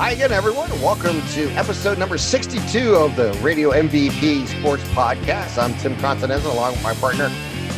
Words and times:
Hi 0.00 0.12
again, 0.12 0.32
everyone. 0.32 0.70
Welcome 0.80 1.20
to 1.32 1.50
episode 1.50 1.98
number 1.98 2.16
62 2.16 2.94
of 2.94 3.16
the 3.16 3.34
Radio 3.42 3.72
MVP 3.72 4.46
Sports 4.46 4.82
Podcast. 4.94 5.62
I'm 5.62 5.74
Tim 5.74 5.94
Continental 5.98 6.52
along 6.52 6.72
with 6.72 6.82
my 6.82 6.94
partner, 6.94 7.24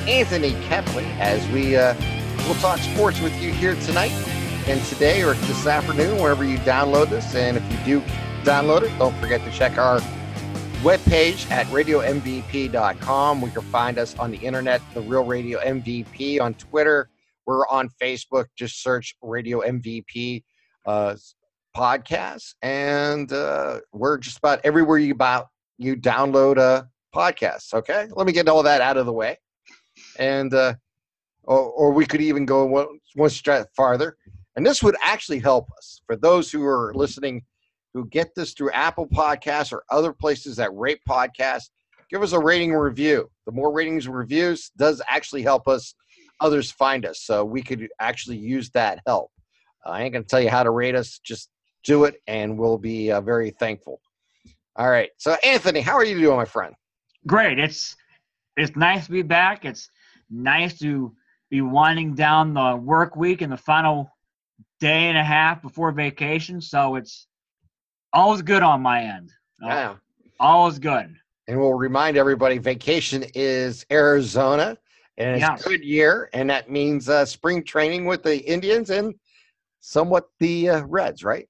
Anthony 0.07 0.53
Kepley, 0.69 1.03
as 1.19 1.45
we 1.49 1.75
uh, 1.75 1.95
will 2.47 2.55
talk 2.61 2.79
sports 2.79 3.21
with 3.21 3.35
you 3.43 3.51
here 3.53 3.75
tonight 3.75 4.13
and 4.69 4.81
today 4.85 5.25
or 5.25 5.35
this 5.35 5.67
afternoon, 5.67 6.23
wherever 6.23 6.45
you 6.45 6.59
download 6.59 7.09
this. 7.09 7.35
And 7.35 7.57
if 7.57 7.73
you 7.73 8.01
do 8.01 8.07
download 8.45 8.83
it, 8.83 8.97
don't 9.01 9.17
forget 9.17 9.43
to 9.45 9.51
check 9.51 9.77
our 9.77 9.99
webpage 10.85 11.51
at 11.51 11.67
radiomvp.com. 11.67 13.41
We 13.41 13.51
can 13.51 13.63
find 13.63 13.99
us 13.99 14.17
on 14.17 14.31
the 14.31 14.39
internet, 14.39 14.81
The 14.95 15.01
Real 15.01 15.25
Radio 15.25 15.59
MVP, 15.59 16.41
on 16.41 16.55
Twitter. 16.55 17.11
We're 17.47 17.67
on 17.67 17.89
Facebook. 18.01 18.47
Just 18.55 18.81
search 18.81 19.17
Radio 19.23 19.63
MVP. 19.63 20.45
Uh, 20.87 21.17
podcasts, 21.77 22.55
and 22.63 23.33
uh, 23.33 23.81
we're 23.93 24.19
just 24.19 24.39
about 24.39 24.61
everywhere 24.65 24.99
you 24.99 25.13
about 25.13 25.49
you 25.79 25.97
download 25.97 26.59
a 26.59 26.89
podcast. 27.15 27.75
Okay, 27.75 28.09
let 28.13 28.27
me 28.27 28.33
get 28.33 28.49
all 28.49 28.63
that 28.63 28.81
out 28.81 28.97
of 28.97 29.07
the 29.07 29.13
way, 29.13 29.39
and 30.19 30.53
uh, 30.55 30.75
or, 31.45 31.59
or 31.59 31.93
we 31.93 32.07
could 32.07 32.21
even 32.21 32.45
go 32.45 32.65
one, 32.67 32.87
one 33.15 33.31
step 33.31 33.69
farther, 33.77 34.17
and 34.57 34.65
this 34.65 34.83
would 34.83 34.97
actually 35.03 35.39
help 35.39 35.69
us 35.77 36.01
for 36.07 36.17
those 36.17 36.51
who 36.51 36.65
are 36.65 36.93
listening 36.95 37.43
who 37.95 38.07
get 38.07 38.35
this 38.35 38.53
through 38.53 38.71
Apple 38.71 39.07
Podcasts 39.07 39.73
or 39.73 39.85
other 39.91 40.13
places 40.13 40.57
that 40.57 40.75
rate 40.75 41.01
podcasts. 41.09 41.69
Give 42.11 42.23
us 42.23 42.33
a 42.33 42.39
rating 42.39 42.73
review. 42.73 43.31
The 43.47 43.53
more 43.53 43.73
ratings 43.73 44.07
and 44.07 44.15
reviews 44.15 44.71
does 44.77 45.03
actually 45.09 45.43
help 45.43 45.69
us 45.69 45.95
others 46.41 46.71
find 46.71 47.07
us, 47.07 47.21
so 47.23 47.45
we 47.45 47.63
could 47.63 47.89
actually 48.01 48.37
use 48.37 48.71
that 48.71 49.01
help. 49.07 49.31
I 49.87 50.03
ain't 50.03 50.13
gonna 50.13 50.25
tell 50.25 50.41
you 50.41 50.51
how 50.51 50.63
to 50.63 50.71
rate 50.71 50.95
us. 50.95 51.21
Just 51.25 51.49
do 51.85 52.05
it, 52.05 52.21
and 52.27 52.59
we'll 52.59 52.79
be 52.79 53.11
uh, 53.13 53.21
very 53.21 53.51
thankful. 53.51 54.01
All 54.77 54.91
right. 54.91 55.11
So, 55.19 55.37
Anthony, 55.43 55.81
how 55.81 55.95
are 55.95 56.05
you 56.05 56.19
doing, 56.19 56.37
my 56.37 56.45
friend? 56.45 56.75
Great. 57.27 57.59
It's 57.59 57.97
it's 58.57 58.75
nice 58.77 59.07
to 59.07 59.13
be 59.13 59.23
back. 59.23 59.65
It's 59.65 59.91
nice 60.31 60.79
to 60.81 61.15
be 61.51 61.61
winding 61.61 62.15
down 62.15 62.55
the 62.55 62.77
work 62.77 63.17
week 63.17 63.43
and 63.43 63.53
the 63.53 63.57
final 63.57 64.11
day 64.81 65.09
and 65.09 65.17
a 65.19 65.25
half 65.25 65.63
before 65.63 65.93
vacation. 65.93 66.61
So 66.61 66.97
it's 66.97 67.27
always 68.13 68.43
good 68.43 68.63
on 68.63 68.83
my 68.83 69.03
end. 69.03 69.31
Yeah. 69.61 69.97
Always 70.41 70.79
good. 70.79 71.15
And 71.49 71.61
we'll 71.61 71.75
remind 71.75 72.17
everybody 72.17 72.59
vacation 72.59 73.25
is 73.35 73.85
Arizona 73.91 74.77
and 75.19 75.37
it's 75.37 75.41
Yes. 75.41 75.63
good 75.65 75.85
year. 75.85 76.31
And 76.33 76.49
that 76.51 76.71
means 76.71 77.09
uh, 77.09 77.25
spring 77.27 77.63
training 77.65 78.07
with 78.07 78.23
the 78.23 78.39
Indians 78.39 78.91
and 78.91 79.15
somewhat 79.81 80.29
the 80.41 80.69
uh, 80.71 80.85
Reds, 80.87 81.23
right? 81.25 81.49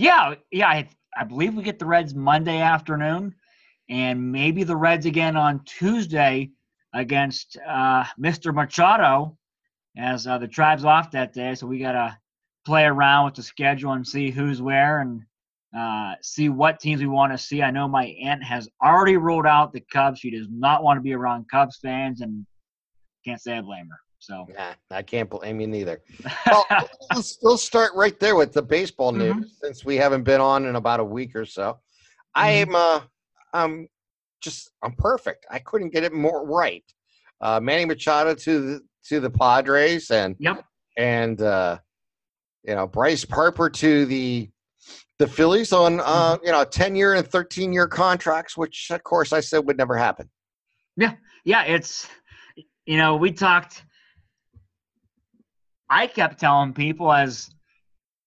Yeah, 0.00 0.36
yeah. 0.50 0.66
I, 0.66 0.88
I 1.14 1.24
believe 1.24 1.54
we 1.54 1.62
get 1.62 1.78
the 1.78 1.84
Reds 1.84 2.14
Monday 2.14 2.58
afternoon, 2.58 3.34
and 3.90 4.32
maybe 4.32 4.64
the 4.64 4.74
Reds 4.74 5.04
again 5.04 5.36
on 5.36 5.62
Tuesday 5.66 6.52
against 6.94 7.58
uh, 7.68 8.04
Mr. 8.18 8.54
Machado, 8.54 9.36
as 9.98 10.26
uh, 10.26 10.38
the 10.38 10.48
tribe's 10.48 10.86
off 10.86 11.10
that 11.10 11.34
day. 11.34 11.54
So 11.54 11.66
we 11.66 11.78
gotta 11.78 12.16
play 12.64 12.84
around 12.84 13.26
with 13.26 13.34
the 13.34 13.42
schedule 13.42 13.92
and 13.92 14.08
see 14.08 14.30
who's 14.30 14.62
where 14.62 15.00
and 15.00 15.20
uh, 15.78 16.14
see 16.22 16.48
what 16.48 16.80
teams 16.80 17.02
we 17.02 17.06
want 17.06 17.32
to 17.32 17.38
see. 17.38 17.62
I 17.62 17.70
know 17.70 17.86
my 17.86 18.06
aunt 18.22 18.42
has 18.42 18.70
already 18.82 19.18
ruled 19.18 19.46
out 19.46 19.74
the 19.74 19.84
Cubs. 19.92 20.20
She 20.20 20.30
does 20.30 20.46
not 20.50 20.82
want 20.82 20.96
to 20.96 21.02
be 21.02 21.12
around 21.12 21.50
Cubs 21.50 21.76
fans, 21.76 22.22
and 22.22 22.46
can't 23.26 23.38
say 23.38 23.58
I 23.58 23.60
blame 23.60 23.88
her. 23.90 24.00
So 24.20 24.46
Nah, 24.56 24.74
I 24.90 25.02
can't 25.02 25.28
blame 25.28 25.60
you 25.60 25.66
neither. 25.66 26.00
Well, 26.50 26.66
let's, 27.14 27.38
let's 27.42 27.62
start 27.64 27.92
right 27.94 28.18
there 28.20 28.36
with 28.36 28.52
the 28.52 28.62
baseball 28.62 29.12
news 29.12 29.34
Mhm. 29.34 29.44
since 29.62 29.84
we 29.84 29.96
haven't 29.96 30.22
been 30.22 30.40
on 30.40 30.66
in 30.66 30.76
about 30.76 31.00
a 31.00 31.04
week 31.04 31.34
or 31.34 31.44
so. 31.44 31.78
I 32.34 32.50
am 32.50 32.74
uh 32.76 33.00
I'm 33.52 33.88
just 34.40 34.70
I'm 34.82 34.92
perfect. 34.92 35.46
I 35.50 35.58
couldn't 35.58 35.92
get 35.92 36.04
it 36.04 36.12
more 36.12 36.46
right. 36.46 36.84
Uh 37.40 37.58
Manny 37.60 37.84
Machado 37.86 38.34
to 38.34 38.60
the 38.60 38.80
to 39.08 39.18
the 39.20 39.30
Padres 39.30 40.10
and 40.10 40.36
Yep. 40.38 40.64
and 40.96 41.42
uh 41.42 41.78
you 42.62 42.74
know 42.76 42.86
Bryce 42.86 43.26
Harper 43.28 43.68
to 43.70 44.06
the 44.06 44.48
the 45.18 45.26
Phillies 45.26 45.72
on 45.72 46.00
uh 46.00 46.36
you 46.44 46.52
know 46.52 46.64
10 46.64 46.94
year 46.94 47.14
and 47.14 47.26
13 47.26 47.72
year 47.72 47.88
contracts 47.88 48.56
which 48.56 48.88
of 48.90 49.02
course 49.02 49.32
I 49.32 49.40
said 49.40 49.66
would 49.66 49.76
never 49.78 49.96
happen. 49.96 50.28
Yeah, 50.96 51.14
yeah, 51.44 51.64
it's 51.64 52.06
you 52.84 52.96
know 52.98 53.16
we 53.16 53.32
talked. 53.32 53.84
I 55.90 56.06
kept 56.06 56.38
telling 56.38 56.72
people 56.72 57.12
as 57.12 57.50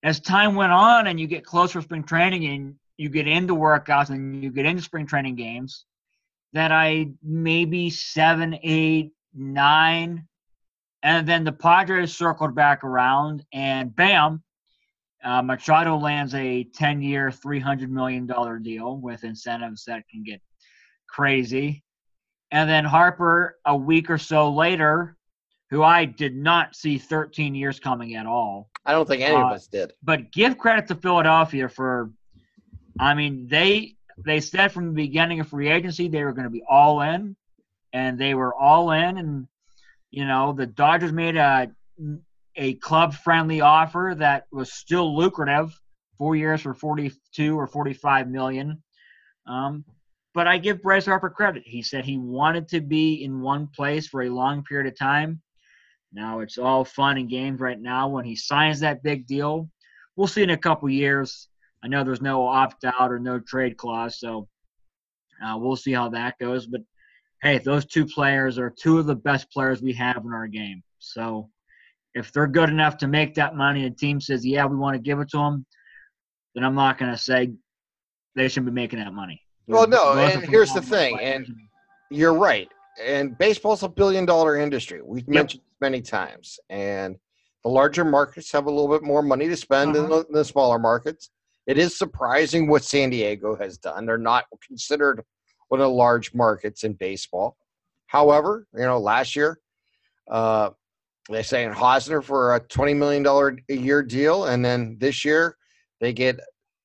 as 0.04 0.20
time 0.20 0.56
went 0.56 0.74
on 0.74 1.08
and 1.08 1.18
you 1.18 1.28
get 1.28 1.46
closer 1.46 1.80
to 1.80 1.84
spring 1.84 2.04
training 2.04 2.46
and 2.46 2.76
you 2.98 3.08
get 3.08 3.26
into 3.26 3.56
workouts 3.56 4.10
and 4.10 4.44
you 4.44 4.52
get 4.52 4.66
into 4.66 4.84
spring 4.84 5.08
training 5.08 5.36
games 5.36 5.86
that 6.52 6.72
I 6.74 7.08
maybe 7.24 7.90
seven, 7.90 8.60
eight, 8.62 9.14
nine, 9.34 10.28
and 11.02 11.28
then 11.28 11.46
the 11.46 11.54
Padres 11.54 12.16
circled 12.16 12.54
back 12.54 12.84
around 12.84 13.44
and 13.54 13.96
bam, 13.96 14.44
uh, 15.24 15.42
Machado 15.42 15.98
lands 15.98 16.36
a 16.36 16.66
ten-year, 16.66 17.32
three 17.32 17.62
hundred 17.62 17.92
million 17.92 18.28
dollar 18.28 18.60
deal 18.60 18.98
with 18.98 19.24
incentives 19.24 19.86
that 19.86 20.04
can 20.10 20.24
get 20.24 20.42
crazy. 21.08 21.82
And 22.52 22.70
then 22.70 22.86
Harper, 22.86 23.58
a 23.66 23.76
week 23.76 24.10
or 24.10 24.18
so 24.18 24.52
later, 24.52 25.18
who 25.74 25.82
I 25.82 26.06
did 26.06 26.36
not 26.36 26.76
see 26.76 27.00
13 27.00 27.56
years 27.56 27.80
coming 27.80 28.14
at 28.14 28.28
all. 28.28 28.70
I 28.86 28.92
don't 28.92 29.08
think 29.08 29.24
any 29.24 29.36
of 29.36 29.48
Uh, 29.48 29.56
us 29.56 29.66
did. 29.66 29.94
But 30.04 30.32
give 30.32 30.56
credit 30.56 30.88
to 30.90 30.96
Philadelphia 30.96 31.68
for, 31.68 32.12
I 33.00 33.16
mean, 33.16 33.48
they 33.48 33.96
they 34.24 34.40
said 34.40 34.72
from 34.72 34.90
the 34.90 34.94
beginning 34.94 35.40
of 35.40 35.48
free 35.48 35.70
agency 35.70 36.08
they 36.08 36.24
were 36.24 36.32
going 36.34 36.44
to 36.44 36.52
be 36.52 36.62
all 36.70 37.02
in, 37.02 37.36
and 37.92 38.20
they 38.20 38.36
were 38.36 38.54
all 38.54 38.92
in. 38.92 39.18
And 39.18 39.48
you 40.12 40.26
know, 40.26 40.54
the 40.54 40.68
Dodgers 40.68 41.12
made 41.12 41.38
a 41.38 41.72
a 42.56 42.76
club 42.76 43.16
friendly 43.16 43.62
offer 43.62 44.14
that 44.20 44.46
was 44.52 44.72
still 44.72 45.18
lucrative, 45.18 45.74
four 46.20 46.36
years 46.36 46.62
for 46.62 46.76
42 46.76 47.60
or 47.60 47.66
45 47.66 48.30
million. 48.30 48.84
Um, 49.48 49.86
but 50.36 50.46
I 50.46 50.60
give 50.60 50.84
Bryce 50.84 51.08
Harper 51.08 51.32
credit. 51.32 51.64
He 51.66 51.82
said 51.82 52.06
he 52.06 52.20
wanted 52.20 52.68
to 52.68 52.80
be 52.80 53.24
in 53.24 53.42
one 53.42 53.66
place 53.76 54.06
for 54.08 54.22
a 54.22 54.30
long 54.30 54.64
period 54.64 54.86
of 54.86 55.00
time. 55.00 55.42
Now 56.14 56.40
it's 56.40 56.58
all 56.58 56.86
fun 56.86 57.18
and 57.18 57.30
games 57.30 57.60
right 57.60 57.80
now. 57.80 58.08
When 58.08 58.26
he 58.26 58.36
signs 58.36 58.80
that 58.80 59.04
big 59.04 59.26
deal, 59.26 59.70
we'll 60.16 60.28
see 60.28 60.44
in 60.44 60.52
a 60.52 60.58
couple 60.58 60.90
years. 60.90 61.50
I 61.84 61.88
know 61.88 62.04
there's 62.04 62.22
no 62.22 62.46
opt 62.48 62.86
out 62.86 63.12
or 63.12 63.20
no 63.20 63.40
trade 63.40 63.78
clause, 63.78 64.20
so 64.20 64.48
uh, 65.46 65.58
we'll 65.58 65.76
see 65.76 65.92
how 65.92 66.10
that 66.10 66.38
goes. 66.40 66.68
But 66.68 66.82
hey, 67.42 67.58
those 67.58 67.86
two 67.86 68.06
players 68.06 68.58
are 68.58 68.70
two 68.70 69.00
of 69.00 69.06
the 69.06 69.16
best 69.16 69.52
players 69.52 69.82
we 69.82 69.94
have 69.94 70.24
in 70.24 70.34
our 70.34 70.48
game. 70.48 70.84
So 71.00 71.50
if 72.14 72.32
they're 72.32 72.48
good 72.48 72.70
enough 72.70 72.98
to 72.98 73.08
make 73.08 73.34
that 73.36 73.56
money, 73.56 73.86
and 73.86 73.94
the 73.94 73.98
team 73.98 74.22
says, 74.22 74.46
"Yeah, 74.46 74.66
we 74.66 74.78
want 74.78 74.96
to 74.96 75.02
give 75.02 75.20
it 75.20 75.30
to 75.32 75.38
them," 75.38 75.66
then 76.56 76.64
I'm 76.64 76.76
not 76.76 76.98
going 76.98 77.12
to 77.12 77.18
say 77.18 77.52
they 78.36 78.48
shouldn't 78.48 78.68
be 78.68 78.82
making 78.82 79.00
that 79.00 79.14
money. 79.14 79.42
Well, 79.68 79.88
no, 79.88 80.14
and 80.14 80.44
here's 80.46 80.74
the 80.74 80.82
thing, 80.82 81.18
players. 81.18 81.50
and 81.50 81.58
You're 82.12 82.34
right. 82.34 82.70
And 83.02 83.38
baseball's 83.38 83.84
a 83.84 83.90
billion 83.90 84.26
dollar 84.26 84.58
industry. 84.58 85.02
We've 85.04 85.28
mentioned 85.28 85.62
this 85.62 85.82
many 85.82 86.02
times. 86.02 86.60
And 86.70 87.16
the 87.64 87.70
larger 87.70 88.06
markets 88.06 88.52
have 88.52 88.66
a 88.66 88.70
little 88.70 88.90
bit 88.90 89.04
more 89.04 89.22
money 89.22 89.48
to 89.48 89.56
spend 89.56 89.96
Uh-huh. 89.96 90.08
than 90.08 90.10
the, 90.10 90.26
the 90.40 90.46
smaller 90.46 90.80
markets. 90.80 91.30
It 91.66 91.78
is 91.78 91.98
surprising 91.98 92.68
what 92.68 92.84
San 92.84 93.10
Diego 93.10 93.56
has 93.56 93.78
done. 93.78 94.06
They're 94.06 94.18
not 94.18 94.46
considered 94.68 95.24
one 95.70 95.80
of 95.80 95.86
the 95.86 95.94
large 95.94 96.34
markets 96.34 96.84
in 96.84 96.94
baseball. 96.94 97.58
However, 98.08 98.68
you 98.74 98.82
know, 98.82 99.00
last 99.00 99.36
year, 99.36 99.60
uh, 100.30 100.72
they 101.32 101.42
say 101.42 101.64
in 101.64 101.72
Hosmer 101.72 102.22
for 102.22 102.56
a 102.56 102.60
$20 102.60 102.96
million 102.98 103.26
a 103.70 103.74
year 103.74 104.04
deal. 104.04 104.46
And 104.46 104.64
then 104.64 104.98
this 105.00 105.24
year, 105.24 105.58
they 106.02 106.12
get, 106.12 106.38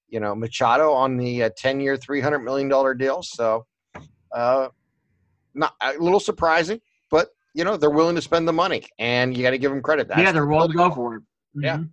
you 0.08 0.20
know, 0.20 0.34
Machado 0.36 0.92
on 0.92 1.16
the 1.16 1.42
uh, 1.42 1.50
10 1.56 1.80
year, 1.80 1.96
$300 1.96 2.42
million 2.44 2.96
deal. 2.96 3.22
So, 3.22 3.66
uh, 4.32 4.68
not 5.54 5.74
a 5.80 5.92
little 5.98 6.20
surprising, 6.20 6.80
but 7.10 7.28
you 7.54 7.64
know 7.64 7.76
they're 7.76 7.90
willing 7.90 8.16
to 8.16 8.22
spend 8.22 8.46
the 8.46 8.52
money, 8.52 8.84
and 8.98 9.36
you 9.36 9.42
got 9.42 9.50
to 9.50 9.58
give 9.58 9.70
them 9.70 9.82
credit. 9.82 10.08
That's 10.08 10.20
yeah, 10.20 10.32
they're 10.32 10.46
willing 10.46 10.70
to 10.70 10.76
go 10.76 10.90
for 10.90 11.16
it. 11.16 11.22
Yeah. 11.54 11.78
Mhm. 11.78 11.90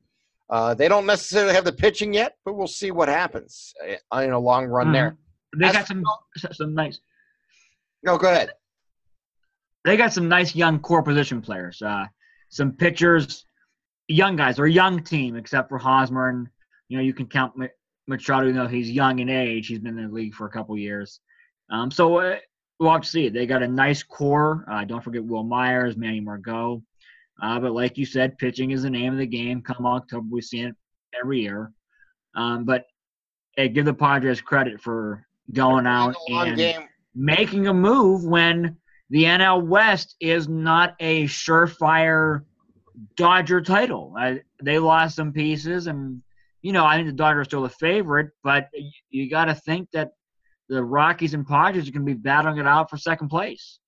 Uh, 0.49 0.73
they 0.75 0.87
don't 0.87 1.07
necessarily 1.07 1.53
have 1.55 1.65
the 1.65 1.71
pitching 1.73 2.13
yet, 2.13 2.37
but 2.45 2.53
we'll 2.53 2.67
see 2.67 2.91
what 2.91 3.09
happens 3.09 3.73
uh, 4.13 4.17
in 4.19 4.31
a 4.31 4.39
long 4.39 4.65
run 4.67 4.91
there. 4.91 5.11
Mhm. 5.11 5.59
They 5.59 5.65
As 5.67 5.73
got 5.73 5.87
some 5.87 6.03
some 6.51 6.73
nice. 6.75 6.99
No, 8.03 8.17
go 8.17 8.29
ahead. 8.29 8.51
They 9.83 9.97
got 9.97 10.13
some 10.13 10.27
nice 10.27 10.55
young 10.55 10.79
core 10.79 11.03
position 11.03 11.41
players. 11.41 11.81
Uh, 11.81 12.05
some 12.49 12.71
pitchers, 12.71 13.45
young 14.07 14.35
guys. 14.35 14.55
They're 14.57 14.65
a 14.65 14.71
young 14.71 15.03
team, 15.03 15.35
except 15.35 15.69
for 15.69 15.77
Hosmer, 15.77 16.29
and 16.29 16.47
you 16.89 16.97
know 16.97 17.03
you 17.03 17.13
can 17.13 17.27
count 17.27 17.55
Ma- 17.57 17.67
Machado. 18.07 18.47
Even 18.47 18.55
though 18.57 18.67
he's 18.67 18.91
young 18.91 19.19
in 19.19 19.29
age, 19.29 19.67
he's 19.67 19.79
been 19.79 19.97
in 19.97 20.07
the 20.07 20.13
league 20.13 20.33
for 20.35 20.45
a 20.45 20.49
couple 20.51 20.77
years. 20.77 21.19
Um, 21.71 21.89
so 21.89 22.17
uh, 22.19 22.37
we'll 22.80 22.92
have 22.92 23.01
to 23.01 23.07
see. 23.07 23.30
They 23.30 23.45
got 23.45 23.63
a 23.63 23.68
nice 23.68 24.04
core. 24.04 24.66
Uh, 24.69 24.86
don't 24.86 25.04
forget 25.04 25.24
Wil 25.24 25.44
Myers, 25.44 25.98
Manny 25.98 26.19
Margot. 26.19 26.81
Uh, 27.42 27.60
but 27.60 27.74
like 27.74 27.98
you 27.98 28.06
said, 28.06 28.38
pitching 28.38 28.72
is 28.72 28.83
the 28.83 28.89
name 28.89 29.13
of 29.13 29.19
the 29.19 29.25
game. 29.25 29.62
Come 29.62 29.86
October, 29.86 30.27
we 30.30 30.42
see 30.42 30.62
it 30.62 30.75
every 31.19 31.42
year. 31.42 31.72
Um, 32.36 32.66
but 32.66 32.86
hey, 33.56 33.69
give 33.69 33.86
the 33.86 33.94
Padres 33.94 34.42
credit 34.42 34.81
for 34.81 35.25
going 35.54 35.86
out 35.86 36.16
and 36.30 36.57
game. 36.57 36.88
making 37.13 37.68
a 37.68 37.74
move 37.74 38.24
when 38.24 38.77
the 39.10 39.24
NL 39.24 39.66
West 39.66 40.16
is 40.19 40.48
not 40.48 40.95
a 41.00 41.25
surefire 41.25 42.44
Dodger 43.18 43.62
title. 43.62 44.13
I, 44.18 44.42
they 44.63 44.80
lost 44.80 45.18
some 45.18 45.33
pieces, 45.33 45.88
and 45.88 46.22
you 46.62 46.72
know 46.72 46.86
I 46.86 46.95
think 46.95 47.07
the 47.07 47.13
Dodgers 47.13 47.42
are 47.42 47.45
still 47.45 47.63
the 47.63 47.69
favorite, 47.69 48.31
but 48.44 48.69
you, 48.74 48.92
you 49.10 49.30
got 49.30 49.45
to 49.45 49.56
think 49.56 49.89
that 49.92 50.12
the 50.69 50.83
Rockies 50.83 51.33
and 51.33 51.45
Padres 51.47 51.88
are 51.88 51.91
going 51.91 52.06
to 52.06 52.13
be 52.13 52.19
battling 52.19 52.57
it 52.57 52.67
out 52.67 52.89
for 52.89 52.97
second 52.97 53.29
place. 53.29 53.79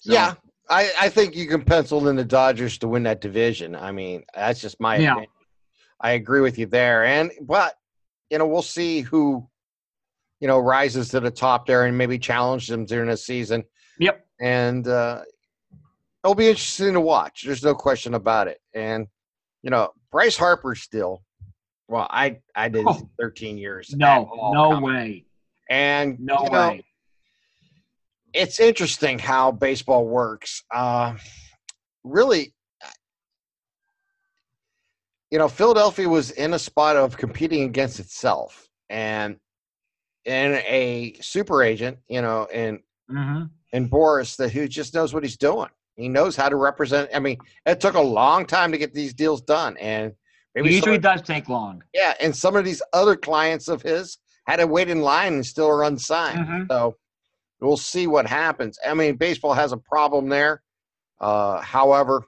So, 0.00 0.12
Yeah, 0.12 0.34
I, 0.70 0.90
I 0.98 1.08
think 1.08 1.34
you 1.36 1.46
can 1.46 1.62
pencil 1.62 2.08
in 2.08 2.16
the 2.16 2.24
Dodgers 2.24 2.78
to 2.78 2.88
win 2.88 3.02
that 3.04 3.20
division. 3.20 3.74
I 3.74 3.92
mean, 3.92 4.24
that's 4.34 4.60
just 4.60 4.80
my 4.80 4.96
Yeah. 4.96 5.12
opinion. 5.12 5.30
I 6.00 6.12
agree 6.12 6.40
with 6.40 6.58
you 6.58 6.66
there. 6.66 7.04
And 7.04 7.30
but 7.42 7.74
you 8.30 8.38
know, 8.38 8.46
we'll 8.46 8.62
see 8.62 9.00
who 9.00 9.46
you 10.40 10.48
know 10.48 10.58
rises 10.58 11.08
to 11.10 11.20
the 11.20 11.30
top 11.30 11.66
there 11.66 11.84
and 11.86 11.96
maybe 11.96 12.18
challenge 12.18 12.66
them 12.68 12.84
during 12.84 13.08
the 13.08 13.16
season. 13.16 13.64
Yep. 13.98 14.26
And 14.40 14.86
uh 14.88 15.22
it'll 16.22 16.34
be 16.34 16.48
interesting 16.48 16.94
to 16.94 17.00
watch. 17.00 17.42
There's 17.44 17.62
no 17.62 17.74
question 17.74 18.14
about 18.14 18.48
it. 18.48 18.58
And 18.74 19.06
you 19.62 19.70
know, 19.70 19.90
Bryce 20.10 20.36
Harper 20.36 20.74
still 20.74 21.22
well, 21.88 22.06
I 22.10 22.38
I 22.56 22.68
did 22.68 22.84
Oh. 22.86 23.08
13 23.20 23.56
years. 23.56 23.94
No, 23.94 24.50
no 24.52 24.80
way, 24.80 25.24
And 25.70 26.18
no 26.20 26.42
you 26.44 26.50
know, 26.50 26.68
way. 26.70 26.84
it's 28.34 28.60
interesting 28.60 29.18
how 29.18 29.52
baseball 29.52 30.06
works. 30.06 30.62
Uh, 30.72 31.16
really, 32.02 32.54
you 35.30 35.38
know, 35.38 35.48
Philadelphia 35.48 36.08
was 36.08 36.30
in 36.30 36.54
a 36.54 36.58
spot 36.58 36.96
of 36.96 37.16
competing 37.16 37.62
against 37.64 37.98
itself, 38.00 38.68
and 38.90 39.36
and 40.26 40.54
a 40.54 41.16
super 41.20 41.62
agent, 41.62 41.98
you 42.08 42.22
know, 42.22 42.46
and 42.52 42.80
hmm 43.08 43.44
and 43.72 43.90
Boras 43.90 44.36
that 44.36 44.52
who 44.52 44.68
just 44.68 44.94
knows 44.94 45.12
what 45.12 45.24
he's 45.24 45.36
doing. 45.36 45.68
He 45.96 46.08
knows 46.08 46.36
how 46.36 46.48
to 46.48 46.56
represent. 46.56 47.10
I 47.14 47.18
mean, 47.20 47.38
it 47.66 47.80
took 47.80 47.94
a 47.94 48.00
long 48.00 48.46
time 48.46 48.70
to 48.72 48.78
get 48.78 48.94
these 48.94 49.14
deals 49.14 49.40
done, 49.40 49.76
and 49.78 50.12
maybe 50.54 50.70
some 50.70 50.76
Usually 50.76 50.96
of- 50.96 51.02
does 51.02 51.22
take 51.22 51.48
long. 51.48 51.82
yeah, 51.92 52.14
and 52.20 52.34
some 52.36 52.54
of 52.56 52.64
these 52.64 52.82
other 52.92 53.16
clients 53.16 53.68
of 53.68 53.82
his 53.82 54.18
had 54.46 54.56
to 54.56 54.66
wait 54.66 54.88
in 54.88 55.00
line 55.00 55.34
and 55.34 55.46
still 55.46 55.68
are 55.68 55.84
unsigned. 55.84 56.46
Mhm. 56.46 56.68
So 56.68 56.96
we'll 57.60 57.76
see 57.76 58.06
what 58.06 58.26
happens. 58.26 58.78
I 58.86 58.94
mean, 58.94 59.16
baseball 59.16 59.54
has 59.54 59.72
a 59.72 59.76
problem 59.76 60.28
there. 60.28 60.62
Uh, 61.20 61.60
however, 61.60 62.24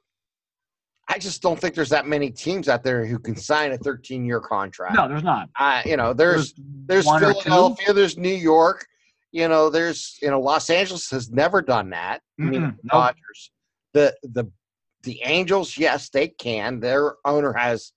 I 1.08 1.18
just 1.18 1.40
don't 1.40 1.60
think 1.60 1.74
there's 1.74 1.90
that 1.90 2.06
many 2.06 2.30
teams 2.30 2.68
out 2.68 2.82
there 2.82 3.06
who 3.06 3.18
can 3.18 3.36
sign 3.36 3.72
a 3.72 3.78
13 3.78 4.24
year 4.24 4.40
contract. 4.40 4.94
No, 4.94 5.08
there's 5.08 5.22
not. 5.22 5.48
I, 5.56 5.82
you 5.84 5.96
know, 5.96 6.12
there's 6.12 6.54
there's 6.56 7.04
two. 7.04 7.18
Philadelphia, 7.18 7.92
there's 7.92 8.16
New 8.16 8.28
York. 8.34 8.86
You 9.30 9.48
know, 9.48 9.70
there's 9.70 10.18
you 10.20 10.30
know 10.30 10.40
Los 10.40 10.70
Angeles 10.70 11.10
has 11.10 11.30
never 11.30 11.62
done 11.62 11.90
that. 11.90 12.22
I 12.40 12.42
mean, 12.42 12.62
the 12.62 12.66
nope. 12.68 12.76
Dodgers, 12.90 13.50
the 13.92 14.16
the 14.22 14.50
the 15.02 15.20
Angels, 15.24 15.76
yes, 15.76 16.08
they 16.08 16.28
can. 16.28 16.80
Their 16.80 17.14
owner 17.24 17.52
has 17.52 17.92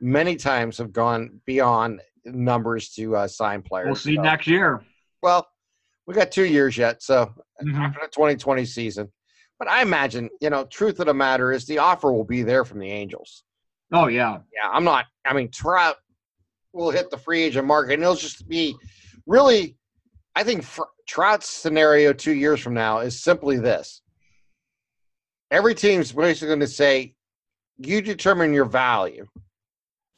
many 0.00 0.34
times 0.34 0.78
have 0.78 0.92
gone 0.92 1.40
beyond 1.46 2.00
numbers 2.32 2.90
to 2.90 3.16
uh, 3.16 3.28
sign 3.28 3.62
players. 3.62 3.86
We'll 3.86 3.94
see 3.96 4.16
So- 4.16 4.22
next 4.22 4.46
year. 4.46 4.82
Well, 5.22 5.48
we 6.06 6.14
got 6.14 6.30
two 6.32 6.44
years 6.44 6.76
yet, 6.76 7.02
so 7.02 7.34
Mhm. 7.62 7.74
after 7.76 8.00
the 8.00 8.08
2020 8.08 8.64
season. 8.64 9.12
But 9.58 9.68
I 9.68 9.82
imagine, 9.82 10.30
you 10.40 10.50
know, 10.50 10.64
truth 10.66 11.00
of 11.00 11.06
the 11.06 11.14
matter 11.14 11.50
is 11.52 11.66
the 11.66 11.78
offer 11.78 12.12
will 12.12 12.24
be 12.24 12.42
there 12.42 12.64
from 12.64 12.78
the 12.78 12.90
Angels. 12.90 13.42
Oh 13.92 14.06
yeah. 14.06 14.38
Yeah, 14.54 14.68
I'm 14.70 14.84
not. 14.84 15.06
I 15.24 15.32
mean, 15.34 15.50
Trout 15.50 15.96
will 16.72 16.90
hit 16.90 17.10
the 17.10 17.18
free 17.18 17.42
agent 17.42 17.66
market, 17.66 17.94
and 17.94 18.02
it'll 18.02 18.14
just 18.14 18.46
be 18.48 18.76
really. 19.26 19.76
I 20.36 20.44
think 20.44 20.64
Trout's 21.08 21.48
scenario 21.48 22.12
two 22.12 22.32
years 22.34 22.60
from 22.60 22.74
now 22.74 22.98
is 23.00 23.20
simply 23.20 23.58
this: 23.58 24.02
every 25.50 25.74
team's 25.74 26.12
basically 26.12 26.48
going 26.48 26.60
to 26.60 26.66
say, 26.68 27.14
"You 27.78 28.00
determine 28.02 28.52
your 28.52 28.66
value, 28.66 29.26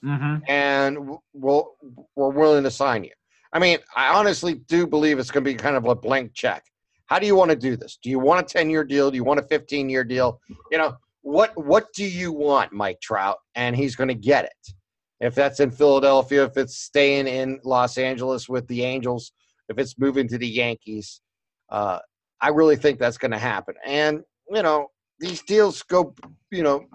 hmm 0.02 0.36
and 0.48 0.98
we'll 1.32 1.74
we're 2.16 2.30
willing 2.30 2.64
to 2.64 2.70
sign 2.70 3.04
you." 3.04 3.12
I 3.52 3.58
mean, 3.58 3.78
I 3.96 4.14
honestly 4.14 4.54
do 4.54 4.86
believe 4.86 5.18
it's 5.18 5.30
going 5.30 5.44
to 5.44 5.50
be 5.50 5.56
kind 5.56 5.76
of 5.76 5.86
a 5.86 5.94
blank 5.94 6.32
check. 6.34 6.64
How 7.06 7.18
do 7.18 7.26
you 7.26 7.34
want 7.34 7.50
to 7.50 7.56
do 7.56 7.76
this? 7.76 7.98
Do 8.00 8.08
you 8.08 8.20
want 8.20 8.40
a 8.40 8.44
10 8.44 8.70
year 8.70 8.84
deal? 8.84 9.10
Do 9.10 9.16
you 9.16 9.24
want 9.24 9.40
a 9.40 9.42
15 9.42 9.88
year 9.88 10.04
deal? 10.04 10.40
You 10.70 10.78
know, 10.78 10.96
what 11.22 11.52
what 11.56 11.92
do 11.94 12.04
you 12.04 12.32
want, 12.32 12.72
Mike 12.72 13.00
Trout? 13.00 13.38
And 13.54 13.74
he's 13.74 13.96
going 13.96 14.08
to 14.08 14.14
get 14.14 14.44
it. 14.44 14.74
If 15.20 15.34
that's 15.34 15.60
in 15.60 15.70
Philadelphia, 15.70 16.44
if 16.44 16.56
it's 16.56 16.78
staying 16.78 17.26
in 17.26 17.60
Los 17.64 17.98
Angeles 17.98 18.48
with 18.48 18.66
the 18.68 18.84
Angels, 18.84 19.32
if 19.68 19.78
it's 19.78 19.98
moving 19.98 20.28
to 20.28 20.38
the 20.38 20.46
Yankees, 20.46 21.20
uh, 21.68 21.98
I 22.40 22.48
really 22.48 22.76
think 22.76 22.98
that's 22.98 23.18
going 23.18 23.32
to 23.32 23.38
happen. 23.38 23.74
And 23.84 24.22
you 24.48 24.62
know, 24.62 24.88
these 25.18 25.42
deals 25.42 25.82
go, 25.82 26.14
you 26.50 26.62
know, 26.62 26.86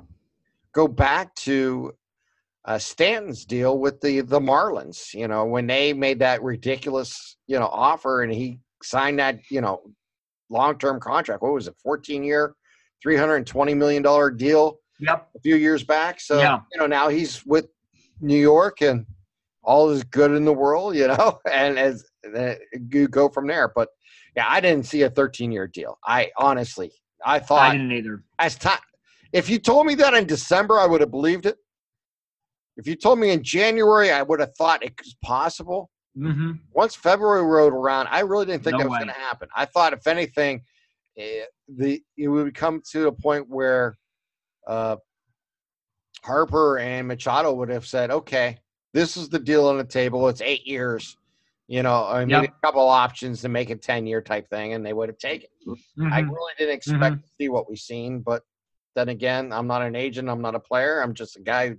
go 0.73 0.87
back 0.87 1.35
to 1.35 1.93
uh, 2.65 2.77
Stanton's 2.79 3.45
deal 3.45 3.77
with 3.79 4.01
the 4.01 4.21
the 4.21 4.39
Marlins. 4.39 5.13
You 5.13 5.27
know, 5.27 5.45
when 5.45 5.67
they 5.67 5.93
made 5.93 6.19
that 6.19 6.41
ridiculous, 6.43 7.37
you 7.47 7.59
know, 7.59 7.67
offer 7.67 8.23
and 8.23 8.33
he 8.33 8.59
signed 8.83 9.19
that, 9.19 9.39
you 9.49 9.61
know, 9.61 9.81
long 10.49 10.77
term 10.77 10.99
contract. 10.99 11.41
What 11.41 11.53
was 11.53 11.67
it, 11.67 11.75
fourteen 11.81 12.23
year, 12.23 12.55
three 13.01 13.17
hundred 13.17 13.45
twenty 13.47 13.73
million 13.73 14.01
dollar 14.03 14.29
deal 14.31 14.79
Yep. 14.99 15.27
a 15.35 15.39
few 15.41 15.55
years 15.57 15.83
back. 15.83 16.19
So 16.21 16.39
Yeah. 16.39 16.59
you 16.71 16.79
know, 16.79 16.87
now 16.87 17.09
he's 17.09 17.45
with 17.45 17.67
New 18.21 18.37
York 18.39 18.81
and 18.81 19.05
all 19.63 19.89
is 19.89 20.03
good 20.03 20.31
in 20.31 20.45
the 20.45 20.53
world. 20.53 20.95
You 20.95 21.07
know, 21.09 21.39
and 21.51 21.77
as 21.77 22.03
uh, 22.35 22.55
you 22.91 23.07
go 23.07 23.29
from 23.29 23.45
there. 23.47 23.71
But 23.75 23.89
yeah, 24.35 24.45
I 24.49 24.59
didn't 24.59 24.85
see 24.87 25.03
a 25.03 25.09
thirteen 25.09 25.51
year 25.51 25.67
deal. 25.67 25.99
I 26.05 26.31
honestly, 26.37 26.91
I 27.23 27.39
thought 27.39 27.69
I 27.69 27.71
didn't 27.73 27.91
either. 27.91 28.23
as 28.39 28.55
time. 28.55 28.79
If 29.33 29.49
you 29.49 29.59
told 29.59 29.85
me 29.85 29.95
that 29.95 30.13
in 30.13 30.25
December, 30.25 30.79
I 30.79 30.85
would 30.87 31.01
have 31.01 31.11
believed 31.11 31.45
it. 31.45 31.57
If 32.77 32.87
you 32.87 32.95
told 32.95 33.19
me 33.19 33.31
in 33.31 33.43
January, 33.43 34.11
I 34.11 34.21
would 34.21 34.39
have 34.39 34.55
thought 34.55 34.83
it 34.83 34.93
was 34.99 35.15
possible. 35.23 35.89
hmm 36.15 36.51
Once 36.73 36.95
February 36.95 37.43
rolled 37.43 37.73
around, 37.73 38.07
I 38.11 38.19
really 38.21 38.45
didn't 38.45 38.63
think 38.63 38.73
No 38.73 38.79
that 38.83 38.89
was 38.89 38.97
going 38.97 39.07
to 39.13 39.19
happen. 39.19 39.47
I 39.55 39.65
thought, 39.65 39.93
if 39.93 40.07
anything, 40.07 40.63
eh, 41.17 41.43
the 41.69 42.03
it 42.17 42.27
would 42.27 42.53
come 42.53 42.81
to 42.91 43.07
a 43.07 43.11
point 43.11 43.47
where 43.49 43.95
uh, 44.67 44.97
Harper 46.23 46.77
and 46.79 47.07
Machado 47.07 47.53
would 47.53 47.69
have 47.69 47.85
said, 47.85 48.11
"Okay, 48.11 48.57
this 48.93 49.15
is 49.15 49.29
the 49.29 49.39
deal 49.39 49.67
on 49.67 49.77
the 49.77 49.83
table. 49.85 50.27
It's 50.27 50.41
eight 50.41 50.65
years." 50.67 51.17
You 51.67 51.81
know, 51.81 52.05
I 52.05 52.25
mean, 52.25 52.29
Yep. 52.43 52.43
a 52.49 52.67
couple 52.67 52.87
options 52.87 53.41
to 53.41 53.49
make 53.49 53.69
a 53.69 53.75
ten 53.75 54.05
year 54.05 54.21
type 54.21 54.49
thing, 54.49 54.73
and 54.73 54.85
they 54.85 54.93
would 54.93 55.09
have 55.09 55.17
taken. 55.17 55.49
I 56.11 56.21
Mhm. 56.21 56.29
really 56.31 56.53
didn't 56.57 56.75
expect 56.75 57.23
to 57.23 57.29
see 57.39 57.49
what 57.49 57.69
we've 57.69 57.79
seen, 57.79 58.19
but 58.21 58.43
then 58.95 59.09
again, 59.09 59.51
I'm 59.53 59.67
not 59.67 59.81
an 59.81 59.95
agent. 59.95 60.29
I'm 60.29 60.41
not 60.41 60.55
a 60.55 60.59
player. 60.59 61.01
I'm 61.01 61.13
just 61.13 61.37
a 61.37 61.41
guy 61.41 61.67
who 61.69 61.75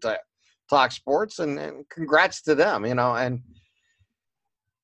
ta- 0.68 0.76
talks 0.76 0.96
sports, 0.96 1.38
and, 1.38 1.58
and 1.58 1.88
congrats 1.88 2.42
to 2.42 2.54
them. 2.54 2.84
You 2.86 2.94
know, 2.94 3.14
and 3.14 3.42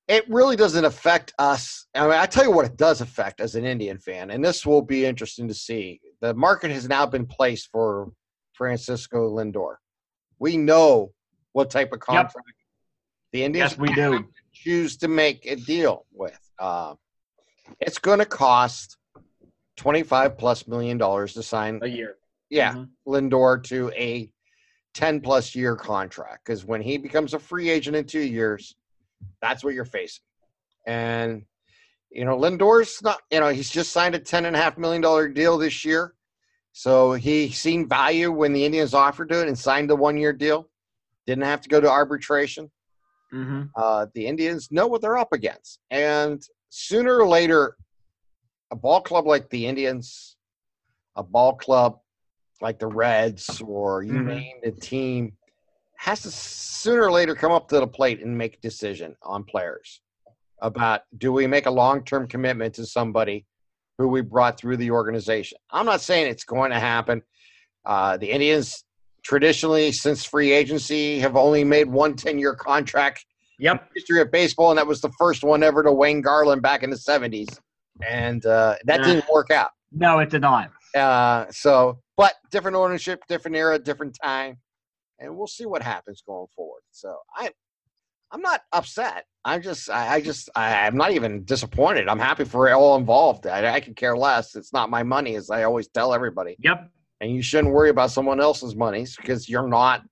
it 0.09 0.29
really 0.29 0.57
doesn't 0.57 0.85
affect 0.85 1.33
us. 1.39 1.87
I 1.95 2.03
mean, 2.03 2.13
I 2.13 2.27
tell 2.27 2.45
you 2.45 2.51
what, 2.51 2.67
it 2.67 2.77
does 2.77 3.01
affect 3.01 3.41
as 3.41 3.55
an 3.55 3.65
Indian 3.65 3.99
fan, 3.99 4.31
and 4.31 4.45
this 4.45 4.67
will 4.67 4.83
be 4.83 5.05
interesting 5.07 5.49
to 5.49 5.55
see. 5.55 6.01
The 6.21 6.35
market 6.35 6.71
has 6.71 6.89
now 6.89 7.07
been 7.07 7.27
placed 7.27 7.69
for 7.71 8.11
Francisco 8.55 9.31
Lindor. 9.31 9.77
We 10.39 10.57
know 10.57 11.13
what 11.53 11.71
type 11.71 11.93
of 11.93 12.01
contract 12.01 12.37
the 13.33 13.45
Indians 13.45 13.73
Yes, 13.73 13.79
we 13.79 13.93
do. 13.95 14.25
choose 14.53 14.97
to 14.99 15.09
make 15.09 15.47
a 15.47 15.57
deal 15.57 16.05
with. 16.13 16.39
Uh, 16.59 16.95
it's 17.81 17.99
going 17.99 18.19
to 18.19 18.25
cost 18.27 18.97
25 19.77 20.37
plus 20.37 20.67
million 20.67 20.99
dollars 20.99 21.33
to 21.35 21.43
sign, 21.43 21.79
A 21.83 21.87
year. 21.87 22.17
yeah, 22.51 22.75
Mhm. 22.75 22.89
Lindor 23.07 23.63
to 23.65 23.91
a 23.95 24.31
10 24.95 25.21
plus 25.21 25.55
year 25.55 25.77
contract. 25.77 26.45
Because 26.45 26.65
when 26.65 26.81
he 26.81 26.99
becomes 26.99 27.35
a 27.35 27.39
free 27.39 27.71
agent 27.71 27.97
in 27.97 28.05
two 28.05 28.21
years, 28.21 28.77
that's 29.41 29.65
what 29.65 29.75
you're 29.75 29.85
facing. 29.85 30.25
And, 30.87 31.45
you 32.11 32.25
know, 32.25 32.37
Lindor's 32.37 33.01
not, 33.03 33.21
you 33.31 33.41
know, 33.41 33.49
he's 33.49 33.71
just 33.71 33.93
signed 33.93 34.15
a 34.15 34.21
$10.5 34.21 34.79
million 34.79 35.33
deal 35.33 35.59
this 35.59 35.85
year. 35.85 36.15
So 36.73 37.13
he 37.13 37.51
seen 37.51 37.89
value 37.89 38.33
when 38.33 38.53
the 38.53 38.65
Indians 38.65 38.95
offered 38.95 39.29
to 39.31 39.43
it 39.43 39.49
and 39.49 39.59
signed 39.59 39.91
a 39.91 39.97
one 39.97 40.17
year 40.17 40.33
deal. 40.33 40.69
Didn't 41.27 41.45
have 41.45 41.61
to 41.63 41.69
go 41.69 41.81
to 41.81 41.91
arbitration 41.91 42.71
Mhm. 43.33 43.71
uh, 43.77 44.07
the 44.15 44.27
Indians 44.27 44.71
know 44.71 44.87
what 44.87 45.01
they're 45.01 45.17
up 45.17 45.33
against. 45.33 45.81
And 45.91 46.43
sooner 46.69 47.19
or 47.19 47.27
later, 47.27 47.77
a 48.71 48.77
ball 48.77 49.01
club 49.01 49.27
like 49.27 49.49
the 49.49 49.67
Indians, 49.67 50.37
a 51.17 51.23
ball 51.23 51.55
club 51.55 51.99
like 52.63 52.79
the 52.79 52.87
Reds, 52.87 53.61
or 53.67 54.03
you 54.03 54.15
Mhm. 54.15 54.27
name 54.27 54.57
the 54.63 54.71
team, 54.71 55.37
has 55.99 56.23
to 56.23 56.31
sooner 56.31 57.03
or 57.03 57.13
later 57.13 57.35
come 57.35 57.53
up 57.53 57.69
to 57.69 57.81
the 57.81 57.87
plate 57.87 58.21
and 58.23 58.39
make 58.39 58.55
a 58.57 58.61
decision 58.61 59.17
on 59.23 59.45
players 59.45 60.01
about 60.61 61.03
do 61.19 61.33
we 61.33 61.47
make 61.47 61.67
a 61.67 61.71
long 61.71 62.05
term 62.05 62.27
commitment 62.29 62.75
to 62.75 62.87
somebody 62.87 63.45
who 63.99 64.09
we 64.09 64.21
brought 64.21 64.57
through 64.57 64.77
the 64.77 64.91
organization. 64.91 65.59
I'm 65.71 65.87
not 65.87 66.01
saying 66.01 66.29
it's 66.31 66.45
going 66.45 66.71
to 66.71 66.79
happen. 66.79 67.23
Uh, 67.85 68.17
the 68.17 68.31
Indians 68.31 68.85
traditionally, 69.23 69.93
since 69.93 70.25
free 70.25 70.51
agency, 70.53 71.19
have 71.19 71.37
only 71.37 71.63
made 71.65 71.89
one 71.89 72.15
10 72.17 72.39
year 72.39 72.55
contract 72.55 73.27
Yep. 73.59 73.91
history 73.95 74.21
of 74.21 74.33
baseball, 74.33 74.71
and 74.71 74.79
that 74.79 74.87
was 74.87 75.01
the 75.01 75.13
first 75.19 75.45
one 75.45 75.63
ever 75.63 75.83
to 75.85 75.93
Wayne 75.93 76.21
Garland 76.21 76.63
back 76.63 76.83
in 76.83 76.91
the 76.91 76.97
'70s, 76.97 77.61
and 78.05 78.45
uh, 78.47 78.77
that 78.87 78.99
Yeah. 79.01 79.05
didn't 79.05 79.25
work 79.31 79.51
out. 79.53 79.71
No, 79.93 80.19
it 80.19 80.31
did 80.31 80.41
not. 80.41 80.73
Uh, 80.97 81.47
so, 81.51 82.02
but 82.17 82.35
different 82.51 82.77
ownership, 82.77 83.23
different 83.29 83.57
era, 83.57 83.79
different 83.79 84.17
time, 84.23 84.59
and 85.19 85.37
we'll 85.37 85.47
see 85.47 85.67
what 85.67 85.83
happens 85.83 86.23
going 86.27 86.47
forward. 86.55 86.83
So 86.91 87.17
I, 87.37 87.51
I'm 88.31 88.41
not 88.41 88.63
upset. 88.73 89.25
I'm 89.45 89.61
just, 89.63 89.91
I, 89.91 90.15
I 90.15 90.21
just, 90.21 90.49
I, 90.55 90.87
I'm 90.87 90.97
not 90.97 91.13
even 91.13 91.45
disappointed. 91.45 92.09
I'm 92.09 92.19
happy 92.19 92.45
for 92.45 92.71
all 92.73 92.97
involved. 92.97 93.47
I, 93.47 93.75
I 93.75 93.81
could 93.81 93.97
care 93.97 94.17
less. 94.17 94.55
It's 94.55 94.73
not 94.73 94.89
my 94.91 95.03
money, 95.03 95.37
as 95.37 95.51
I 95.51 95.65
always 95.65 95.89
tell 95.89 96.15
everybody, 96.15 96.57
Yep. 96.61 96.91
and 97.21 97.31
you 97.33 97.43
shouldn't 97.43 97.73
worry 97.75 97.91
about 97.91 98.11
someone 98.11 98.41
else's 98.41 98.75
monies 98.77 99.17
because 99.17 99.49
you're 99.49 99.69
not, 99.69 100.03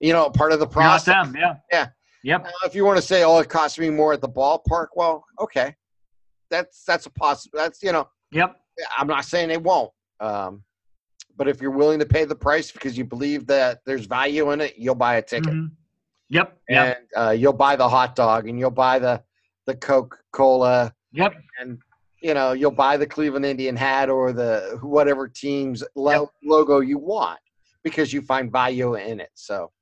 you 0.00 0.12
know, 0.12 0.30
part 0.30 0.52
of 0.52 0.60
the 0.60 0.66
Not 0.66 0.72
process. 0.72 1.06
them. 1.26 1.34
Yeah. 1.38 1.54
Yeah. 1.70 1.86
Yep. 2.24 2.44
Now, 2.44 2.50
if 2.64 2.74
you 2.76 2.84
want 2.84 2.98
to 2.98 3.02
say, 3.02 3.24
"Oh, 3.24 3.38
it 3.40 3.48
cost 3.48 3.80
me 3.80 3.90
more 3.90 4.12
at 4.12 4.20
the 4.20 4.28
ballpark," 4.28 4.88
well, 4.94 5.24
okay, 5.40 5.74
that's 6.50 6.84
that's 6.84 7.06
a 7.06 7.10
possible. 7.10 7.58
That's 7.58 7.82
you 7.82 7.90
know, 7.90 8.08
Yep. 8.30 8.54
I'm 8.96 9.08
not 9.08 9.24
saying 9.24 9.50
it 9.50 9.60
won't, 9.60 9.90
um, 10.20 10.62
but 11.36 11.48
if 11.48 11.60
you're 11.60 11.70
willing 11.70 11.98
to 11.98 12.06
pay 12.06 12.24
the 12.24 12.34
price 12.34 12.70
because 12.70 12.96
you 12.96 13.04
believe 13.04 13.46
that 13.46 13.80
there's 13.86 14.06
value 14.06 14.50
in 14.50 14.60
it, 14.60 14.74
you'll 14.76 14.94
buy 14.94 15.16
a 15.16 15.22
ticket, 15.22 15.52
Mhm. 15.54 15.70
Yep. 16.28 16.58
Yep. 16.68 16.96
and 17.16 17.26
uh, 17.26 17.30
you'll 17.30 17.52
buy 17.52 17.76
the 17.76 17.88
hot 17.88 18.14
dog, 18.16 18.48
and 18.48 18.58
you'll 18.58 18.70
buy 18.70 18.98
the 18.98 19.22
the 19.66 19.76
Coca 19.76 20.18
Cola, 20.32 20.92
Yep. 21.12 21.34
and 21.60 21.78
you 22.20 22.34
know 22.34 22.52
you'll 22.52 22.70
buy 22.72 22.96
the 22.96 23.06
Cleveland 23.06 23.44
Indian 23.46 23.76
hat 23.76 24.10
or 24.10 24.32
the 24.32 24.78
whatever 24.82 25.28
team's 25.28 25.84
lo- 25.94 26.30
logo 26.42 26.80
you 26.80 26.98
want 26.98 27.38
because 27.84 28.12
you 28.12 28.22
find 28.22 28.50
value 28.50 28.94
in 28.94 29.20
it. 29.20 29.30
So, 29.34 29.72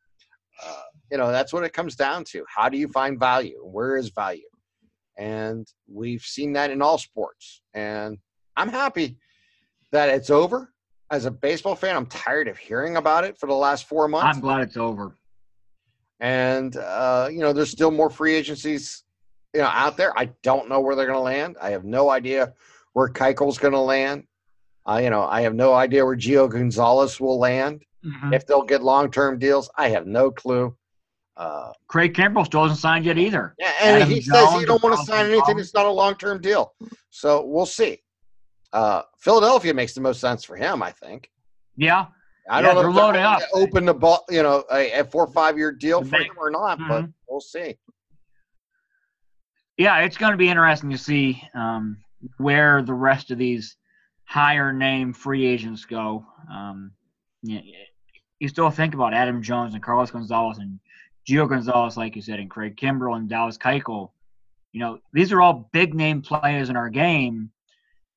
uh, 0.65 0.83
you 1.11 1.17
know 1.19 1.31
that's 1.33 1.53
what 1.53 1.65
it 1.65 1.73
comes 1.73 1.97
down 1.97 2.25
to. 2.25 2.45
How 2.49 2.69
do 2.69 2.77
you 2.79 2.89
find 2.89 3.19
value? 3.19 3.61
Where 3.65 3.97
is 3.97 4.11
value? 4.11 4.49
And 5.17 5.67
we've 5.87 6.23
seen 6.23 6.53
that 6.55 6.71
in 6.71 6.81
all 6.83 6.97
sports. 6.99 7.61
And 7.75 8.19
I'm 8.57 8.69
happy 8.71 9.19
that 9.93 10.09
it's 10.09 10.31
over. 10.31 10.73
As 11.11 11.25
a 11.25 11.31
baseball 11.31 11.75
fan, 11.75 11.97
I'm 11.97 12.07
tired 12.07 12.47
of 12.49 12.57
hearing 12.57 12.97
about 12.97 13.25
it 13.25 13.37
for 13.39 13.47
the 13.47 13.55
last 13.55 13.89
four 13.89 14.07
months. 14.07 14.37
I'm 14.37 14.41
glad 14.41 14.61
it's 14.63 14.77
over. 14.77 15.17
and 16.21 16.77
uh, 16.77 17.29
you 17.31 17.41
know, 17.41 17.53
there's 17.53 17.71
still 17.71 17.91
more 17.91 18.11
free 18.11 18.35
agencies, 18.35 19.03
you 19.55 19.61
know, 19.61 19.67
out 19.67 19.97
there. 19.97 20.17
I 20.19 20.31
don't 20.43 20.69
know 20.69 20.81
where 20.81 20.95
they're 20.95 21.07
going 21.07 21.17
to 21.17 21.21
land. 21.23 21.57
I 21.61 21.71
have 21.71 21.85
no 21.85 22.11
idea 22.11 22.53
where 22.93 23.09
Keuchel's 23.09 23.59
going 23.59 23.73
to 23.75 23.81
land. 23.81 24.25
Uh, 24.89 25.01
you 25.03 25.11
know, 25.11 25.23
I 25.25 25.43
have 25.43 25.55
no 25.55 25.75
idea 25.75 26.05
where 26.05 26.17
Gio 26.17 26.49
Gonzalez 26.51 27.21
will 27.21 27.39
land. 27.39 27.85
Mhm. 28.05 28.35
If 28.35 28.47
they'll 28.47 28.63
get 28.63 28.83
long-term 28.83 29.39
deals, 29.39 29.69
I 29.77 29.89
have 29.91 30.07
no 30.07 30.31
clue. 30.31 30.75
Uh, 31.37 31.73
Craig 31.87 32.15
Kimbrel 32.15 32.45
still 32.47 32.63
hasn't 32.63 32.81
signed 32.81 33.05
yet 33.05 33.19
either. 33.19 33.55
yeah, 33.59 33.73
and 33.83 33.97
Adam 34.03 34.11
he 34.11 34.21
says 34.21 34.53
he 34.53 34.65
don't 34.65 34.83
want 34.83 34.97
to 34.99 35.05
sign 35.05 35.27
anything. 35.27 35.59
It's 35.59 35.75
not 35.75 35.87
a 35.87 35.91
long-term 35.91 36.41
deal. 36.41 36.75
So 37.11 37.45
we'll 37.45 37.67
see. 37.67 38.03
Uh, 38.73 39.03
Philadelphia 39.19 39.75
makes 39.75 39.95
the 39.95 40.01
most 40.01 40.21
sense 40.21 40.45
for 40.45 40.57
him, 40.57 40.83
I 40.83 40.93
think. 40.93 41.31
Yeah. 41.77 42.07
I 42.49 42.63
don't 42.63 42.75
know 42.75 42.81
they're 42.83 42.91
if 42.91 42.95
they're 42.97 43.05
loading 43.05 43.23
up. 43.23 43.41
to 43.41 43.47
open 43.53 43.85
the 43.85 43.95
ball, 43.95 44.25
you 44.29 44.43
know, 44.43 44.65
a, 44.73 45.01
a 45.01 45.05
four 45.05 45.25
or 45.25 45.33
five 45.33 45.57
year 45.59 45.73
deal 45.73 46.03
for 46.03 46.19
They- 46.19 46.25
him 46.25 46.37
or 46.39 46.51
not, 46.51 46.79
but 46.89 47.05
Mhm. 47.05 47.13
we'll 47.29 47.41
see. 47.41 47.77
Yeah, 49.77 49.99
it's 50.01 50.17
going 50.17 50.33
to 50.33 50.37
be 50.39 50.49
interesting 50.49 50.91
to 50.91 50.99
see 50.99 51.43
um, 51.55 51.97
where 52.37 52.83
the 52.83 52.93
rest 52.95 53.31
of 53.31 53.39
these 53.39 53.77
higher 54.25 54.73
name 54.73 55.13
free 55.13 55.47
agents 55.47 55.85
go. 55.85 56.25
Um, 56.53 56.93
you, 57.43 57.61
you 58.41 58.49
still 58.49 58.71
think 58.71 58.95
about 58.95 59.15
Adam 59.15 59.43
Jones 59.43 59.75
and 59.75 59.83
Carlos 59.83 60.11
Gonzalez 60.11 60.59
and 60.59 60.79
Gio 61.29 61.49
Gonzalez, 61.49 61.97
like 61.97 62.15
you 62.17 62.23
said, 62.23 62.41
and 62.41 62.51
Craig 62.51 62.77
Kimbrel 62.77 63.17
and 63.17 63.29
Dallas 63.29 63.57
Keuchel. 63.59 64.11
You 64.73 64.81
know, 64.81 64.99
these 65.13 65.33
are 65.33 65.41
all 65.41 65.69
big 65.73 65.95
name 65.95 66.21
players 66.23 66.69
in 66.69 66.77
our 66.77 66.89
game 66.91 67.51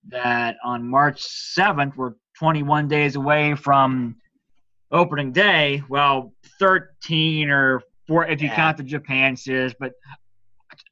that 0.10 0.57
on 0.63 0.88
March 0.88 1.22
7th, 1.24 1.95
we're 1.95 2.13
21 2.38 2.88
days 2.88 3.15
away 3.15 3.55
from 3.55 4.15
opening 4.91 5.31
day. 5.31 5.81
Well, 5.89 6.33
13 6.60 7.50
or 7.50 7.81
four 8.07 8.25
if 8.25 8.41
you 8.41 8.50
Yeah. 8.50 8.55
count 8.55 8.77
the 8.77 8.83
Japan 8.83 9.36
series, 9.36 9.74
but 9.79 9.93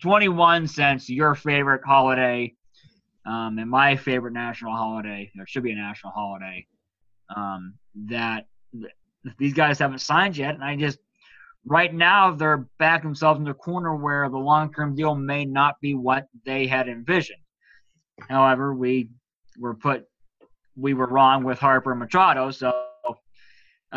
21 0.01 0.68
cents 0.68 1.10
your 1.10 1.36
favorite 1.36 1.82
holiday 1.86 2.53
um, 3.25 3.58
and 3.60 3.70
my 3.70 3.96
favorite 3.96 4.34
national 4.34 4.74
holiday 4.75 5.32
there 5.36 5.46
should 5.48 5.63
be 5.63 5.72
a 5.72 5.75
national 5.75 6.12
holiday 6.12 6.65
um, 7.36 7.74
that 8.08 8.46
th- 8.74 8.91
these 9.38 9.53
guys 9.53 9.80
haven't 9.80 10.00
signed 10.00 10.36
yet 10.38 10.56
and 10.56 10.63
i 10.63 10.75
just 10.75 11.00
right 11.65 11.94
now 11.94 12.32
they're 12.32 12.68
back 12.80 13.03
themselves 13.03 13.38
in 13.39 13.44
the 13.44 13.53
corner 13.53 13.96
where 13.96 14.30
the 14.30 14.38
long-term 14.38 14.96
deal 14.96 15.15
may 15.15 15.46
not 15.46 15.80
be 15.82 15.94
what 15.94 16.27
they 16.46 16.65
had 16.65 16.88
envisioned 16.88 17.41
however 18.30 18.74
we 18.74 19.10
were 19.60 19.74
put 19.74 20.06
we 20.75 20.94
were 20.94 21.08
wrong 21.08 21.44
with 21.44 21.60
harper 21.60 21.92
and 21.92 22.00
machado 22.00 22.51
so 22.51 22.70
uh, 23.10 23.13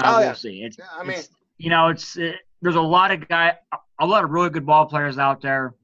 Oh, 0.05 0.19
we'll 0.19 0.35
see. 0.35 0.63
It's, 0.63 0.77
Yeah, 0.79 0.85
I 0.93 1.03
mean- 1.03 1.11
it's- 1.13 1.29
you 1.59 1.71
know 1.71 1.89
it's 1.89 2.17
it, 2.17 2.37
there's 2.63 2.75
a 2.75 2.81
lot 2.81 3.11
of 3.13 3.29
guy 3.29 3.57
a 4.01 4.07
lot 4.07 4.25
of 4.25 4.31
really 4.31 4.51
good 4.51 4.67
ball 4.67 4.87
players 4.87 5.19
out 5.19 5.41
there. 5.41 5.75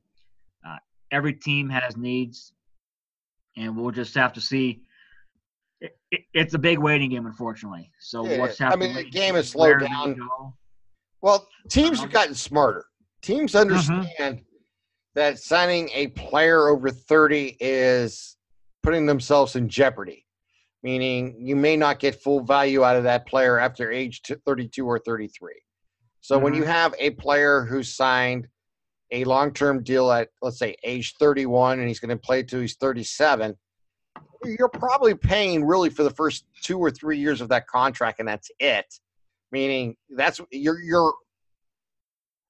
Uh, 0.67 0.77
every 1.13 1.33
team 1.33 1.69
has 1.69 1.97
needs 1.97 2.53
and 3.57 3.77
we'll 3.77 3.93
just 3.93 4.15
have 4.17 4.33
to 4.33 4.41
see. 4.41 4.81
It, 5.81 5.97
it, 6.11 6.21
it's 6.35 6.55
a 6.55 6.59
big 6.59 6.79
waiting 6.79 7.11
game 7.11 7.27
unfortunately. 7.27 7.89
So 8.01 8.27
Yeah, 8.27 8.39
what's 8.41 8.61
I 8.61 8.65
happening 8.65 8.95
mean, 8.95 9.05
the 9.05 9.11
game 9.11 9.35
has 9.37 9.51
slowed 9.51 9.79
down. 9.81 10.17
Well, 11.23 11.47
teams 11.69 11.99
Uh-huh. 11.99 12.03
have 12.03 12.13
gotten 12.13 12.35
smarter. 12.35 12.87
Teams 13.23 13.55
understand 13.55 14.41
that 15.21 15.39
signing 15.39 15.91
a 15.93 16.09
player 16.09 16.69
over 16.69 16.91
30 16.91 17.59
is 17.61 18.39
putting 18.83 19.05
themselves 19.05 19.55
in 19.55 19.69
jeopardy, 19.69 20.27
meaning 20.83 21.37
you 21.39 21.55
may 21.55 21.77
not 21.77 21.99
get 21.99 22.23
full 22.23 22.41
value 22.41 22.85
out 22.85 22.97
of 22.97 23.05
that 23.05 23.27
player 23.27 23.59
after 23.59 23.93
age 23.93 24.23
32 24.47 24.87
or 24.87 24.99
33. 24.99 25.53
So 26.23 26.39
when 26.39 26.55
you 26.55 26.63
mm-hmm. 26.63 26.71
have 26.71 26.95
a 26.99 27.11
player 27.11 27.65
who 27.65 27.83
signed 27.83 28.49
a 29.11 29.25
long-term 29.25 29.83
deal 29.83 30.11
at 30.11 30.29
let's 30.41 30.59
say 30.59 30.75
age 30.85 31.15
31 31.19 31.81
and 31.81 31.89
he's 31.89 32.01
going 32.01 32.17
to 32.17 32.17
play 32.17 32.43
till 32.43 32.61
he's 32.61 32.77
37 32.77 33.57
you're 34.45 34.69
probably 34.69 35.15
paying 35.15 35.65
really 35.65 35.91
for 35.91 36.03
the 36.03 36.11
first 36.11 36.47
two 36.63 36.79
or 36.79 36.91
three 36.91 37.19
years 37.19 37.41
of 37.41 37.49
that 37.51 37.67
contract 37.67 38.21
and 38.21 38.29
that's 38.29 38.51
it. 38.59 38.87
Meaning 39.53 39.97
that's 40.17 40.41
you're 40.51 40.81
you're 40.81 41.13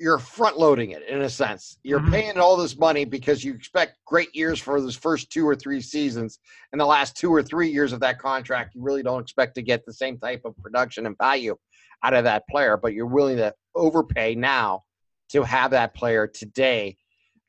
you're 0.00 0.18
front 0.18 0.58
loading 0.58 0.92
it 0.92 1.06
in 1.06 1.20
a 1.20 1.28
sense. 1.28 1.78
You're 1.82 2.00
Mhm. 2.00 2.12
paying 2.12 2.38
all 2.38 2.56
this 2.56 2.78
money 2.78 3.04
because 3.04 3.44
you 3.44 3.52
expect 3.52 3.98
great 4.06 4.34
years 4.34 4.58
for 4.58 4.80
those 4.80 4.96
first 4.96 5.30
two 5.30 5.46
or 5.46 5.54
three 5.54 5.82
seasons 5.82 6.38
and 6.72 6.80
the 6.80 6.86
last 6.86 7.18
two 7.18 7.30
or 7.32 7.42
three 7.42 7.68
years 7.68 7.92
of 7.92 8.00
that 8.00 8.18
contract 8.18 8.74
you 8.74 8.80
really 8.80 9.02
don't 9.02 9.20
expect 9.20 9.56
to 9.56 9.62
get 9.62 9.84
the 9.84 9.92
same 9.92 10.18
type 10.18 10.40
of 10.46 10.56
production 10.62 11.04
and 11.04 11.18
value 11.18 11.54
out 12.02 12.14
of 12.14 12.24
that 12.24 12.48
player 12.48 12.78
but 12.78 12.94
you're 12.94 13.04
willing 13.04 13.36
to 13.36 13.54
overpay 13.74 14.34
now 14.34 14.82
to 15.28 15.42
have 15.42 15.72
that 15.72 15.92
player 15.94 16.26
today. 16.26 16.96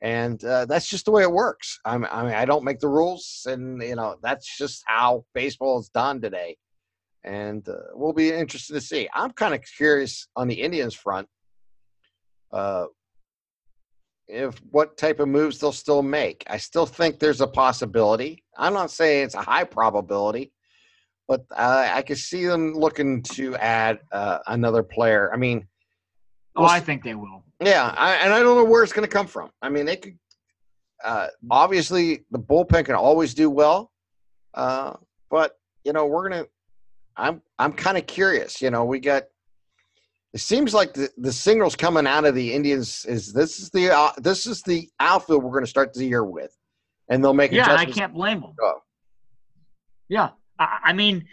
And 0.02 0.44
uh, 0.44 0.66
that's 0.66 0.88
just 0.88 1.06
the 1.06 1.10
way 1.10 1.22
it 1.22 1.32
works. 1.32 1.80
I'm, 1.86 2.04
i 2.04 2.22
mean 2.22 2.34
i 2.34 2.44
don't 2.44 2.64
make 2.64 2.80
the 2.80 2.88
rules 2.88 3.46
and 3.48 3.82
you 3.82 3.96
know 3.96 4.16
that's 4.22 4.58
just 4.58 4.82
how 4.86 5.24
baseball 5.32 5.80
is 5.80 5.88
done 5.88 6.20
today. 6.20 6.58
And 7.24 7.66
uh, 7.66 7.94
we'll 7.94 8.12
be 8.12 8.30
interested 8.30 8.74
to 8.74 8.80
see. 8.82 9.08
I'm 9.14 9.30
kind 9.30 9.54
of 9.54 9.62
curious 9.78 10.28
on 10.36 10.48
the 10.48 10.60
indians 10.60 10.94
front 10.94 11.28
uh, 12.52 12.86
if 14.28 14.58
what 14.70 14.96
type 14.96 15.20
of 15.20 15.28
moves 15.28 15.58
they'll 15.58 15.72
still 15.72 16.02
make 16.02 16.44
i 16.48 16.56
still 16.56 16.86
think 16.86 17.18
there's 17.18 17.40
a 17.40 17.46
possibility 17.46 18.42
i'm 18.56 18.72
not 18.72 18.90
saying 18.90 19.24
it's 19.24 19.34
a 19.34 19.42
high 19.42 19.64
probability 19.64 20.52
but 21.28 21.44
uh, 21.56 21.90
i 21.92 22.02
could 22.02 22.18
see 22.18 22.46
them 22.46 22.72
looking 22.74 23.22
to 23.22 23.56
add 23.56 23.98
uh, 24.12 24.38
another 24.46 24.82
player 24.82 25.30
i 25.34 25.36
mean 25.36 25.66
oh 26.56 26.64
i 26.64 26.80
think 26.80 27.02
they 27.02 27.14
will 27.14 27.42
yeah, 27.64 27.94
I, 27.96 28.14
and 28.14 28.32
I 28.32 28.40
don't 28.40 28.56
know 28.56 28.64
where 28.64 28.82
it's 28.82 28.92
going 28.92 29.06
to 29.06 29.12
come 29.12 29.26
from. 29.26 29.50
I 29.60 29.68
mean, 29.68 29.86
they 29.86 29.96
could 29.96 30.18
uh, 31.04 31.28
obviously 31.50 32.24
the 32.30 32.38
bullpen 32.38 32.84
can 32.84 32.94
always 32.94 33.34
do 33.34 33.50
well, 33.50 33.92
uh, 34.54 34.94
but 35.30 35.58
you 35.84 35.92
know 35.92 36.06
we're 36.06 36.28
gonna. 36.28 36.46
I'm 37.16 37.42
I'm 37.58 37.72
kind 37.72 37.96
of 37.96 38.06
curious. 38.06 38.60
You 38.60 38.70
know, 38.70 38.84
we 38.84 38.98
got. 38.98 39.24
It 40.34 40.40
seems 40.40 40.72
like 40.72 40.94
the, 40.94 41.10
the 41.18 41.32
signals 41.32 41.76
coming 41.76 42.06
out 42.06 42.24
of 42.24 42.34
the 42.34 42.54
Indians 42.54 43.04
is 43.06 43.32
this 43.32 43.58
is 43.58 43.68
the 43.70 43.94
uh, 43.94 44.12
this 44.18 44.46
is 44.46 44.62
the 44.62 44.88
outfield 44.98 45.44
we're 45.44 45.50
going 45.50 45.64
to 45.64 45.70
start 45.70 45.92
the 45.92 46.06
year 46.06 46.24
with, 46.24 46.56
and 47.08 47.22
they'll 47.22 47.34
make 47.34 47.52
yeah 47.52 47.74
i 47.74 47.84
can't 47.84 48.14
blame 48.14 48.40
them 48.40 48.52
Go. 48.58 48.82
yeah 50.08 50.30
I, 50.58 50.78
I 50.84 50.92
mean 50.92 51.26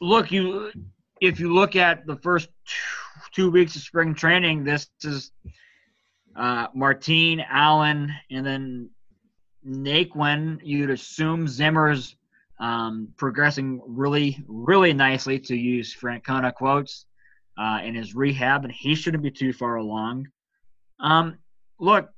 look 0.00 0.30
you 0.32 0.72
if 1.20 1.38
you 1.38 1.54
look 1.54 1.76
at 1.76 2.06
the 2.06 2.16
first 2.16 2.48
two, 2.66 3.46
two 3.46 3.50
weeks 3.50 3.76
of 3.76 3.82
spring 3.82 4.14
training 4.14 4.64
this 4.64 4.88
is 5.04 5.30
uh, 6.36 6.66
martine 6.74 7.44
allen 7.48 8.12
and 8.30 8.44
then 8.44 8.90
naquin 9.66 10.58
you'd 10.64 10.90
assume 10.90 11.46
zimmer's 11.46 12.16
um, 12.58 13.08
progressing 13.16 13.80
really 13.86 14.42
really 14.48 14.92
nicely 14.92 15.38
to 15.38 15.56
use 15.56 15.94
francona 15.94 16.52
quotes 16.52 17.06
uh, 17.58 17.80
in 17.82 17.94
his 17.94 18.14
rehab 18.14 18.64
and 18.64 18.72
he 18.72 18.94
shouldn't 18.94 19.22
be 19.22 19.30
too 19.30 19.52
far 19.52 19.76
along 19.76 20.26
Um, 21.00 21.38
look, 21.78 22.08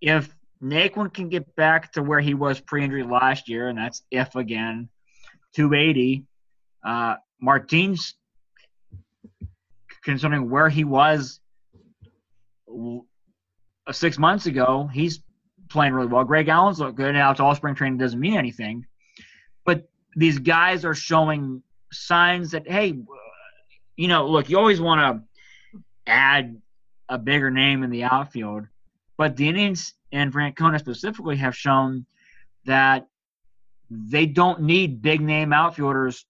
if 0.00 0.34
Naquin 0.62 1.12
can 1.12 1.28
get 1.28 1.54
back 1.56 1.92
to 1.92 2.02
where 2.02 2.20
he 2.20 2.34
was 2.34 2.60
pre-injury 2.60 3.02
last 3.02 3.48
year, 3.48 3.68
and 3.68 3.78
that's 3.78 4.02
if 4.10 4.34
again, 4.36 4.88
280. 5.54 6.24
Uh, 6.84 7.16
Martin's 7.40 8.14
considering 10.04 10.48
where 10.48 10.68
he 10.68 10.84
was 10.84 11.40
six 13.90 14.18
months 14.18 14.46
ago, 14.46 14.88
he's 14.92 15.20
playing 15.68 15.92
really 15.92 16.06
well. 16.06 16.24
Greg 16.24 16.48
Allen's 16.48 16.78
look 16.78 16.94
good. 16.94 17.14
Now 17.14 17.30
it's 17.30 17.40
all 17.40 17.54
spring 17.54 17.74
training 17.74 17.98
doesn't 17.98 18.20
mean 18.20 18.36
anything, 18.36 18.86
but 19.64 19.88
these 20.14 20.38
guys 20.38 20.84
are 20.84 20.94
showing 20.94 21.62
signs 21.92 22.52
that 22.52 22.68
hey, 22.68 22.98
you 23.96 24.08
know, 24.08 24.28
look, 24.28 24.48
you 24.48 24.58
always 24.58 24.80
want 24.80 25.00
to 25.00 25.80
add 26.06 26.60
a 27.08 27.18
bigger 27.18 27.50
name 27.50 27.82
in 27.82 27.90
the 27.90 28.04
outfield, 28.04 28.66
but 29.16 29.36
the 29.36 29.48
Indians 29.48 29.94
and 30.12 30.32
Francona 30.32 30.78
specifically 30.78 31.36
have 31.36 31.56
shown 31.56 32.06
that 32.64 33.06
they 33.90 34.26
don't 34.26 34.62
need 34.62 35.02
big 35.02 35.20
name 35.20 35.52
outfielders 35.52 36.26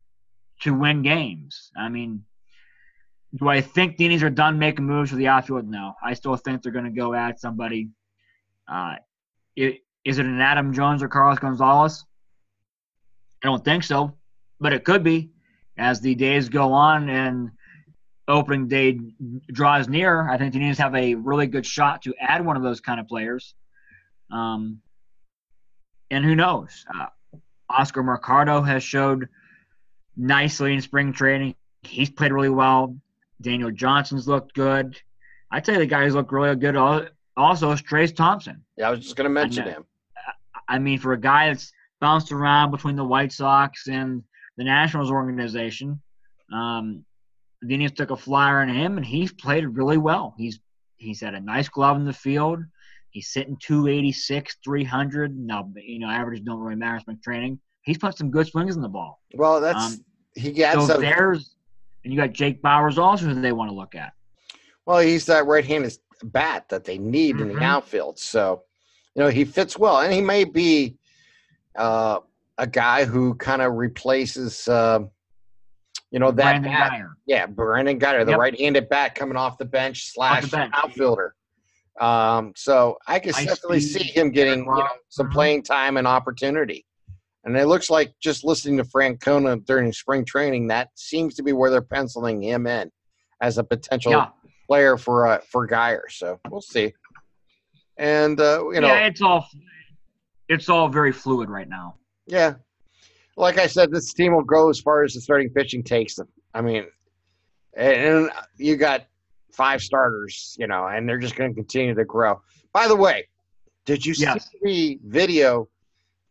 to 0.63 0.75
win 0.75 1.03
games. 1.03 1.71
I 1.77 1.89
mean, 1.89 2.25
do 3.35 3.49
I 3.49 3.61
think 3.61 3.97
the 3.97 4.05
Indians 4.05 4.23
are 4.23 4.31
done 4.31 4.59
making 4.59 4.87
moves 4.87 5.11
for 5.11 5.17
the 5.17 5.29
outfield? 5.29 5.69
No. 5.69 5.95
I 6.03 6.15
still 6.15 6.37
think 6.37 6.63
they're 6.63 6.73
going 6.73 6.85
to 6.85 6.91
go 6.91 7.15
at 7.15 7.41
somebody. 7.41 7.89
Uh, 8.69 8.97
it, 9.57 9.81
is 10.05 10.19
it 10.19 10.27
an 10.27 10.41
Adam 10.41 10.73
Jones 10.73 11.03
or 11.03 11.09
Carlos 11.09 11.39
Gonzalez? 11.39 12.05
I 13.43 13.49
don't 13.49 13.65
think 13.65 13.85
so, 13.85 14.17
but 14.61 14.73
it 14.73 14.85
could 14.85 15.03
be 15.03 15.31
as 15.77 16.01
the 16.01 16.15
days 16.15 16.49
go 16.49 16.73
on 16.73 17.09
and 17.11 17.51
opening 18.29 18.69
day 18.69 18.99
draws 19.53 19.89
near. 19.89 20.29
I 20.29 20.39
think 20.39 20.53
the 20.53 20.59
Indians 20.59 20.79
have 20.79 20.95
a 20.95 21.15
really 21.15 21.47
good 21.47 21.67
shot 21.67 22.03
to 22.03 22.15
add 22.21 22.45
one 22.45 22.57
of 22.57 22.63
those 22.63 22.81
kind 22.81 22.99
of 23.01 23.07
players. 23.07 23.55
Um, 24.31 24.81
and 26.11 26.25
who 26.25 26.35
knows? 26.35 26.85
Uh, 26.93 27.07
Oscar 27.69 28.03
Mercado 28.03 28.63
has 28.63 28.83
showed 28.83 29.29
nicely 30.17 30.75
in 30.75 30.81
spring 30.81 31.13
training. 31.13 31.55
He's 31.83 32.11
played 32.11 32.33
really 32.33 32.49
well. 32.49 32.97
Daniel 33.41 33.71
Johnson's 33.71 34.27
looked 34.27 34.55
good. 34.55 34.99
I 35.51 35.61
tell 35.61 35.75
you, 35.75 35.81
the 35.81 35.87
guys 35.87 36.15
look 36.15 36.33
really 36.33 36.57
good. 36.57 36.77
Also, 37.37 37.71
is 37.71 37.83
Trayce 37.83 38.15
Thompson. 38.15 38.65
Yeah, 38.77 38.89
I 38.89 38.91
was 38.91 39.01
just 39.01 39.17
going 39.17 39.27
to 39.27 39.31
mention 39.31 39.65
him. 39.65 39.85
I 40.69 40.79
mean, 40.79 40.99
for 40.99 41.13
a 41.13 41.21
guy 41.21 41.49
that's 41.49 41.73
bounced 42.01 42.33
around 42.33 42.71
between 42.71 42.97
the 42.97 43.05
White 43.05 43.33
Sox 43.33 43.87
and 43.89 44.23
the 44.57 44.65
Nationals 44.65 45.11
organization, 45.11 46.01
um, 46.53 47.05
the 47.63 47.75
Indians 47.75 47.93
took 47.93 48.11
a 48.11 48.17
flyer 48.17 48.61
on 48.61 48.69
him, 48.69 48.97
and 48.97 49.07
he's 49.07 49.33
played 49.33 49.67
really 49.67 49.99
well. 49.99 50.35
He's 50.37 50.61
he's 50.97 51.21
had 51.21 51.35
a 51.35 51.41
nice 51.41 51.69
glove 51.69 51.97
in 51.97 52.05
the 52.05 52.13
field. 52.13 52.61
He's 53.11 53.29
sitting 53.29 53.57
286, 53.63 54.59
300. 54.63 55.39
Now, 55.39 55.71
you 55.77 55.99
know, 55.99 56.09
averages 56.09 56.45
don't 56.45 56.59
really 56.59 56.77
matter 56.77 57.03
in 57.09 57.19
training. 57.21 57.59
He's 57.83 57.97
put 57.97 58.17
some 58.19 58.31
good 58.31 58.47
swings 58.47 58.77
in 58.77 58.83
the 58.83 58.89
ball. 58.89 59.21
Well, 59.35 59.61
that's 59.61 59.95
um, 59.95 60.05
he 60.35 60.53
gets. 60.53 60.87
So 60.87 60.99
there's 60.99 61.57
and 62.07 62.13
you 62.13 62.21
got 62.21 62.33
Jake 62.33 62.63
Bauers 62.63 62.99
also 62.99 63.27
who 63.27 63.41
they 63.41 63.51
want 63.51 63.69
to 63.69 63.75
look 63.75 63.97
at. 63.97 64.13
Well, 64.87 65.01
he's 65.01 65.27
that 65.27 65.47
right-handed 65.47 65.99
bat 66.23 66.69
that 66.69 66.85
they 66.85 66.99
need 66.99 67.35
mm-hmm. 67.35 67.43
in 67.43 67.49
the 67.49 67.55
mm-hmm. 67.55 67.65
outfield. 67.65 68.21
So, 68.21 68.63
you 69.17 69.23
know, 69.23 69.29
he 69.29 69.45
fits 69.45 69.77
well, 69.77 69.99
and 69.99 70.13
he 70.13 70.21
may 70.21 70.45
be 70.45 70.97
uh, 71.75 72.21
a 72.59 72.67
guy 72.67 73.05
who 73.05 73.35
kind 73.35 73.61
of 73.61 73.73
replaces, 73.73 74.69
uh, 74.69 75.01
you 76.17 76.21
know, 76.21 76.31
that 76.31 76.63
Brandon 76.63 76.73
bat. 76.73 76.93
Guyer. 76.93 77.09
Yeah, 77.27 77.45
Brandon 77.45 78.01
Guyer, 78.01 78.25
the 78.25 78.31
yep. 78.31 78.41
right-handed 78.41 78.89
bat 78.89 79.15
coming 79.15 79.37
off 79.37 79.59
the 79.59 79.67
bench 79.67 80.15
slash 80.15 80.45
the 80.45 80.57
bench. 80.57 80.73
outfielder. 80.75 81.35
Um, 82.01 82.55
so 82.57 82.97
I 83.07 83.19
can 83.19 83.33
definitely 83.33 83.81
see 83.81 84.03
him 84.03 84.31
getting 84.31 84.61
you 84.61 84.65
know, 84.65 84.89
some 85.11 85.29
playing 85.29 85.65
time 85.65 85.99
and 85.99 86.07
opportunity. 86.07 86.87
And 87.45 87.55
it 87.55 87.67
looks 87.67 87.91
like 87.91 88.15
just 88.19 88.47
listening 88.47 88.79
to 88.79 88.85
Francona 88.85 89.63
during 89.67 89.93
spring 89.93 90.25
training, 90.25 90.69
that 90.69 90.89
seems 90.95 91.35
to 91.35 91.43
be 91.43 91.53
where 91.53 91.71
they're 91.71 91.83
penciling 91.83 92.41
him 92.41 92.67
in 92.67 92.91
as 93.43 93.59
a 93.59 93.65
potential 93.65 94.13
yeah. 94.13 94.29
player 94.67 94.97
for 94.97 95.27
uh, 95.27 95.41
for 95.53 95.69
Guyer. 95.69 96.01
So 96.09 96.41
we'll 96.49 96.63
see. 96.63 96.95
And 97.99 98.41
uh, 98.41 98.65
you 98.73 98.81
know, 98.81 98.89
yeah, 98.89 99.07
it's 99.07 99.21
all 99.21 99.47
it's 100.49 100.71
all 100.71 100.89
very 100.89 101.13
fluid 101.13 101.51
right 101.51 101.69
now. 101.69 101.97
Yeah, 102.27 102.55
like 103.37 103.59
I 103.59 103.67
said, 103.67 103.91
this 103.91 104.13
team 104.13 104.35
will 104.35 104.45
go 104.45 104.71
as 104.71 104.81
far 104.81 105.05
as 105.05 105.15
the 105.15 105.21
starting 105.21 105.51
pitching 105.51 105.83
takes 105.83 106.15
them. 106.15 106.29
I 106.55 106.63
mean, 106.63 106.87
and 107.77 108.31
you 108.57 108.77
got 108.77 109.07
five 109.53 109.83
starters, 109.83 110.57
you 110.59 110.67
know, 110.67 110.87
and 110.87 111.09
they're 111.09 111.19
just 111.19 111.37
going 111.37 111.51
to 111.51 111.55
continue 111.55 111.95
to 111.95 112.05
grow. 112.05 112.41
By 112.73 112.89
the 112.89 112.97
way, 112.97 113.29
did 113.85 114.05
you 114.05 114.15
yes. 114.17 114.51
see 114.51 114.59
the 114.63 115.01
video 115.09 115.69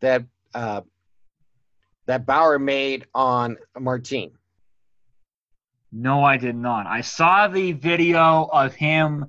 that 0.00 0.24
uh, 0.54 0.82
that 2.06 2.26
Bauer 2.26 2.58
made 2.58 3.06
on 3.14 3.56
Martin? 3.78 4.32
No, 5.92 6.24
I 6.24 6.36
did 6.36 6.56
not. 6.56 6.86
I 6.86 7.00
saw 7.00 7.48
the 7.48 7.72
video 7.72 8.48
of 8.52 8.74
him 8.74 9.26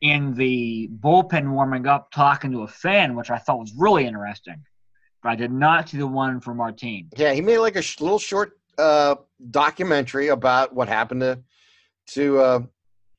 in 0.00 0.34
the 0.34 0.90
bullpen 1.00 1.50
warming 1.50 1.86
up 1.86 2.10
talking 2.10 2.50
to 2.52 2.62
a 2.62 2.68
fan, 2.68 3.14
which 3.14 3.30
I 3.30 3.38
thought 3.38 3.60
was 3.60 3.72
really 3.76 4.06
interesting. 4.06 4.62
But 5.24 5.30
I 5.30 5.36
did 5.36 5.52
not 5.52 5.88
see 5.88 5.96
the 5.96 6.06
one 6.06 6.38
for 6.38 6.54
Martine. 6.54 7.08
Yeah, 7.16 7.32
he 7.32 7.40
made 7.40 7.58
like 7.58 7.76
a 7.76 7.82
sh- 7.82 7.98
little 7.98 8.18
short 8.18 8.58
uh, 8.76 9.16
documentary 9.50 10.28
about 10.28 10.74
what 10.74 10.86
happened 10.86 11.22
to 11.22 11.40
to 12.08 12.38
uh, 12.40 12.60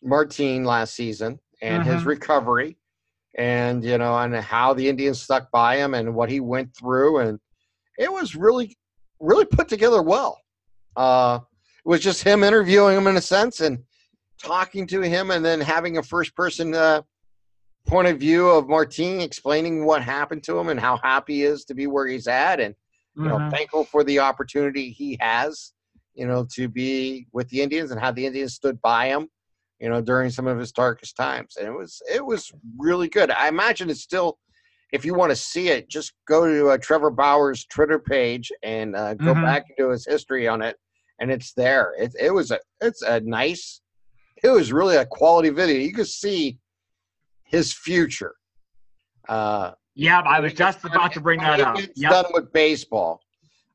Martin 0.04 0.66
last 0.66 0.94
season 0.94 1.40
and 1.64 1.84
mm-hmm. 1.84 1.94
his 1.94 2.06
recovery, 2.06 2.78
and 3.40 3.84
you 3.84 3.98
know, 3.98 4.16
and 4.20 4.36
how 4.36 4.76
the 4.76 4.88
Indians 4.88 5.20
stuck 5.20 5.50
by 5.50 5.78
him 5.78 5.96
and 5.96 6.14
what 6.14 6.30
he 6.30 6.40
went 6.40 6.78
through, 6.78 7.18
and 7.22 7.40
it 7.98 8.14
was 8.14 8.36
really, 8.36 8.78
really 9.20 9.46
put 9.46 9.68
together 9.68 10.04
well. 10.04 10.40
Uh, 10.96 11.40
it 11.84 11.90
was 11.90 12.02
just 12.02 12.24
him 12.24 12.44
interviewing 12.44 12.98
him 12.98 13.08
in 13.08 13.18
a 13.18 13.22
sense 13.22 13.62
and 13.62 13.80
talking 14.44 14.86
to 14.86 15.02
him, 15.02 15.32
and 15.32 15.44
then 15.44 15.60
having 15.60 15.98
a 15.98 16.04
first 16.04 16.36
person 16.36 16.76
uh, 16.76 17.02
point 17.86 18.08
of 18.08 18.20
view 18.20 18.50
of 18.50 18.68
Martin 18.68 19.22
explaining 19.22 19.86
what 19.86 20.02
happened 20.02 20.44
to 20.44 20.58
him 20.58 20.70
and 20.70 20.80
how 20.80 20.98
happy 20.98 21.36
he 21.36 21.44
is 21.44 21.66
to 21.66 21.74
be 21.74 21.88
where 21.88 22.08
he's 22.08 22.28
at, 22.28 22.60
and 22.60 22.76
you 23.16 23.24
mm-hmm. 23.24 23.46
know, 23.46 23.50
thankful 23.50 23.86
for 23.86 24.04
the 24.04 24.20
opportunity 24.20 24.90
he 24.90 25.18
has, 25.20 25.74
you 26.14 26.28
know, 26.28 26.46
to 26.54 26.68
be 26.68 27.28
with 27.32 27.50
the 27.50 27.62
Indians 27.62 27.92
and 27.92 28.00
how 28.00 28.12
the 28.12 28.26
Indians 28.26 28.54
stood 28.54 28.82
by 28.82 29.08
him 29.08 29.28
you 29.82 29.90
know 29.90 30.00
during 30.00 30.30
some 30.30 30.48
of 30.48 30.58
his 30.58 30.72
darkest 30.72 31.18
times 31.18 31.58
and 31.58 31.68
it 31.68 31.72
was 31.72 32.02
it 32.10 32.26
was 32.26 32.50
really 32.78 33.10
good 33.10 33.30
i 33.30 33.50
imagine 33.50 33.90
it's 33.90 34.00
still 34.00 34.38
if 34.96 35.04
you 35.04 35.14
want 35.14 35.30
to 35.30 35.36
see 35.36 35.68
it, 35.68 35.90
just 35.90 36.14
go 36.26 36.48
to 36.48 36.70
uh, 36.70 36.78
Trevor 36.78 37.12
Bauer's 37.12 37.66
Twitter 37.66 38.00
page 38.00 38.52
and 38.64 38.96
uh, 38.96 39.14
go 39.16 39.34
mm-hmm. 39.34 39.44
back 39.44 39.66
into 39.70 39.92
his 39.92 40.06
history 40.06 40.48
on 40.48 40.62
it, 40.62 40.78
and 41.20 41.30
it's 41.30 41.54
there. 41.54 41.94
It, 42.00 42.16
it 42.20 42.32
was 42.32 42.52
a 42.52 42.60
it's 42.82 43.02
a 43.02 43.20
nice, 43.20 43.82
it 44.42 44.50
was 44.50 44.72
really 44.72 44.96
a 44.96 45.06
quality 45.06 45.50
video. 45.50 45.80
You 45.80 45.94
could 45.94 46.08
see 46.08 46.58
his 47.46 47.74
future. 47.74 48.36
Uh, 49.28 49.72
yeah, 49.96 50.20
I 50.22 50.40
was 50.40 50.54
just 50.54 50.84
about 50.84 51.14
to 51.14 51.22
bring 51.22 51.40
that 51.40 51.60
up. 51.62 51.78
Yep. 51.96 52.12
Done 52.12 52.26
with 52.34 52.52
baseball. 52.52 53.22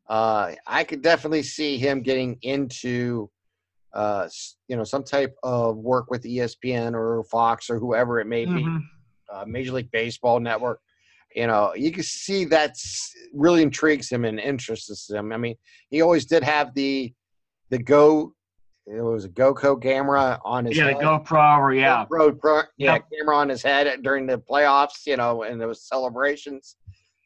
Uh, 0.09 0.53
I 0.67 0.85
could 0.85 1.03
definitely 1.03 1.43
see 1.43 1.79
him 1.79 2.03
getting 2.03 2.39
into, 2.43 3.31
uh, 3.95 4.29
you 4.69 4.77
know, 4.77 4.85
some 4.85 5.05
type 5.05 5.35
of 5.43 5.77
work 5.79 6.11
with 6.11 6.25
ESPN 6.25 6.95
or 6.95 7.25
Fox 7.25 7.71
or 7.71 7.79
whoever 7.79 8.21
it 8.21 8.27
may 8.27 8.45
be, 8.45 8.53
mm-hmm. 8.53 8.79
uh, 9.33 9.45
Major 9.47 9.73
League 9.73 9.91
Baseball 9.91 10.41
Network 10.41 10.81
you 11.35 11.47
know, 11.47 11.73
you 11.75 11.93
can 11.93 12.03
see 12.03 12.45
that's 12.45 13.15
really 13.33 13.63
intrigues 13.63 14.11
him 14.11 14.25
and 14.25 14.41
interests 14.41 15.09
him. 15.09 15.33
I 15.33 15.37
mean, 15.37 15.55
he 15.89 16.01
always 16.01 16.27
did 16.27 16.43
have 16.43 16.75
the 16.75 17.13
the 17.71 17.79
Go 17.79 18.35
it 18.91 19.03
was 19.03 19.25
a 19.25 19.29
GoPro 19.29 19.81
camera 19.81 20.41
on 20.45 20.65
his 20.65 20.77
yeah, 20.77 20.87
head. 20.87 20.97
the 20.97 21.01
GoPro 21.01 21.59
or 21.59 21.73
yeah, 21.73 22.05
GoPro 22.11 22.39
pro, 22.39 22.63
yeah, 22.77 22.95
yep. 22.95 23.05
camera 23.17 23.37
on 23.37 23.49
his 23.49 23.63
head 23.63 24.03
during 24.03 24.27
the 24.27 24.39
playoffs, 24.39 25.07
you 25.07 25.17
know, 25.17 25.45
and 25.45 25.61
those 25.61 25.83
celebrations. 25.87 26.77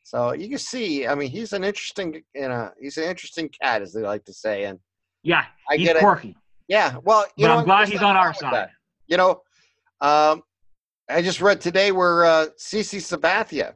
So 0.03 0.33
you 0.33 0.48
can 0.48 0.59
see, 0.59 1.07
I 1.07 1.14
mean, 1.14 1.31
he's 1.31 1.55
an 1.55 1.64
interesting, 1.64 2.22
you 2.35 2.48
know, 2.48 2.70
he's 2.79 2.98
an 2.98 3.05
interesting 3.05 3.48
cat, 3.62 3.81
as 3.81 3.94
they 3.94 4.03
like 4.03 4.24
to 4.27 4.33
say. 4.35 4.64
And 4.64 4.79
yeah, 5.22 5.46
I 5.70 5.77
he's 5.77 5.88
get 5.88 5.96
quirky. 5.98 6.31
It. 6.31 6.37
Yeah, 6.68 6.98
well, 7.03 7.24
you 7.37 7.46
but 7.46 7.55
know, 7.55 7.59
I'm 7.61 7.64
glad 7.64 7.88
he's 7.88 8.03
on 8.03 8.16
our 8.16 8.35
side. 8.35 8.53
That. 8.53 8.70
You 9.07 9.16
know, 9.16 9.40
um, 10.00 10.42
I 11.09 11.22
just 11.22 11.40
read 11.40 11.61
today 11.61 11.92
where 11.92 12.24
uh, 12.24 12.46
CC 12.59 12.98
Sabathia 12.98 13.74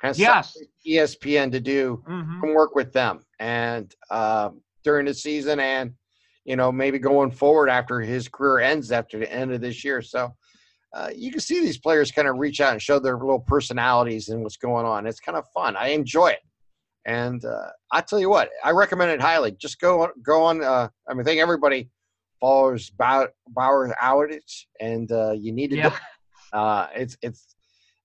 has 0.00 0.18
yes. 0.18 0.56
ESPN 0.86 1.52
to 1.52 1.60
do 1.60 2.02
mm-hmm. 2.08 2.54
work 2.54 2.74
with 2.74 2.92
them 2.92 3.20
and 3.38 3.94
uh, 4.10 4.50
during 4.84 5.06
the 5.06 5.14
season 5.14 5.60
and 5.60 5.92
you 6.48 6.56
know 6.56 6.72
maybe 6.72 6.98
going 6.98 7.30
forward 7.30 7.68
after 7.68 8.00
his 8.00 8.26
career 8.26 8.60
ends 8.60 8.90
after 8.90 9.18
the 9.18 9.30
end 9.30 9.52
of 9.52 9.60
this 9.60 9.84
year. 9.84 10.00
So 10.00 10.32
uh, 10.94 11.10
you 11.14 11.30
can 11.30 11.40
see 11.40 11.60
these 11.60 11.76
players 11.76 12.10
kind 12.10 12.26
of 12.26 12.38
reach 12.38 12.62
out 12.62 12.72
and 12.72 12.80
show 12.80 12.98
their 12.98 13.18
little 13.18 13.40
personalities 13.40 14.30
and 14.30 14.42
what's 14.42 14.56
going 14.56 14.86
on. 14.86 15.06
It's 15.06 15.20
kind 15.20 15.36
of 15.36 15.44
fun. 15.54 15.76
I 15.76 15.88
enjoy 15.88 16.28
it. 16.28 16.40
And 17.04 17.44
uh, 17.44 17.68
I 17.92 18.00
tell 18.00 18.18
you 18.18 18.30
what, 18.30 18.48
I 18.64 18.70
recommend 18.70 19.10
it 19.10 19.20
highly. 19.20 19.52
Just 19.52 19.78
go 19.78 20.02
on, 20.02 20.10
go 20.22 20.42
on. 20.42 20.64
Uh, 20.64 20.88
I 21.06 21.12
mean, 21.12 21.20
I 21.20 21.24
think 21.24 21.40
everybody 21.40 21.90
follows 22.40 22.88
Bauer, 22.90 23.30
Bauer 23.48 23.94
outage, 24.02 24.64
and 24.80 25.12
uh, 25.12 25.32
you 25.32 25.52
need 25.52 25.70
to 25.70 25.76
yeah. 25.76 25.96
Uh, 26.54 26.86
it's 26.94 27.18
it's 27.20 27.56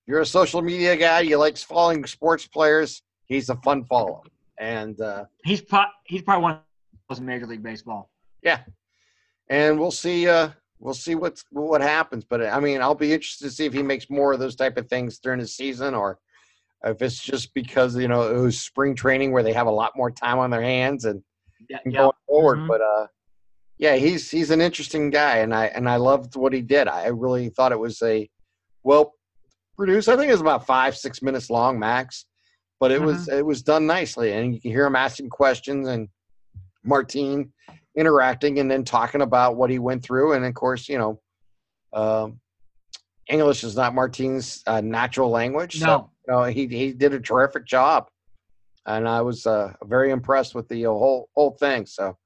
if 0.06 0.08
you're 0.08 0.20
a 0.20 0.26
social 0.26 0.62
media 0.62 0.98
guy, 0.98 1.22
you 1.22 1.38
like 1.38 1.58
following 1.58 2.06
sports 2.06 2.46
players. 2.46 3.04
He's 3.26 3.50
a 3.50 3.56
fun 3.56 3.86
follow, 3.86 4.22
and 4.60 5.00
uh, 5.00 5.26
he's 5.46 5.62
pro- 5.62 5.94
he's 6.04 6.24
probably 6.24 6.44
one 6.44 6.52
of 6.56 6.60
those 7.08 7.20
in 7.20 7.26
Major 7.26 7.48
League 7.48 7.64
Baseball. 7.64 8.10
Yeah, 8.44 8.60
and 9.50 9.80
we'll 9.80 9.92
see. 9.92 10.28
Uh, 10.28 10.50
we'll 10.80 10.94
see 10.94 11.16
what's 11.16 11.46
what 11.52 11.82
happens. 11.82 12.26
But 12.26 12.46
I 12.46 12.60
mean, 12.60 12.82
I'll 12.82 12.96
be 12.96 13.14
interested 13.14 13.46
to 13.46 13.52
see 13.52 13.66
if 13.66 13.74
he 13.74 13.82
makes 13.84 14.10
more 14.10 14.34
of 14.34 14.40
those 14.40 14.56
type 14.56 14.78
of 14.78 14.88
things 14.88 15.20
during 15.20 15.40
the 15.40 15.48
season, 15.48 15.94
or 15.96 16.20
if 16.84 17.02
it's 17.02 17.20
just 17.20 17.54
because 17.54 17.96
you 17.96 18.08
know 18.08 18.36
it 18.36 18.40
was 18.40 18.60
spring 18.60 18.96
training 18.96 19.32
where 19.32 19.44
they 19.44 19.54
have 19.54 19.68
a 19.68 19.72
lot 19.72 19.94
more 19.96 20.12
time 20.12 20.40
on 20.40 20.50
their 20.50 20.62
hands 20.62 21.06
and, 21.06 21.24
Yeah, 21.70 21.80
and 21.86 21.94
yeah. 21.94 22.00
going 22.02 22.12
forward. 22.28 22.60
Mhm. 22.60 22.68
But 22.68 22.82
uh, 22.82 23.08
yeah, 23.78 23.96
he's 23.96 24.30
he's 24.30 24.52
an 24.52 24.62
interesting 24.62 25.10
guy, 25.10 25.38
and 25.38 25.54
I 25.54 25.68
and 25.68 25.90
I 25.90 25.96
loved 25.96 26.36
what 26.36 26.54
he 26.54 26.62
did. 26.62 26.88
I 26.88 27.08
really 27.08 27.50
thought 27.50 27.72
it 27.72 27.80
was 27.80 28.02
a 28.02 28.30
well 28.84 29.14
produced. 29.78 30.10
I 30.10 30.18
think 30.18 30.30
it 30.30 30.34
was 30.34 30.42
about 30.42 30.66
five 30.66 30.98
six 30.98 31.22
minutes 31.22 31.50
long 31.50 31.80
max, 31.80 32.26
but 32.80 32.92
it 32.92 33.02
was 33.02 33.30
it 33.30 33.46
was 33.46 33.64
done 33.64 33.88
nicely, 33.88 34.34
and 34.34 34.54
you 34.54 34.60
can 34.62 34.72
hear 34.72 34.86
him 34.86 34.96
asking 34.98 35.30
questions 35.30 35.88
and 35.88 36.10
Martine 36.84 37.54
interacting 37.96 38.60
and 38.60 38.70
then 38.70 38.84
talking 38.84 39.22
about 39.22 39.56
what 39.56 39.70
he 39.70 39.80
went 39.80 40.04
through, 40.04 40.34
and 40.34 40.46
of 40.46 40.54
course, 40.54 40.90
you 40.90 40.98
know. 40.98 41.22
Um, 41.94 42.40
English 43.30 43.64
is 43.64 43.76
not 43.76 43.96
Martin's 43.96 44.64
uh, 44.68 44.82
natural 44.82 45.30
language, 45.30 45.80
so 45.80 45.86
No. 45.86 46.10
you 46.28 46.34
know, 46.34 46.44
he 46.44 46.68
he 46.68 46.92
did 46.92 47.14
a 47.14 47.20
terrific 47.20 47.66
job, 47.66 48.10
and 48.86 49.08
I 49.08 49.22
was 49.22 49.46
uh, 49.46 49.74
very 49.84 50.12
impressed 50.12 50.56
with 50.56 50.68
the 50.68 50.88
uh, 50.88 50.90
whole 50.90 51.30
whole 51.34 51.52
thing. 51.52 51.86
So 51.86 52.18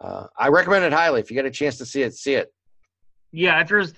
uh, 0.00 0.26
I 0.38 0.48
recommend 0.48 0.84
it 0.84 0.92
highly. 0.92 1.20
If 1.20 1.30
you 1.30 1.34
get 1.34 1.46
a 1.46 1.50
chance 1.50 1.78
to 1.78 1.86
see 1.86 2.02
it, 2.02 2.14
see 2.14 2.34
it. 2.34 2.52
Yeah, 3.32 3.60
if 3.60 3.68
there's 3.68 3.94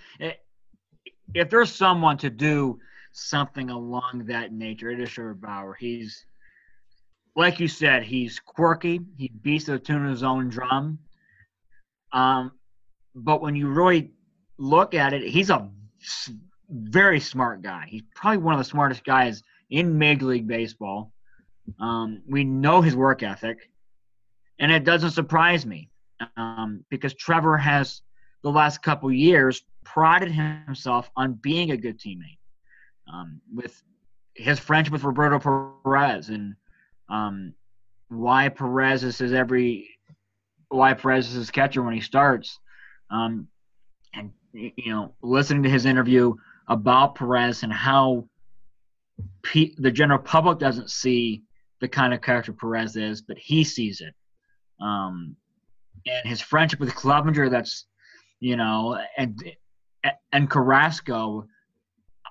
if 1.35 1.51
there's 1.51 1.73
someone 1.73 2.17
to 2.19 2.31
do 2.31 2.79
something 3.13 3.69
along 3.69 4.25
that 4.29 4.53
nature, 4.53 4.91
it 4.91 5.01
is 5.01 5.11
Trevor 5.11 5.35
Bauer. 5.35 5.77
He's 5.79 6.25
like 7.35 7.61
you 7.61 7.69
said, 7.69 8.03
he's 8.03 8.39
quirky. 8.39 9.01
He 9.17 9.29
beats 9.29 9.67
the 9.67 9.79
tune 9.79 10.05
of 10.05 10.11
his 10.11 10.23
own 10.23 10.49
drum. 10.49 10.99
Um, 12.13 12.53
but 13.15 13.41
when 13.41 13.57
you 13.57 13.69
really 13.69 14.11
look 14.59 14.95
at 14.95 15.13
it, 15.13 15.23
he's 15.23 15.51
a 15.51 15.71
very 16.71 17.21
smart 17.21 17.63
guy. 17.63 17.87
He's 17.89 18.03
probably 18.15 18.39
one 18.39 18.55
of 18.55 18.59
the 18.59 18.65
smartest 18.65 19.05
guys 19.05 19.43
in 19.71 19.99
Major 19.99 20.27
League 20.27 20.47
Baseball. 20.47 21.13
Um, 21.81 22.23
we 22.29 22.45
know 22.45 22.83
his 22.83 22.97
work 22.97 23.23
ethic, 23.23 23.71
and 24.59 24.71
it 24.71 24.85
doesn't 24.85 25.13
surprise 25.13 25.65
me 25.65 25.89
um, 26.37 26.85
because 26.91 27.15
Trevor 27.15 27.57
has 27.57 28.03
the 28.43 28.51
last 28.51 28.83
couple 28.83 29.11
years 29.13 29.63
prided 29.85 30.31
himself 30.31 31.11
on 31.17 31.35
being 31.35 31.71
a 31.71 31.77
good 31.77 31.99
teammate. 31.99 32.39
Um, 33.13 33.41
with 33.53 33.83
his 34.35 34.59
friendship 34.59 34.93
with 34.93 35.05
Roberto 35.05 35.39
Perez 35.85 36.29
and 36.29 36.55
um, 37.13 37.53
why 38.09 38.49
Perez 38.49 39.05
is 39.05 39.19
his 39.19 39.33
every 39.33 39.89
why 40.69 40.95
Perez 40.95 41.29
is 41.29 41.35
his 41.35 41.51
catcher 41.51 41.83
when 41.83 41.95
he 41.95 42.01
starts. 42.01 42.59
Um, 43.11 43.47
and 44.15 44.33
you 44.53 44.91
know, 44.93 45.15
listening 45.23 45.63
to 45.65 45.71
his 45.71 45.85
interview 45.85 46.35
about 46.69 47.15
Perez 47.15 47.63
and 47.63 47.73
how 47.73 48.27
pe- 49.43 49.75
the 49.77 49.91
general 49.91 50.19
public 50.19 50.59
doesn't 50.59 50.91
see 50.91 51.43
the 51.81 51.89
kind 51.89 52.15
of 52.15 52.23
character 52.23 52.53
Perez 52.53 52.97
is, 52.97 53.21
but 53.21 53.37
he 53.37 53.63
sees 53.63 54.01
it. 54.01 54.15
Um, 54.81 55.37
and 56.07 56.29
his 56.29 56.41
friendship 56.41 56.81
with 56.81 56.95
Clevenger, 56.95 57.51
that's 57.51 57.87
you 58.41 58.57
know, 58.57 58.99
and 59.19 59.39
and 60.33 60.51
Carrasco. 60.51 61.47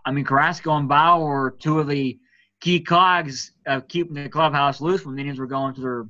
I 0.04 0.12
mean, 0.12 0.26
Carrasco 0.26 0.76
and 0.76 0.90
Bauer 0.90 1.24
were 1.24 1.52
two 1.52 1.80
of 1.80 1.88
the 1.88 2.18
key 2.62 2.80
cogs 2.80 3.52
of 3.66 3.88
keeping 3.88 4.14
the 4.14 4.30
clubhouse 4.30 4.80
loose 4.80 5.06
when 5.06 5.16
the 5.16 5.22
Indians 5.22 5.40
were 5.40 5.48
going 5.48 5.74
through 5.74 6.10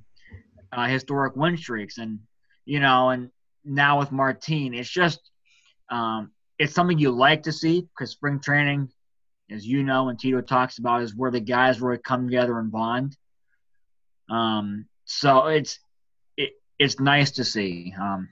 their 0.72 0.80
uh, 0.80 0.88
historic 0.88 1.36
win 1.36 1.58
streaks, 1.58 1.98
and 1.98 2.20
you 2.66 2.80
know, 2.80 3.10
and 3.10 3.32
now 3.66 4.00
with 4.00 4.12
Martine, 4.12 4.74
it's 4.74 4.90
just 4.90 5.20
um, 5.90 6.32
it's 6.60 6.74
something 6.74 7.00
you 7.00 7.12
like 7.12 7.44
to 7.44 7.52
see 7.52 7.82
because 7.82 8.12
spring 8.12 8.40
training, 8.40 8.90
as 9.50 9.66
you 9.66 9.84
know, 9.84 10.10
and 10.10 10.20
Tito 10.20 10.42
talks 10.42 10.78
about, 10.78 11.02
is 11.02 11.16
where 11.16 11.32
the 11.32 11.40
guys 11.40 11.82
really 11.82 11.98
come 11.98 12.28
together 12.28 12.60
and 12.60 12.72
bond. 12.72 13.18
Um, 14.30 14.86
so 15.06 15.48
it's 15.48 15.80
it, 16.38 16.52
it's 16.78 17.00
nice 17.00 17.32
to 17.32 17.44
see. 17.44 17.94
Um, 18.00 18.30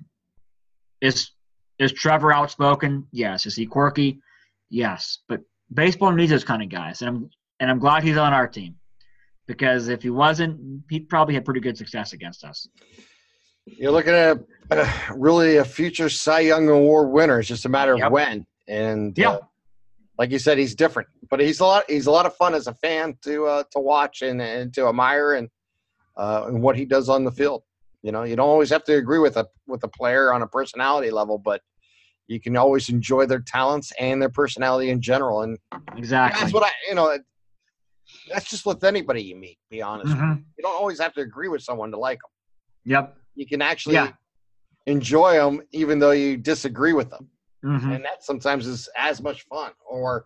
is 1.02 1.32
is 1.78 1.94
Trevor 1.94 2.34
outspoken? 2.34 3.08
Yes. 3.12 3.46
Is 3.46 3.56
he 3.56 3.66
quirky? 3.66 4.22
Yes. 4.70 5.20
But 5.28 5.42
baseball 5.74 6.12
needs 6.12 6.32
those 6.32 6.44
kind 6.44 6.62
of 6.62 6.70
guys, 6.70 7.02
and 7.02 7.10
I'm 7.10 7.30
and 7.60 7.70
I'm 7.70 7.80
glad 7.80 8.04
he's 8.04 8.18
on 8.18 8.34
our 8.34 8.48
team 8.48 8.76
because 9.48 9.88
if 9.88 10.02
he 10.04 10.10
wasn't, 10.10 10.84
he'd 10.90 11.10
probably 11.10 11.34
had 11.34 11.46
pretty 11.46 11.60
good 11.60 11.78
success 11.78 12.14
against 12.14 12.44
us. 12.44 12.68
You're 13.66 13.92
looking 13.92 14.14
at 14.14 14.40
uh, 14.72 14.92
really 15.16 15.58
a 15.58 15.66
future 15.66 16.10
Cy 16.10 16.42
Young 16.42 16.68
Award 16.70 17.10
winner. 17.12 17.40
It's 17.40 17.48
just 17.48 17.66
a 17.66 17.70
matter 17.70 17.94
of 17.94 18.00
Yep. 18.00 18.12
when. 18.12 18.46
And 18.68 19.18
Yeah. 19.18 19.32
uh, 19.32 19.40
like 20.18 20.32
you 20.32 20.40
said, 20.40 20.58
he's 20.58 20.76
different, 20.76 21.08
but 21.30 21.40
he's 21.40 21.60
a 21.60 21.66
lot. 21.66 21.84
He's 21.90 22.08
a 22.08 22.12
lot 22.12 22.26
of 22.26 22.36
fun 22.36 22.54
as 22.54 22.68
a 22.68 22.74
fan 22.74 23.18
to 23.24 23.46
uh, 23.46 23.64
to 23.72 23.80
watch 23.80 24.22
and, 24.22 24.42
and 24.42 24.74
to 24.74 24.88
admire 24.88 25.34
and 25.34 25.50
uh, 26.18 26.44
and 26.48 26.62
what 26.62 26.76
he 26.76 26.86
does 26.86 27.08
on 27.10 27.24
the 27.24 27.32
field. 27.32 27.64
You 28.04 28.12
know, 28.12 28.24
you 28.24 28.36
don't 28.36 28.48
always 28.50 28.70
have 28.70 28.84
to 28.86 28.96
agree 28.98 29.20
with 29.20 29.38
a 29.38 29.48
with 29.66 29.84
a 29.84 29.88
player 29.88 30.34
on 30.34 30.42
a 30.42 30.48
personality 30.48 31.10
level, 31.10 31.38
but 31.38 31.62
you 32.28 32.40
can 32.40 32.58
always 32.58 32.90
enjoy 32.90 33.26
their 33.26 33.40
talents 33.40 33.92
and 34.00 34.22
their 34.22 34.30
personality 34.30 34.90
in 34.90 35.02
general. 35.02 35.42
And 35.42 35.58
Exactly. 35.98 36.40
that's 36.40 36.54
what 36.54 36.64
I, 36.64 36.72
you 36.88 36.96
know, 36.96 37.18
that's 38.32 38.50
just 38.50 38.66
with 38.66 38.84
anybody 38.84 39.22
you 39.24 39.36
meet. 39.36 39.58
Be 39.70 39.82
honest, 39.82 40.14
Mhm. 40.14 40.44
you 40.58 40.64
don't 40.64 40.76
always 40.76 41.00
have 41.00 41.14
to 41.14 41.22
agree 41.22 41.48
with 41.48 41.62
someone 41.62 41.92
to 41.92 41.98
like 41.98 42.20
them. 42.22 42.30
Yep. 42.86 43.18
You 43.36 43.48
can 43.48 43.62
actually 43.62 43.96
Yeah. 43.96 44.12
enjoy 44.86 45.34
them 45.34 45.62
even 45.72 46.00
though 46.00 46.12
you 46.12 46.38
disagree 46.38 46.94
with 46.94 47.10
them, 47.10 47.30
hmm 47.64 47.92
and 47.92 48.04
that 48.06 48.24
sometimes 48.24 48.66
is 48.68 48.90
as 48.96 49.22
much 49.22 49.44
fun, 49.44 49.72
or 49.88 50.26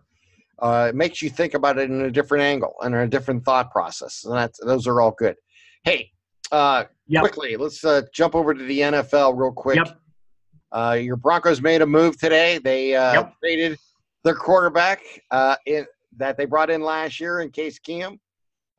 uh, 0.60 0.86
it 0.90 0.94
makes 0.94 1.20
you 1.20 1.28
think 1.28 1.54
about 1.54 1.78
it 1.78 1.90
in 1.90 2.00
a 2.02 2.10
different 2.10 2.42
angle 2.42 2.74
and 2.80 2.94
in 2.94 3.00
a 3.00 3.08
different 3.08 3.44
thought 3.44 3.70
process. 3.72 4.24
And 4.24 4.34
that's 4.34 4.58
those 4.64 4.86
are 4.86 5.00
all 5.00 5.10
good. 5.10 5.36
Hey, 5.82 6.10
uh, 6.52 6.84
Yep. 7.08 7.20
quickly, 7.22 7.56
let's 7.56 7.84
uh, 7.84 8.02
jump 8.14 8.34
over 8.34 8.54
to 8.54 8.62
the 8.64 8.80
NFL 8.80 9.34
real 9.36 9.52
quick. 9.52 9.76
Yep. 9.76 9.98
Uh, 10.72 10.98
your 11.00 11.16
Broncos 11.16 11.60
made 11.60 11.82
a 11.82 11.86
move 11.86 12.18
today. 12.18 12.58
They 12.58 12.94
uh, 12.94 13.12
Yep. 13.14 13.34
traded 13.42 13.78
their 14.24 14.34
quarterback 14.34 15.00
uh, 15.30 15.56
in, 15.66 15.86
that 16.18 16.36
they 16.36 16.44
brought 16.44 16.70
in 16.70 16.82
last 16.82 17.20
year 17.20 17.40
in 17.40 17.50
Case 17.50 17.78
Keenum. 17.78 18.18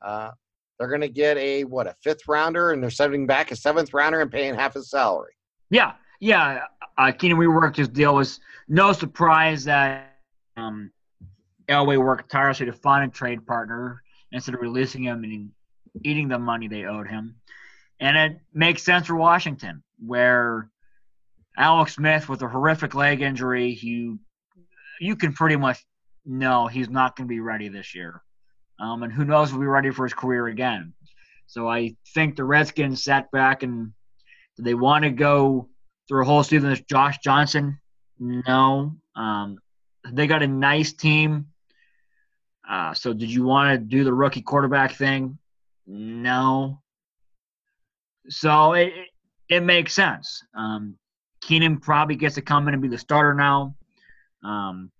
Uh, 0.02 0.32
they're 0.78 0.90
going 0.90 1.02
to 1.02 1.10
get 1.10 1.38
a 1.38 1.64
what 1.64 1.88
a 1.88 1.96
fifth 2.04 2.28
rounder, 2.28 2.72
and 2.72 2.82
they're 2.82 2.90
sending 2.90 3.26
back 3.26 3.52
a 3.52 3.56
seventh 3.56 3.94
rounder 3.94 4.22
and 4.22 4.32
paying 4.32 4.56
half 4.56 4.74
his 4.74 4.90
salary. 4.90 5.34
Yeah. 5.70 5.94
Yeah. 6.20 6.64
Uh, 6.98 7.12
Keenum, 7.12 7.38
we 7.38 7.48
worked 7.48 7.78
his 7.78 7.88
deal. 7.88 8.16
Was 8.16 8.40
no 8.68 8.92
surprise 8.94 9.66
that 9.66 10.18
um, 10.58 10.92
Elway 11.70 11.98
worked 11.98 12.32
tirelessly 12.32 12.66
to 12.66 12.74
find 12.74 13.10
a 13.10 13.14
trade 13.14 13.46
partner 13.46 14.02
instead 14.32 14.56
of 14.56 14.62
releasing 14.62 15.04
him 15.04 15.24
and 15.24 15.52
eating 16.04 16.28
the 16.28 16.40
money 16.40 16.68
they 16.68 16.86
owed 16.86 17.08
him. 17.08 17.36
And 18.00 18.18
it 18.18 18.40
makes 18.54 18.84
sense 18.84 19.08
for 19.08 19.16
Washington, 19.16 19.82
where 20.06 20.70
Alex 21.58 21.96
Smith 21.96 22.28
with 22.28 22.42
a 22.42 22.48
horrific 22.48 22.96
leg 22.96 23.22
injury, 23.22 23.72
you 23.82 24.20
you 25.00 25.16
can 25.16 25.34
pretty 25.34 25.56
much 25.56 25.86
know 26.26 26.68
he's 26.68 26.90
not 26.90 27.16
going 27.16 27.28
to 27.28 27.34
be 27.34 27.40
ready 27.40 27.70
this 27.70 27.96
year. 27.96 28.22
Um, 28.80 29.04
and 29.04 29.14
who 29.14 29.26
knows 29.26 29.50
he'll 29.50 29.60
be 29.60 29.66
ready 29.66 29.92
for 29.92 30.06
his 30.06 30.14
career 30.14 30.48
again. 30.48 30.94
So 31.48 31.68
I 31.68 31.96
think 32.14 32.36
the 32.36 32.44
Redskins 32.44 33.04
sat 33.04 33.32
back 33.32 33.64
and 33.64 33.94
they 34.58 34.74
want 34.74 35.04
to 35.04 35.12
go 35.12 35.70
through 36.08 36.24
a 36.24 36.26
whole 36.26 36.44
season 36.44 36.70
with 36.70 36.88
Josh 36.88 37.18
Johnson? 37.20 37.80
No. 38.20 38.96
Um, 39.16 39.58
they 40.12 40.28
got 40.28 40.44
a 40.44 40.48
nice 40.48 40.94
team. 40.94 41.48
Uh, 42.68 42.94
so 42.94 43.14
did 43.14 43.32
you 43.32 43.44
want 43.44 43.74
to 43.74 43.78
do 43.78 44.04
the 44.04 44.14
rookie 44.14 44.42
quarterback 44.42 44.94
thing? 44.94 45.38
No. 45.86 46.82
So 48.30 48.74
it, 48.74 48.88
it, 48.88 49.08
it 49.50 49.62
makes 49.62 49.94
sense. 49.94 50.44
Um, 50.56 50.98
Keenum 51.44 51.82
probably 51.82 52.16
gets 52.16 52.36
to 52.36 52.42
come 52.42 52.68
in 52.68 52.74
and 52.74 52.82
be 52.82 52.90
the 52.90 52.98
starter 52.98 53.36
now. 53.36 53.76
Um, 54.44 54.92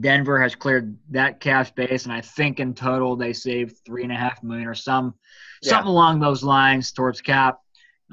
Denver 0.00 0.40
has 0.40 0.54
cleared 0.54 0.96
that 1.10 1.40
cap 1.40 1.66
space, 1.66 2.04
and 2.04 2.12
I 2.12 2.20
think 2.20 2.60
in 2.60 2.74
total 2.74 3.16
they 3.16 3.32
saved 3.32 3.78
three 3.86 4.02
and 4.02 4.12
a 4.12 4.16
half 4.16 4.42
million 4.42 4.68
or 4.68 4.74
some 4.74 5.14
Yeah. 5.62 5.70
something 5.70 5.88
along 5.88 6.20
those 6.20 6.42
lines 6.42 6.92
towards 6.92 7.20
cap. 7.20 7.58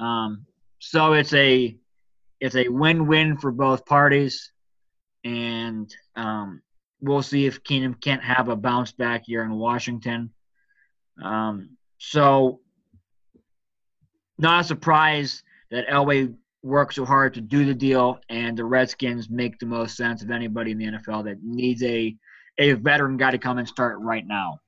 Um, 0.00 0.46
so 0.78 1.12
it's 1.12 1.32
a 1.34 1.76
it's 2.40 2.54
a 2.56 2.68
win-win 2.68 3.36
for 3.38 3.50
both 3.50 3.86
parties, 3.86 4.52
and 5.24 5.94
um, 6.16 6.62
we'll 7.00 7.22
see 7.22 7.46
if 7.46 7.62
Keenum 7.62 8.00
can't 8.00 8.22
have 8.22 8.48
a 8.48 8.56
bounce 8.56 8.92
back 8.92 9.28
year 9.28 9.42
in 9.44 9.52
Washington. 9.52 10.32
Um, 11.22 11.76
so 11.98 12.60
not 14.38 14.60
a 14.60 14.64
surprise 14.64 15.42
that 15.70 15.86
Elway 15.88 16.34
work 16.62 16.92
so 16.92 17.04
hard 17.04 17.34
to 17.34 17.40
do 17.40 17.64
the 17.64 17.74
deal, 17.74 18.18
and 18.28 18.56
the 18.56 18.64
Redskins 18.64 19.28
make 19.30 19.58
the 19.58 19.66
most 19.66 19.96
sense 19.96 20.22
of 20.22 20.30
anybody 20.30 20.72
in 20.72 20.78
the 20.78 20.86
NFL 20.86 21.24
that 21.24 21.42
needs 21.42 21.82
a 21.82 22.16
a 22.58 22.72
veteran 22.72 23.16
guy 23.16 23.30
to 23.30 23.38
come 23.38 23.58
and 23.58 23.68
start 23.68 23.98
right 24.00 24.26
now. 24.26 24.58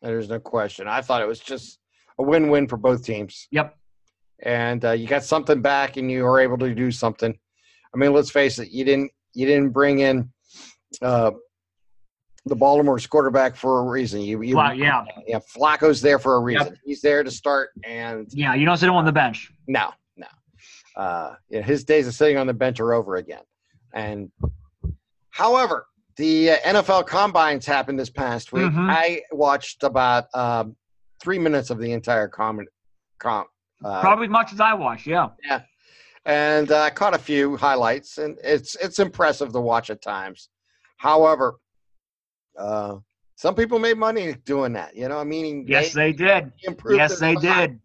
There's 0.00 0.28
no 0.28 0.40
question. 0.40 0.88
I 0.88 1.02
thought 1.02 1.20
it 1.20 1.28
was 1.28 1.40
just 1.40 1.78
a 2.18 2.22
win-win 2.22 2.68
for 2.68 2.76
both 2.76 3.04
teams. 3.04 3.48
Yep. 3.50 3.76
And 4.42 4.84
uh, 4.84 4.92
you 4.92 5.06
got 5.06 5.24
something 5.24 5.60
back, 5.60 5.96
and 5.96 6.10
you 6.10 6.24
were 6.24 6.40
able 6.40 6.58
to 6.58 6.74
do 6.74 6.90
something. 6.90 7.36
I 7.94 7.98
mean, 7.98 8.12
let's 8.12 8.30
face 8.30 8.58
it. 8.58 8.70
You 8.70 8.84
didn't. 8.84 9.10
You 9.34 9.46
didn't 9.46 9.70
bring 9.70 10.00
in 10.00 10.30
uh, 11.02 11.32
the 12.46 12.56
Baltimore's 12.56 13.06
quarterback 13.06 13.56
for 13.56 13.80
a 13.80 13.82
reason. 13.82 14.20
You, 14.20 14.42
you 14.42 14.56
yeah. 14.56 15.04
yeah. 15.26 15.38
Flacco's 15.56 16.00
there 16.00 16.18
for 16.18 16.36
a 16.36 16.40
reason. 16.40 16.78
He's 16.84 17.00
there 17.00 17.22
to 17.22 17.30
start, 17.30 17.70
and 17.84 18.26
Yeah, 18.30 18.54
you 18.54 18.64
don't 18.64 18.76
sit 18.76 18.88
him 18.88 18.94
on 18.94 19.04
the 19.04 19.12
bench. 19.12 19.50
no, 19.66 19.90
Uh, 20.98 21.36
yeah, 21.48 21.62
his 21.62 21.84
days 21.84 22.08
of 22.08 22.14
sitting 22.14 22.36
on 22.36 22.46
the 22.48 22.52
bench 22.52 22.80
are 22.80 22.92
over 22.92 23.16
again. 23.16 23.42
And 23.94 24.30
however, 25.30 25.86
the 26.16 26.50
uh, 26.50 26.56
NFL 26.58 27.06
combines 27.06 27.64
happened 27.64 27.98
this 27.98 28.10
past 28.10 28.52
week. 28.52 28.64
Mhm. 28.64 28.90
I 28.90 29.22
watched 29.30 29.84
about 29.84 30.24
um, 30.34 30.76
three 31.20 31.38
minutes 31.38 31.70
of 31.70 31.78
the 31.78 31.92
entire 31.92 32.26
com. 32.26 32.66
com 33.20 33.46
uh, 33.84 34.00
Probably 34.00 34.26
as 34.26 34.30
much 34.30 34.52
as 34.52 34.60
I 34.60 34.74
watched, 34.74 35.06
Yeah. 35.06 35.28
Yeah, 35.44 35.62
and 36.24 36.70
I 36.72 36.90
caught 36.90 37.14
a 37.14 37.18
few 37.18 37.56
highlights, 37.56 38.18
and 38.18 38.36
it's 38.42 38.74
it's 38.76 38.98
impressive 38.98 39.52
to 39.52 39.60
watch 39.60 39.90
at 39.90 40.02
times. 40.02 40.48
However, 40.96 41.60
uh, 42.58 42.96
some 43.36 43.54
people 43.54 43.78
made 43.78 43.96
money 43.96 44.34
doing 44.44 44.72
that. 44.72 44.96
You 44.96 45.08
know, 45.08 45.24
meaning 45.24 45.64
Yes, 45.68 45.94
they 45.94 46.12
did. 46.12 46.50
Yes, 46.90 47.20
they 47.20 47.36
did. 47.36 47.78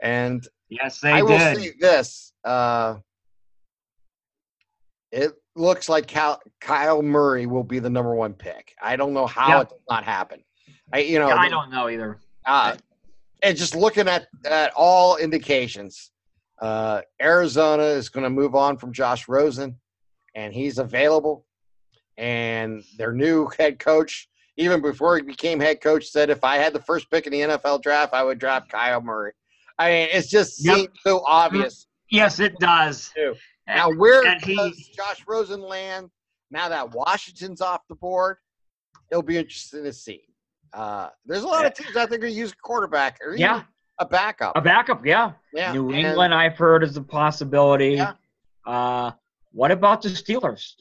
And 0.00 0.46
Yes, 0.80 1.00
they 1.00 1.12
I 1.12 1.22
will 1.22 1.28
did. 1.38 1.58
say 1.58 1.72
this: 1.78 2.32
uh, 2.44 2.96
it 5.10 5.32
looks 5.54 5.88
like 5.88 6.06
Cal- 6.06 6.40
Kyler 6.60 7.04
Murray 7.04 7.46
will 7.46 7.64
be 7.64 7.78
the 7.78 7.90
number 7.90 8.14
one 8.14 8.32
pick. 8.32 8.74
I 8.80 8.96
don't 8.96 9.12
know 9.12 9.26
how 9.26 9.48
Yeah. 9.48 9.60
it 9.60 9.68
did 9.68 9.78
not 9.90 10.04
happen. 10.04 10.42
I, 10.92 10.98
you 11.00 11.18
know, 11.18 11.28
I 11.30 11.48
don't 11.48 11.70
know 11.70 11.88
either. 11.88 12.18
uh, 12.46 12.76
and 13.42 13.56
just 13.56 13.74
looking 13.74 14.08
at, 14.08 14.28
at 14.46 14.72
all 14.76 15.16
indications, 15.16 16.10
uh, 16.60 17.02
Arizona 17.20 17.82
is 17.82 18.08
going 18.08 18.24
to 18.24 18.30
move 18.30 18.54
on 18.54 18.78
from 18.78 18.92
Josh 18.92 19.26
Rosen, 19.28 19.78
and 20.34 20.54
he's 20.54 20.78
available. 20.78 21.44
And 22.16 22.82
their 22.98 23.12
new 23.12 23.50
head 23.58 23.78
coach, 23.78 24.28
even 24.56 24.80
before 24.80 25.16
he 25.16 25.22
became 25.22 25.58
head 25.60 25.80
coach, 25.80 26.06
said 26.06 26.30
if 26.30 26.44
I 26.44 26.56
had 26.56 26.72
the 26.72 26.80
first 26.82 27.10
pick 27.10 27.26
in 27.26 27.32
the 27.32 27.40
NFL 27.40 27.82
draft, 27.82 28.14
I 28.14 28.22
would 28.22 28.38
draft 28.38 28.70
Kyler 28.70 29.02
Murray. 29.02 29.32
I 29.82 29.88
mean, 29.90 30.08
it's 30.12 30.28
just 30.28 30.64
Yep. 30.64 30.76
seems 30.76 30.88
so 31.04 31.24
obvious. 31.26 31.86
Yes, 32.10 32.40
it 32.40 32.58
does. 32.58 33.10
Too. 33.14 33.34
Now, 33.66 33.90
where 33.90 34.24
and 34.26 34.42
he- 34.44 34.56
does 34.56 34.76
Josh 34.94 35.22
Rosen 35.26 35.60
land 35.60 36.10
now 36.50 36.68
that 36.68 36.90
Washington's 36.92 37.60
off 37.60 37.80
the 37.88 37.94
board? 37.94 38.36
It'll 39.10 39.22
be 39.22 39.38
interesting 39.38 39.84
to 39.84 39.92
see. 39.92 40.22
Uh, 40.72 41.08
there's 41.26 41.42
a 41.42 41.46
lot 41.46 41.66
of 41.66 41.74
teams 41.74 41.96
I 41.96 42.06
think 42.06 42.22
are 42.24 42.26
use 42.26 42.52
a 42.52 42.56
quarterback 42.62 43.18
or 43.22 43.30
even 43.30 43.40
Yeah. 43.40 43.62
a 43.98 44.06
backup. 44.06 44.56
A 44.56 44.60
backup, 44.60 45.04
yeah. 45.04 45.32
yeah, 45.52 45.72
New 45.72 45.88
and- 45.90 45.98
England, 46.06 46.34
I've 46.34 46.56
heard, 46.56 46.82
is 46.82 46.96
a 46.96 47.02
possibility. 47.02 47.94
Yeah. 47.94 48.14
Uh, 48.66 49.12
what 49.52 49.70
about 49.70 50.00
the 50.02 50.08
Steelers? 50.08 50.74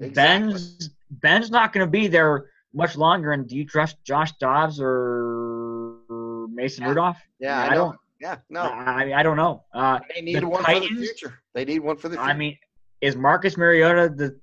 Exactly. 0.00 0.10
Ben's 0.10 0.90
Ben's 1.10 1.50
not 1.52 1.72
going 1.72 1.86
to 1.86 1.90
be 1.90 2.08
there 2.08 2.50
much 2.74 2.96
longer. 2.96 3.30
And 3.32 3.46
do 3.48 3.56
you 3.56 3.64
trust 3.64 4.02
Josh 4.04 4.32
Dobbs 4.40 4.80
or 4.80 6.46
Mason 6.50 6.82
Yeah. 6.82 6.88
Rudolph? 6.88 7.18
Yeah, 7.38 7.60
I 7.60 7.66
I, 7.66 7.68
don't- 7.74 7.76
don't. 7.92 7.98
Yeah, 8.20 8.36
no, 8.48 8.62
I, 8.62 9.04
mean, 9.04 9.14
I 9.14 9.22
don't 9.22 9.36
know. 9.36 9.64
Uh, 9.74 10.00
they 10.14 10.22
need 10.22 10.40
the 10.40 10.48
one 10.48 10.64
for 10.64 10.72
the 10.72 10.80
Titans- 10.80 11.00
future. 11.00 11.38
They 11.54 11.64
need 11.64 11.80
one 11.80 11.96
for 11.96 12.08
the 12.08 12.16
future. 12.16 12.30
I 12.30 12.34
mean, 12.34 12.56
is 13.00 13.14
Marcus 13.16 13.56
Mariota 13.56 14.08
the 14.08 14.40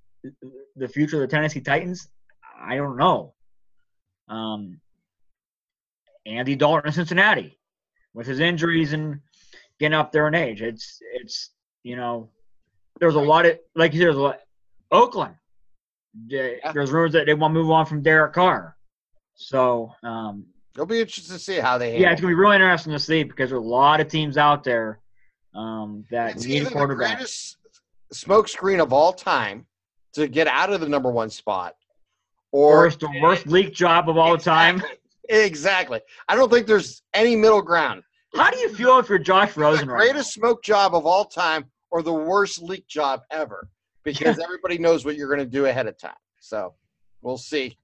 the 0.76 0.88
future 0.88 1.18
of 1.18 1.22
the 1.22 1.28
Tennessee 1.28 1.62
Titans? 1.62 2.08
I 2.62 2.76
don't 2.76 2.98
know. 2.98 3.34
Um, 4.30 4.80
Andy 6.26 6.56
Dalton 6.56 6.88
in 6.88 6.94
Cincinnati 6.94 7.58
with 8.14 8.28
his 8.28 8.40
injuries 8.40 8.94
and 8.94 9.20
getting 9.80 9.98
up 9.98 10.12
there 10.12 10.28
in 10.28 10.36
age. 10.36 10.62
It's 10.62 11.00
it's 11.16 11.50
you 11.84 11.96
know 11.96 12.30
there's 13.00 13.16
a 13.16 13.20
lot 13.20 13.46
of 13.46 13.60
like 13.76 13.94
you 13.94 14.00
said, 14.00 14.08
there's 14.08 14.18
a 14.18 14.22
lot. 14.22 14.40
Oakland. 14.92 15.36
There's 16.28 16.92
rumors 16.92 17.14
that 17.14 17.26
they 17.26 17.34
want 17.34 17.54
to 17.56 17.60
move 17.60 17.72
on 17.72 17.88
from 17.88 18.04
Derek 18.04 18.34
Carr. 18.34 18.78
So 19.34 19.92
um, 20.04 20.46
It'll 20.76 20.86
be 20.86 21.02
interesting 21.02 21.36
to 21.36 21.40
see 21.42 21.58
how 21.58 21.78
they. 21.78 22.00
yeah, 22.00 22.12
it's 22.12 22.22
gonna 22.22 22.32
be 22.32 22.36
really 22.36 22.56
interesting 22.56 22.94
to 22.94 23.00
see 23.00 23.24
because 23.24 23.50
there's 23.52 23.64
a 23.64 23.68
lot 23.68 24.00
of 24.00 24.08
teams 24.08 24.38
out 24.38 24.64
there 24.64 25.00
um, 25.54 26.04
that 26.12 26.36
It's 26.36 26.46
need 26.46 26.54
a 26.54 26.56
even 26.62 26.66
the 26.70 26.72
quarterback. 26.72 27.18
greatest 27.18 27.58
smokescreen 28.14 28.82
of 28.82 28.92
all 28.94 29.14
time 29.14 29.66
to 30.14 30.28
get 30.28 30.48
out 30.48 30.72
of 30.72 30.82
the 30.82 30.90
number 30.90 31.12
one 31.12 31.30
spot, 31.30 31.76
Or 32.52 32.80
or 32.84 32.88
it's 32.88 32.96
the 32.96 33.10
worst 33.22 33.48
leak 33.48 33.74
job 33.74 34.10
of 34.10 34.18
all 34.18 34.38
time. 34.38 34.76
Exactly. 34.76 34.98
Exactly. 35.30 36.02
I 36.28 36.36
don't 36.36 36.52
think 36.52 36.68
there's 36.68 37.02
any 37.14 37.38
middle 37.38 37.62
ground. 37.62 38.04
How 38.36 38.52
do 38.52 38.58
you 38.58 38.68
feel 38.76 39.00
if 39.00 39.08
you're 39.08 39.18
Josh 39.18 39.54
the 39.54 39.62
Rosen 39.62 39.88
right 39.88 39.98
greatest 40.12 40.34
smoke 40.34 40.62
job 40.62 40.94
of 40.94 41.06
all 41.06 41.24
time 41.24 41.64
or 41.92 42.04
the 42.04 42.12
worst 42.12 42.62
leak 42.62 42.86
job 42.90 43.22
ever 43.32 43.70
because 44.04 44.38
everybody 44.38 44.78
knows 44.78 45.06
what 45.06 45.16
you're 45.16 45.30
going 45.30 45.40
to 45.40 45.46
do 45.50 45.66
ahead 45.68 45.88
of 45.88 45.98
time. 45.98 46.12
So 46.42 46.74
we'll 47.22 47.38
see 47.38 47.78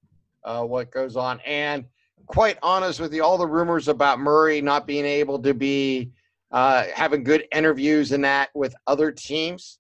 uh, 0.44 0.64
what 0.66 0.92
goes 0.92 1.16
on. 1.16 1.40
And 1.46 1.86
quite 2.28 2.58
honest 2.62 3.00
with 3.00 3.14
you, 3.14 3.24
all 3.24 3.38
the 3.38 3.48
rumors 3.48 3.88
about 3.88 4.20
Murray 4.20 4.62
not 4.62 4.88
being 4.88 5.06
able 5.06 5.40
to 5.40 5.54
be 5.54 6.12
uh, 6.52 6.86
having 6.94 7.24
good 7.24 7.46
interviews 7.52 8.12
and 8.12 8.24
that 8.24 8.50
with 8.54 8.76
other 8.88 9.12
teams, 9.12 9.80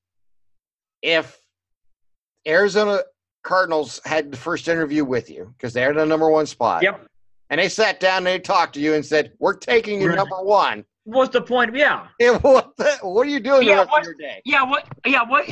if 1.01 1.39
Arizona 2.47 3.01
Cardinals 3.43 4.01
had 4.05 4.31
the 4.31 4.37
first 4.37 4.67
interview 4.67 5.03
with 5.05 5.29
you 5.29 5.53
because 5.57 5.73
they're 5.73 5.93
the 5.93 6.05
number 6.05 6.29
one 6.29 6.45
spot. 6.45 6.83
Yep. 6.83 7.05
And 7.49 7.59
they 7.59 7.69
sat 7.69 7.99
down 7.99 8.17
and 8.17 8.27
they 8.27 8.39
talked 8.39 8.73
to 8.75 8.79
you 8.79 8.93
and 8.93 9.03
said, 9.03 9.33
"We're 9.39 9.55
taking 9.55 10.01
you 10.01 10.15
number 10.15 10.41
one." 10.41 10.85
What's 11.11 11.33
the 11.33 11.41
point? 11.41 11.75
Yeah. 11.75 12.07
Yeah, 12.19 12.37
what, 12.39 12.75
the, 12.77 12.97
what 13.01 13.25
are 13.25 13.29
you 13.29 13.39
doing 13.39 13.67
Yeah, 13.67 13.85
what- 13.85 13.99
of 14.01 14.05
your 14.05 14.13
day? 14.15 14.41
Yeah. 14.45 14.63
What? 14.63 14.87
Yeah. 15.05 15.23
What? 15.27 15.45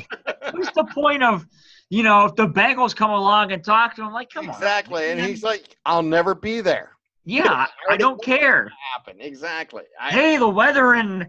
What's 0.51 0.71
the 0.71 0.83
point 0.85 1.23
of, 1.23 1.45
you 1.89 2.03
know, 2.03 2.25
if 2.25 2.35
the 2.35 2.47
Bengals 2.47 2.95
come 2.95 3.11
along 3.11 3.51
and 3.51 3.63
talk 3.63 3.95
to 3.95 4.03
him, 4.03 4.11
like, 4.13 4.29
come 4.29 4.49
exactly. 4.49 4.61
on. 4.61 5.03
Exactly. 5.03 5.11
And 5.11 5.21
he's 5.21 5.43
like, 5.43 5.75
"I'll 5.85 6.03
never 6.03 6.35
be 6.35 6.61
there." 6.61 6.91
yeah, 7.25 7.65
I 7.89 7.97
don't 7.97 8.21
care. 8.23 8.71
Happen 8.95 9.19
exactly. 9.21 9.83
I, 9.99 10.11
Hey, 10.11 10.37
the 10.37 10.47
weather 10.47 10.93
in 10.95 11.27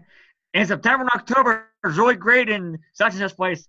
in 0.53 0.65
September 0.65 1.01
and 1.03 1.21
October 1.21 1.67
is 1.85 1.97
really 1.97 2.15
great 2.15 2.49
in 2.49 2.77
such 2.93 3.13
and 3.13 3.19
such 3.19 3.35
place. 3.35 3.67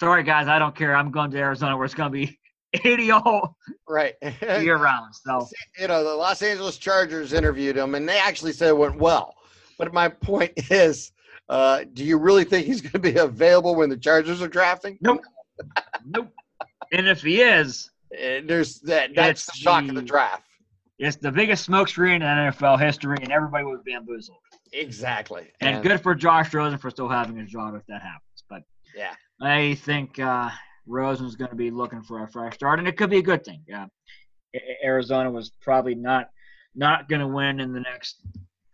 Sorry, 0.00 0.22
guys, 0.22 0.46
I 0.48 0.58
don't 0.58 0.74
care. 0.76 0.94
I'm 0.94 1.10
going 1.10 1.30
to 1.32 1.38
Arizona 1.38 1.76
where 1.76 1.84
it's 1.84 1.94
going 1.94 2.10
to 2.12 2.26
be 2.26 2.38
80 2.84 3.10
all 3.12 3.56
right. 3.88 4.14
year 4.42 4.76
round. 4.76 5.14
So 5.14 5.48
you 5.78 5.88
know, 5.88 6.04
the 6.04 6.14
Los 6.14 6.42
Angeles 6.42 6.76
Chargers 6.78 7.32
interviewed 7.32 7.76
him, 7.76 7.94
and 7.94 8.08
they 8.08 8.18
actually 8.18 8.52
said 8.52 8.68
it 8.68 8.76
went 8.76 8.98
well. 8.98 9.34
But 9.78 9.92
my 9.94 10.08
point 10.08 10.52
is, 10.70 11.12
uh, 11.48 11.84
do 11.94 12.04
you 12.04 12.18
really 12.18 12.44
think 12.44 12.66
he's 12.66 12.80
going 12.80 12.92
to 12.92 12.98
be 12.98 13.16
available 13.16 13.74
when 13.74 13.88
the 13.88 13.96
Chargers 13.96 14.42
are 14.42 14.48
drafting? 14.48 14.98
nope, 15.00 15.22
nope. 16.04 16.28
And 16.92 17.06
if 17.08 17.22
he 17.22 17.40
is, 17.42 17.90
Uh, 18.12 18.40
There's 18.46 18.80
that. 18.80 19.10
That's 19.14 19.46
the 19.46 19.52
shock 19.52 19.82
of 19.82 19.88
the 19.88 19.94
the- 19.94 20.02
draft. 20.02 20.44
it's 20.98 21.16
the 21.16 21.30
biggest 21.32 21.64
smoke 21.64 21.88
screen 21.88 22.22
in 22.22 22.22
NFL 22.22 22.78
history, 22.80 23.16
and 23.22 23.30
everybody 23.30 23.64
was 23.64 23.80
bamboozled. 23.86 24.38
Exactly. 24.72 25.50
And, 25.60 25.82
good 25.82 26.00
for 26.02 26.14
Josh 26.14 26.52
Rosen 26.52 26.78
for 26.78 26.90
still 26.90 27.08
having 27.08 27.36
his 27.36 27.50
job 27.50 27.74
if 27.74 27.82
that 27.86 28.02
happens. 28.02 28.44
But 28.50 28.62
Yeah. 28.94 29.14
I 29.40 29.74
think 29.76 30.18
uh, 30.18 30.50
Rosen's 30.86 31.36
going 31.36 31.50
to 31.50 31.56
be 31.56 31.70
looking 31.70 32.02
for 32.02 32.22
a 32.24 32.28
fresh 32.28 32.54
start, 32.54 32.78
and 32.78 32.88
it 32.88 32.96
could 32.96 33.10
be 33.10 33.18
a 33.18 33.22
good 33.22 33.44
thing. 33.44 33.62
Yeah, 33.68 33.86
Arizona 34.84 35.30
was 35.30 35.50
probably 35.60 35.94
not 35.94 36.30
not 36.74 37.08
going 37.08 37.20
to 37.20 37.26
win 37.28 37.60
in 37.60 37.72
the 37.72 37.80
next 37.80 38.20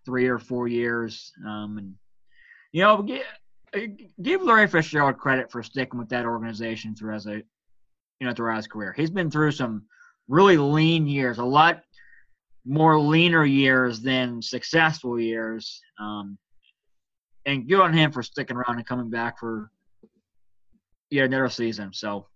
three 0.04 0.26
or 0.26 0.38
four 0.38 0.68
years, 0.68 1.32
um, 1.46 1.78
and 1.78 1.94
you 2.72 2.82
know, 2.82 3.02
give, 3.02 3.22
give 4.22 4.42
Larry 4.42 4.66
Fitzgerald 4.66 5.18
credit 5.18 5.50
for 5.50 5.62
sticking 5.62 5.98
with 5.98 6.08
that 6.10 6.26
organization 6.26 6.94
through 6.94 7.14
as 7.14 7.26
a 7.26 7.36
you 8.20 8.26
know 8.26 8.32
throughout 8.32 8.56
his 8.56 8.66
career. 8.66 8.94
He's 8.96 9.10
been 9.10 9.30
through 9.30 9.52
some 9.52 9.84
really 10.28 10.56
lean 10.56 11.06
years, 11.06 11.38
a 11.38 11.44
lot 11.44 11.82
more 12.64 12.98
leaner 12.98 13.44
years 13.44 14.00
than 14.00 14.40
successful 14.40 15.20
years. 15.20 15.80
Um, 16.00 16.38
and 17.46 17.68
good 17.68 17.80
on 17.80 17.92
him 17.92 18.10
for 18.10 18.22
sticking 18.22 18.56
around 18.56 18.76
and 18.76 18.86
coming 18.86 19.10
back 19.10 19.38
for 19.38 19.70
yeah 21.10 21.24
another 21.24 21.48
season. 21.48 21.92
So 21.92 22.26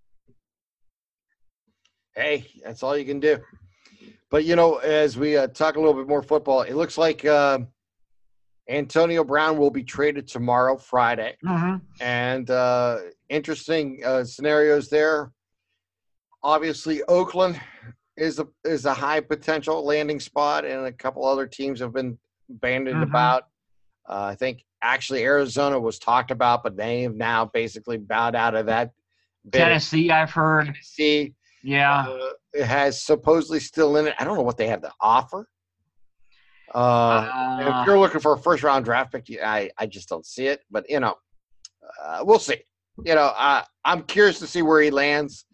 hey, 2.14 2.46
that's 2.64 2.83
all 2.83 2.96
you 2.96 3.04
can 3.04 3.20
do. 3.20 3.38
But 4.31 4.45
you 4.45 4.57
know, 4.57 4.77
as 4.77 5.17
we 5.17 5.37
uh, 5.37 5.47
talk 5.49 5.77
a 5.77 5.81
little 5.81 5.95
bit 5.95 6.07
more 6.09 6.23
football, 6.23 6.62
it 6.62 6.75
looks 6.75 6.99
like 6.99 7.25
uh, 7.25 7.61
Antonio 8.69 9.25
Brown 9.25 9.57
will 9.59 9.71
be 9.71 9.83
traded 9.85 10.29
tomorrow, 10.29 10.77
Friday, 10.77 11.37
and 12.01 12.51
uh, 12.51 12.99
interesting 13.31 14.03
uh, 14.05 14.25
scenarios 14.25 14.91
there. 14.91 15.33
Obviously, 16.43 17.03
Oakland 17.05 17.61
is 18.17 18.38
a 18.38 18.47
is 18.64 18.85
a 18.85 18.93
high 18.95 19.21
potential 19.21 19.85
landing 19.85 20.21
spot, 20.21 20.64
and 20.64 20.85
a 20.87 20.93
couple 20.93 21.25
other 21.25 21.47
teams 21.47 21.81
have 21.81 21.95
been 21.95 22.19
bandied 22.49 22.97
Mhm. 22.97 23.03
about. 23.05 23.45
Uh, 24.09 24.25
I 24.25 24.35
think 24.35 24.64
actually 24.83 25.23
Arizona 25.25 25.79
was 25.79 25.99
talked 25.99 26.31
about, 26.31 26.62
but 26.62 26.77
they 26.77 27.03
have 27.03 27.14
now 27.14 27.45
basically 27.47 27.97
bowed 27.97 28.35
out 28.35 28.55
of 28.55 28.67
that. 28.67 28.93
bid. 29.45 29.61
Tennessee, 29.61 30.11
I've 30.11 30.31
heard. 30.33 30.67
Tennessee 30.67 31.35
Yeah. 31.62 32.07
uh, 32.09 32.31
it 32.53 32.64
has 32.64 33.03
supposedly 33.03 33.61
still 33.61 33.97
in 33.97 34.07
it. 34.07 34.14
I 34.18 34.25
don't 34.25 34.37
know 34.37 34.42
what 34.42 34.57
they 34.57 34.68
have 34.68 34.83
to 34.83 34.92
offer. 35.01 35.49
Uh, 36.75 36.79
Uh, 36.79 37.81
if 37.81 37.87
you're 37.87 37.99
looking 37.99 38.21
for 38.21 38.35
a 38.35 38.38
first 38.38 38.62
round 38.62 38.85
draft 38.85 39.12
pick, 39.12 39.27
I, 39.42 39.71
I 39.79 39.87
just 39.87 40.09
don't 40.09 40.27
see 40.27 40.47
it. 40.47 40.61
But 40.71 40.88
you 40.88 41.01
know, 41.01 41.14
uh, 42.03 42.21
we'll 42.23 42.38
see. 42.38 42.61
You 43.05 43.14
know, 43.14 43.33
uh, 43.37 43.62
I'm 43.85 44.03
curious 44.03 44.38
to 44.40 44.47
see 44.47 44.62
where 44.62 44.83
he 44.83 44.90
lands, 44.90 45.47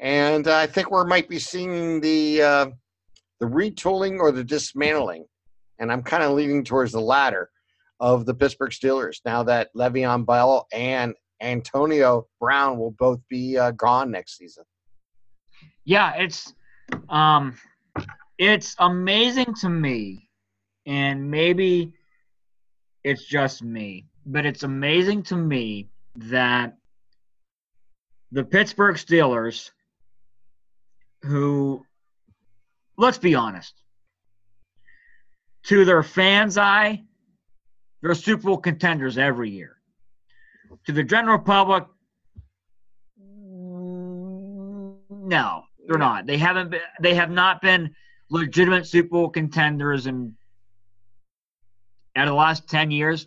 and 0.00 0.46
I 0.48 0.66
think 0.66 0.90
we 0.90 1.04
might 1.04 1.28
be 1.28 1.38
seeing 1.38 2.00
the 2.00 2.42
uh, 2.42 2.66
the 3.40 3.46
retooling 3.46 4.18
or 4.18 4.32
the 4.32 4.44
dismantling, 4.44 5.24
and 5.78 5.92
I'm 5.92 6.02
kind 6.02 6.22
of 6.22 6.32
leaning 6.32 6.64
towards 6.64 6.92
the 6.92 7.00
latter 7.00 7.50
of 8.00 8.26
the 8.26 8.34
Pittsburgh 8.34 8.70
Steelers 8.70 9.20
now 9.24 9.42
that 9.44 9.70
Le'Veon 9.76 10.26
Bell 10.26 10.66
and 10.72 11.14
Antonio 11.40 12.26
Brown 12.40 12.78
will 12.78 12.92
both 12.92 13.20
be 13.28 13.56
uh, 13.56 13.70
gone 13.72 14.10
next 14.10 14.36
season. 14.36 14.64
Yeah, 15.88 16.12
it's 16.16 16.52
um 17.08 17.54
it's 18.36 18.76
amazing 18.78 19.54
to 19.62 19.70
me 19.70 20.28
and 20.84 21.30
maybe 21.30 21.94
it's 23.04 23.24
just 23.24 23.62
me, 23.62 24.04
but 24.26 24.44
it's 24.44 24.64
amazing 24.64 25.22
to 25.24 25.36
me 25.36 25.88
that 26.16 26.76
the 28.32 28.44
Pittsburgh 28.44 28.96
Steelers 28.96 29.70
who 31.22 31.82
let's 32.98 33.18
be 33.18 33.34
honest 33.34 33.72
to 35.64 35.86
their 35.86 36.02
fans 36.02 36.58
eye 36.58 37.02
they're 38.02 38.14
Super 38.14 38.42
Bowl 38.42 38.58
contenders 38.58 39.16
every 39.16 39.48
year. 39.48 39.76
To 40.84 40.92
the 40.92 41.02
general 41.02 41.38
public 41.38 41.84
no, 45.28 45.64
they're 45.88 45.98
not. 45.98 46.26
They 46.26 46.36
haven't 46.36 46.70
been. 46.70 46.82
They 47.00 47.14
have 47.14 47.30
not 47.30 47.62
been 47.62 47.94
legitimate 48.30 48.86
Super 48.86 49.08
Bowl 49.08 49.30
contenders 49.30 50.06
in 50.06 50.34
out 52.14 52.28
of 52.28 52.32
the 52.32 52.36
last 52.36 52.68
ten 52.68 52.90
years, 52.90 53.26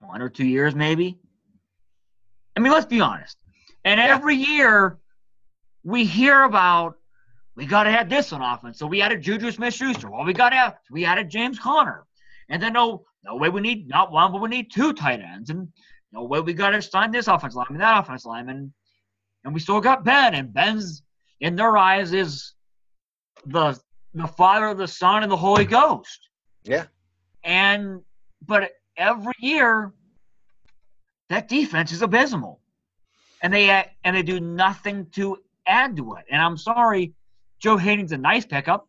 one 0.00 0.22
or 0.22 0.30
two 0.30 0.46
years 0.46 0.74
maybe. 0.74 1.18
I 2.56 2.60
mean, 2.60 2.72
let's 2.72 2.86
be 2.86 3.00
honest. 3.00 3.36
And 3.84 3.98
Yeah. 4.00 4.06
every 4.06 4.36
year 4.36 4.98
we 5.84 6.04
hear 6.04 6.42
about 6.44 6.96
we 7.56 7.66
got 7.66 7.84
to 7.84 7.90
have 7.90 8.08
this 8.08 8.32
on 8.32 8.40
offense. 8.40 8.78
So 8.78 8.86
we 8.86 9.02
added 9.02 9.20
Juju 9.20 9.50
Smith-Schuster. 9.50 10.08
Well, 10.10 10.24
we 10.24 10.32
got 10.32 10.50
to 10.50 10.56
have 10.56 10.78
we 10.90 11.04
added 11.04 11.28
James 11.28 11.58
Conner, 11.58 12.06
and 12.48 12.62
then 12.62 12.72
no, 12.72 13.04
no 13.24 13.36
way 13.36 13.50
we 13.50 13.60
need 13.60 13.86
not 13.88 14.12
one, 14.12 14.32
but 14.32 14.40
we 14.40 14.48
need 14.48 14.72
two 14.72 14.94
tight 14.94 15.20
ends, 15.20 15.50
and 15.50 15.68
no 16.10 16.24
way 16.24 16.40
we 16.40 16.54
got 16.54 16.70
to 16.70 16.80
sign 16.80 17.10
this 17.10 17.28
offense 17.28 17.54
lineman, 17.54 17.80
that 17.80 17.98
offense 17.98 18.24
lineman, 18.24 18.72
and 19.44 19.52
we 19.52 19.60
still 19.60 19.80
got 19.80 20.04
Ben, 20.04 20.34
and 20.34 20.54
Ben's 20.54 21.02
in 21.40 21.56
their 21.56 21.76
eyes 21.76 22.12
is 22.12 22.54
the 23.46 23.78
the 24.14 24.26
Father, 24.26 24.66
of 24.66 24.78
the 24.78 24.88
Son, 24.88 25.22
and 25.22 25.30
the 25.30 25.36
Holy 25.36 25.64
Ghost. 25.64 26.28
Yeah. 26.64 26.84
And 27.44 28.00
but 28.46 28.70
every 28.96 29.34
year, 29.38 29.92
that 31.28 31.48
defense 31.48 31.92
is 31.92 32.02
abysmal, 32.02 32.60
and 33.42 33.52
they 33.52 33.84
and 34.04 34.16
they 34.16 34.22
do 34.22 34.40
nothing 34.40 35.06
to 35.12 35.38
add 35.66 35.96
to 35.96 36.14
it. 36.14 36.24
And 36.30 36.40
I'm 36.42 36.56
sorry, 36.56 37.12
Joe 37.60 37.76
Haden's 37.76 38.12
a 38.12 38.18
nice 38.18 38.46
pickup. 38.46 38.88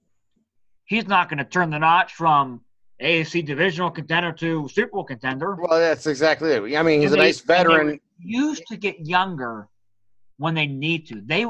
He's 0.86 1.08
not 1.08 1.30
going 1.30 1.38
to 1.38 1.46
turn 1.46 1.70
the 1.70 1.78
notch 1.78 2.14
from 2.14 2.62
AFC 3.02 3.46
divisional 3.46 3.92
contender 3.92 4.32
to 4.34 4.68
Super 4.70 4.92
Bowl 4.94 5.04
contender. 5.04 5.56
Well, 5.56 5.80
that's 5.80 6.08
exactly 6.08 6.52
it. 6.52 6.78
I 6.78 6.82
mean, 6.82 7.02
he's 7.02 7.12
And 7.12 7.20
a 7.20 7.24
they- 7.24 7.28
nice 7.28 7.42
veteran. 7.42 8.00
Used 8.22 8.64
to 8.68 8.76
get 8.78 9.00
younger 9.06 9.68
when 10.38 10.54
they 10.56 10.66
need 10.68 11.08
to. 11.08 11.22
They 11.22 11.46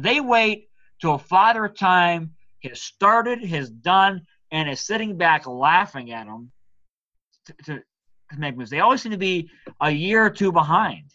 they 0.00 0.20
wait 0.20 0.68
till 1.00 1.18
father 1.18 1.68
time 1.68 2.32
has 2.62 2.80
started, 2.80 3.44
has 3.44 3.70
done, 3.70 4.22
and 4.52 4.68
is 4.68 4.80
sitting 4.86 5.16
back 5.16 5.46
laughing 5.46 6.12
at 6.12 6.26
them 6.26 6.50
to, 7.46 7.54
to, 7.64 7.74
to 8.32 8.38
make 8.38 8.56
moves. 8.56 8.70
They 8.70 8.80
always 8.80 9.02
seem 9.02 9.12
to 9.12 9.18
be 9.18 9.50
a 9.80 9.90
year 9.90 10.24
or 10.24 10.30
two 10.30 10.52
behind. 10.52 11.10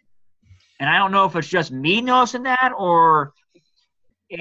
And 0.79 0.89
I 0.89 0.97
don't 0.97 1.11
know 1.11 1.25
if 1.25 1.35
it's 1.35 1.47
just 1.47 1.71
me 1.71 2.01
noticing 2.01 2.43
that 2.43 2.73
or. 2.77 3.33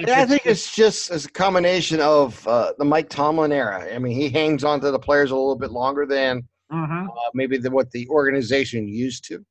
I 0.07 0.25
think 0.25 0.45
it's 0.45 0.73
just 0.73 1.11
as 1.11 1.25
a 1.25 1.29
combination 1.29 1.99
of 1.99 2.47
uh, 2.47 2.71
the 2.77 2.85
Mike 2.85 3.09
Tomlin 3.09 3.51
era. 3.51 3.93
I 3.93 3.99
mean, 3.99 4.15
he 4.15 4.29
hangs 4.29 4.63
on 4.63 4.79
to 4.79 4.89
the 4.89 4.97
players 4.97 5.31
a 5.31 5.35
little 5.35 5.57
bit 5.57 5.71
longer 5.71 6.05
than 6.05 6.47
Mhm. 6.71 7.07
uh, 7.09 7.29
maybe 7.33 7.57
the, 7.57 7.69
what 7.69 7.91
the 7.91 8.07
organization 8.07 8.87
used 8.87 9.25
to. 9.25 9.45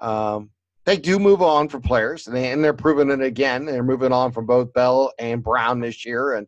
Um, 0.00 0.50
they 0.84 0.96
do 0.96 1.18
move 1.18 1.40
on 1.40 1.68
for 1.68 1.80
players, 1.80 2.26
and, 2.26 2.36
they, 2.36 2.52
and 2.52 2.62
they're 2.62 2.74
proving 2.74 3.10
it 3.10 3.24
again. 3.24 3.64
They're 3.64 3.82
moving 3.82 4.12
on 4.12 4.32
from 4.32 4.46
both 4.46 4.72
Bell 4.74 5.12
and 5.18 5.42
Brown 5.42 5.80
this 5.80 6.04
year, 6.04 6.34
and 6.34 6.46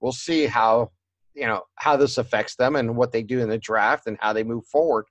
we'll 0.00 0.12
see 0.12 0.46
how 0.46 0.92
you 1.34 1.46
know 1.46 1.62
how 1.76 1.96
this 1.96 2.18
affects 2.18 2.56
them 2.56 2.76
and 2.76 2.96
what 2.96 3.12
they 3.12 3.22
do 3.22 3.40
in 3.40 3.48
the 3.48 3.58
draft 3.58 4.06
and 4.06 4.16
how 4.20 4.32
they 4.32 4.44
move 4.44 4.66
forward. 4.66 5.06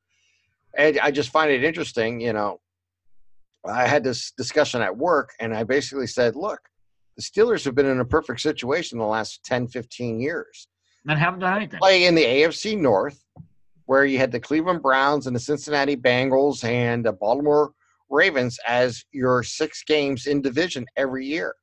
And 0.77 0.99
I 0.99 1.11
just 1.11 1.29
find 1.29 1.51
it 1.51 1.63
interesting. 1.63 2.21
You 2.21 2.33
know, 2.33 2.59
I 3.65 3.87
had 3.87 4.03
this 4.03 4.31
discussion 4.31 4.81
at 4.81 4.95
work, 4.95 5.31
and 5.39 5.53
I 5.53 5.63
basically 5.63 6.07
said, 6.07 6.35
"Look, 6.35 6.59
the 7.17 7.23
Steelers 7.23 7.65
have 7.65 7.75
been 7.75 7.85
in 7.85 7.99
a 7.99 8.05
perfect 8.05 8.39
situation 8.39 8.97
the 8.97 9.05
last 9.05 9.43
10, 9.43 9.67
15 9.67 10.21
years." 10.21 10.67
And 11.05 11.17
haven't 11.17 11.39
done 11.39 11.55
anything. 11.55 11.79
play 11.79 12.05
in 12.05 12.15
the 12.15 12.25
AFC 12.25 12.77
North, 12.77 13.23
where 13.85 14.05
you 14.05 14.17
had 14.17 14.31
the 14.31 14.39
Cleveland 14.39 14.81
Browns 14.81 15.27
and 15.27 15.35
the 15.35 15.39
Cincinnati 15.39 15.95
Bengals 15.95 16.63
and 16.65 17.05
the 17.05 17.13
Baltimore 17.13 17.71
Ravens 18.09 18.59
as 18.67 19.03
your 19.11 19.43
six 19.43 19.83
games 19.83 20.27
in 20.27 20.41
division 20.41 20.85
every 20.95 21.25
year. 21.25 21.55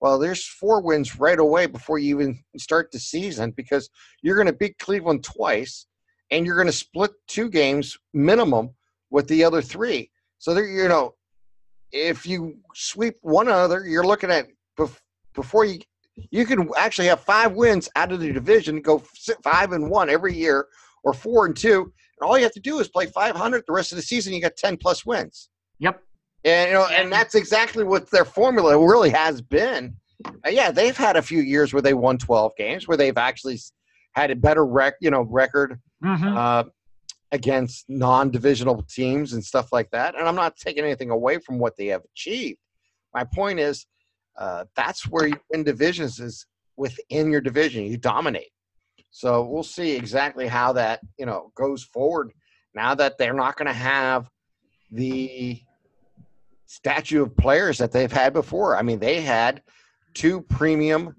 Well, 0.00 0.18
there's 0.18 0.46
four 0.46 0.80
wins 0.80 1.18
right 1.18 1.38
away 1.38 1.66
before 1.66 1.98
you 1.98 2.20
even 2.20 2.42
start 2.56 2.90
the 2.90 2.98
season 2.98 3.50
because 3.50 3.90
you're 4.22 4.36
going 4.36 4.46
to 4.46 4.52
beat 4.52 4.78
Cleveland 4.78 5.24
twice 5.24 5.86
and 6.30 6.46
you're 6.46 6.56
going 6.56 6.66
to 6.66 6.72
split 6.72 7.10
two 7.26 7.50
games 7.50 7.98
minimum 8.14 8.70
with 9.10 9.28
the 9.28 9.44
other 9.44 9.60
three. 9.60 10.10
So 10.38 10.54
there, 10.54 10.66
you 10.66 10.88
know, 10.88 11.14
if 11.92 12.26
you 12.26 12.56
sweep 12.74 13.16
one 13.20 13.48
another, 13.48 13.84
you're 13.86 14.06
looking 14.06 14.30
at 14.30 14.46
before 15.34 15.64
you 15.64 15.80
you 16.30 16.44
can 16.44 16.68
actually 16.76 17.06
have 17.06 17.20
five 17.20 17.52
wins 17.52 17.88
out 17.96 18.12
of 18.12 18.20
the 18.20 18.32
division, 18.32 18.82
go 18.82 18.98
five 19.42 19.72
and 19.72 19.90
one 19.90 20.10
every 20.10 20.34
year, 20.34 20.66
or 21.02 21.14
four 21.14 21.46
and 21.46 21.56
two, 21.56 21.92
and 22.20 22.28
all 22.28 22.36
you 22.36 22.44
have 22.44 22.52
to 22.52 22.60
do 22.60 22.78
is 22.80 22.88
play 22.88 23.06
500 23.06 23.64
the 23.66 23.72
rest 23.72 23.92
of 23.92 23.96
the 23.96 24.02
season. 24.02 24.32
You 24.32 24.40
got 24.42 24.56
10 24.56 24.76
plus 24.76 25.06
wins, 25.06 25.48
Yep. 25.80 26.02
and 26.44 26.68
you 26.68 26.74
know, 26.74 26.86
and 26.86 27.12
that's 27.12 27.34
exactly 27.34 27.84
what 27.84 28.10
their 28.10 28.24
formula 28.24 28.78
really 28.78 29.10
has 29.10 29.42
been. 29.42 29.96
Uh, 30.24 30.50
yeah, 30.50 30.70
they've 30.70 30.96
had 30.96 31.16
a 31.16 31.22
few 31.22 31.40
years 31.40 31.72
where 31.72 31.82
they 31.82 31.94
won 31.94 32.18
12 32.18 32.52
games, 32.56 32.86
where 32.86 32.96
they've 32.96 33.16
actually 33.18 33.58
had 34.12 34.30
a 34.30 34.36
better 34.36 34.64
rec, 34.66 34.94
you 35.00 35.10
know, 35.10 35.22
record 35.22 35.80
hmm 36.02 36.36
uh, 36.36 36.64
against 37.32 37.84
non-divisional 37.88 38.82
teams 38.90 39.34
and 39.34 39.44
stuff 39.44 39.72
like 39.72 39.88
that. 39.92 40.16
And 40.16 40.26
I'm 40.26 40.34
not 40.34 40.56
taking 40.56 40.84
anything 40.84 41.10
away 41.10 41.38
from 41.38 41.58
what 41.58 41.76
they 41.76 41.86
have 41.86 42.02
achieved. 42.12 42.58
My 43.14 43.22
point 43.22 43.60
is, 43.60 43.86
uh, 44.36 44.64
that's 44.74 45.06
where 45.06 45.28
you 45.28 45.36
win 45.50 45.62
divisions 45.62 46.18
is 46.18 46.44
within 46.76 47.30
your 47.30 47.40
division. 47.40 47.84
You 47.84 47.98
dominate. 47.98 48.50
So 49.10 49.44
we'll 49.44 49.62
see 49.62 49.92
exactly 49.92 50.46
how 50.46 50.72
that 50.74 51.00
you 51.18 51.26
know 51.26 51.52
goes 51.54 51.84
forward. 51.84 52.32
Now 52.74 52.94
that 52.94 53.18
they're 53.18 53.34
not 53.34 53.56
going 53.56 53.66
to 53.66 53.72
have 53.72 54.28
the 54.90 55.62
statue 56.70 57.22
of 57.22 57.36
players 57.36 57.78
that 57.78 57.90
they've 57.90 58.12
had 58.12 58.32
before. 58.32 58.76
I 58.76 58.82
mean, 58.82 59.00
they 59.00 59.20
had 59.20 59.60
two 60.14 60.40
premium 60.42 61.16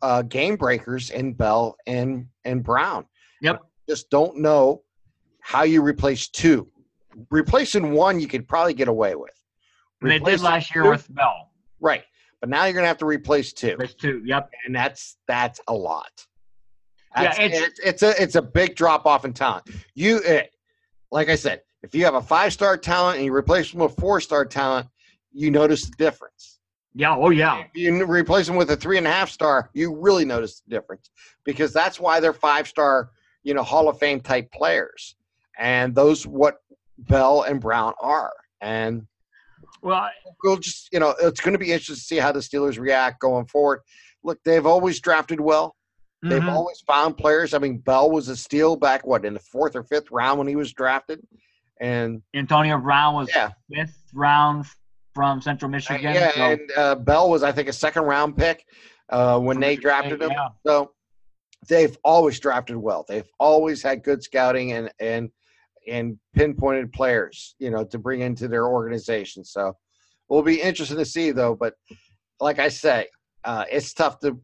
uh, 0.00 0.22
game 0.22 0.56
breakers 0.56 1.10
in 1.10 1.34
Bell 1.34 1.76
and 1.86 2.26
and 2.46 2.62
Brown. 2.64 3.04
Yep. 3.42 3.60
Just 3.88 4.08
don't 4.08 4.38
know 4.38 4.82
how 5.40 5.64
you 5.64 5.82
replace 5.82 6.28
two. 6.28 6.66
Replacing 7.30 7.92
one, 7.92 8.20
you 8.20 8.26
could 8.26 8.48
probably 8.48 8.72
get 8.72 8.88
away 8.88 9.14
with. 9.16 9.34
They 10.00 10.18
did 10.18 10.40
last 10.40 10.74
year 10.74 10.84
two- 10.84 10.90
with 10.90 11.14
Bell. 11.14 11.50
right, 11.80 12.04
but 12.40 12.48
now 12.48 12.64
you're 12.64 12.72
gonna 12.72 12.86
have 12.86 12.96
to 12.98 13.06
replace 13.06 13.52
two, 13.52 13.74
There's 13.78 13.94
two. 13.94 14.22
Yep. 14.24 14.50
and 14.64 14.74
that's 14.74 15.18
that's 15.28 15.60
a 15.68 15.74
lot. 15.74 16.26
Yeah, 17.16 17.32
it's- 17.42 17.60
it's, 17.68 17.80
it's 17.80 18.02
a 18.02 18.22
it's 18.22 18.34
a 18.36 18.42
big 18.42 18.76
drop 18.76 19.04
off 19.04 19.26
in 19.26 19.34
talent. 19.34 19.68
You, 19.94 20.22
eh, 20.24 20.44
like 21.12 21.28
I 21.28 21.34
said, 21.34 21.60
if 21.82 21.94
you 21.94 22.04
have 22.04 22.14
a 22.14 22.22
five 22.22 22.52
star 22.52 22.76
talent 22.76 23.16
and 23.16 23.24
you 23.24 23.34
replace 23.34 23.70
them 23.70 23.80
with 23.80 23.96
four 23.96 24.20
star 24.20 24.44
talent, 24.44 24.86
you 25.32 25.50
notice 25.50 25.84
the 25.86 25.96
difference. 25.96 26.58
Yeah. 26.94 27.16
Oh 27.16 27.30
yeah. 27.30 27.60
If 27.60 27.70
you 27.74 28.04
replace 28.04 28.46
them 28.46 28.56
with 28.56 28.70
a 28.70 28.76
three 28.76 28.98
and 28.98 29.06
a 29.06 29.10
half 29.10 29.30
star, 29.30 29.70
you 29.72 29.94
really 29.94 30.24
notice 30.24 30.60
the 30.60 30.70
difference 30.70 31.10
because 31.44 31.72
that's 31.72 32.00
why 32.00 32.20
they're 32.20 32.32
five 32.32 32.66
star, 32.66 33.10
you 33.42 33.54
know, 33.54 33.62
Hall 33.62 33.88
of 33.88 33.98
Fame 33.98 34.20
type 34.20 34.50
players, 34.52 35.16
and 35.58 35.94
those 35.94 36.26
what 36.26 36.58
Bell 36.98 37.42
and 37.42 37.60
Brown 37.60 37.94
are. 38.02 38.32
And 38.60 39.06
Well, 39.82 40.10
we'll 40.44 40.56
just, 40.58 40.92
you 40.92 41.00
know, 41.00 41.14
it's 41.22 41.40
going 41.40 41.52
to 41.54 41.58
be 41.58 41.72
interesting 41.72 41.94
to 41.94 42.00
see 42.00 42.16
how 42.16 42.32
the 42.32 42.40
Steelers 42.40 42.78
react 42.78 43.20
going 43.20 43.46
forward. 43.46 43.80
Look, 44.22 44.38
they've 44.44 44.66
always 44.66 45.00
drafted 45.00 45.40
well. 45.40 45.76
They've 46.22 46.42
Mhm. 46.42 46.52
always 46.52 46.78
found 46.86 47.16
players. 47.16 47.54
I 47.54 47.58
mean, 47.58 47.78
Bell 47.78 48.10
was 48.10 48.28
a 48.28 48.36
steal 48.36 48.76
back 48.76 49.06
what 49.06 49.24
in 49.24 49.32
the 49.32 49.40
fourth 49.40 49.74
or 49.74 49.82
fifth 49.84 50.10
round 50.10 50.38
when 50.38 50.48
he 50.48 50.56
was 50.56 50.70
drafted, 50.74 51.26
and 51.80 52.22
Antonio 52.34 52.78
Brown 52.78 53.14
was 53.14 53.30
yeah, 53.34 53.50
fifth 53.72 53.98
round 54.14 54.66
from 55.14 55.40
Central 55.40 55.70
Michigan. 55.70 56.14
yeah, 56.14 56.32
so 56.32 56.40
and 56.40 56.60
uh, 56.76 56.94
Bell 56.94 57.28
was 57.30 57.42
I 57.42 57.52
think 57.52 57.68
a 57.68 57.72
second 57.72 58.02
round 58.04 58.36
pick 58.36 58.64
uh, 59.08 59.38
when 59.38 59.58
they 59.58 59.76
drafted 59.76 60.22
him. 60.22 60.30
Yeah. 60.30 60.48
So 60.66 60.92
they've 61.68 61.96
always 62.04 62.38
drafted 62.38 62.76
well. 62.76 63.04
They've 63.08 63.28
always 63.38 63.82
had 63.82 64.02
good 64.02 64.22
scouting 64.22 64.72
and 64.72 64.90
and 65.00 65.30
and 65.88 66.18
pinpointed 66.34 66.92
players, 66.92 67.56
you 67.58 67.70
know, 67.70 67.84
to 67.84 67.98
bring 67.98 68.20
into 68.20 68.48
their 68.48 68.66
organization. 68.66 69.44
So 69.44 69.76
we'll 70.28 70.42
be 70.42 70.60
interesting 70.60 70.98
to 70.98 71.04
see 71.04 71.32
though. 71.32 71.54
But 71.54 71.74
like 72.40 72.58
I 72.58 72.68
say, 72.68 73.08
uh, 73.44 73.64
it's 73.70 73.92
tough 73.94 74.20
to 74.20 74.38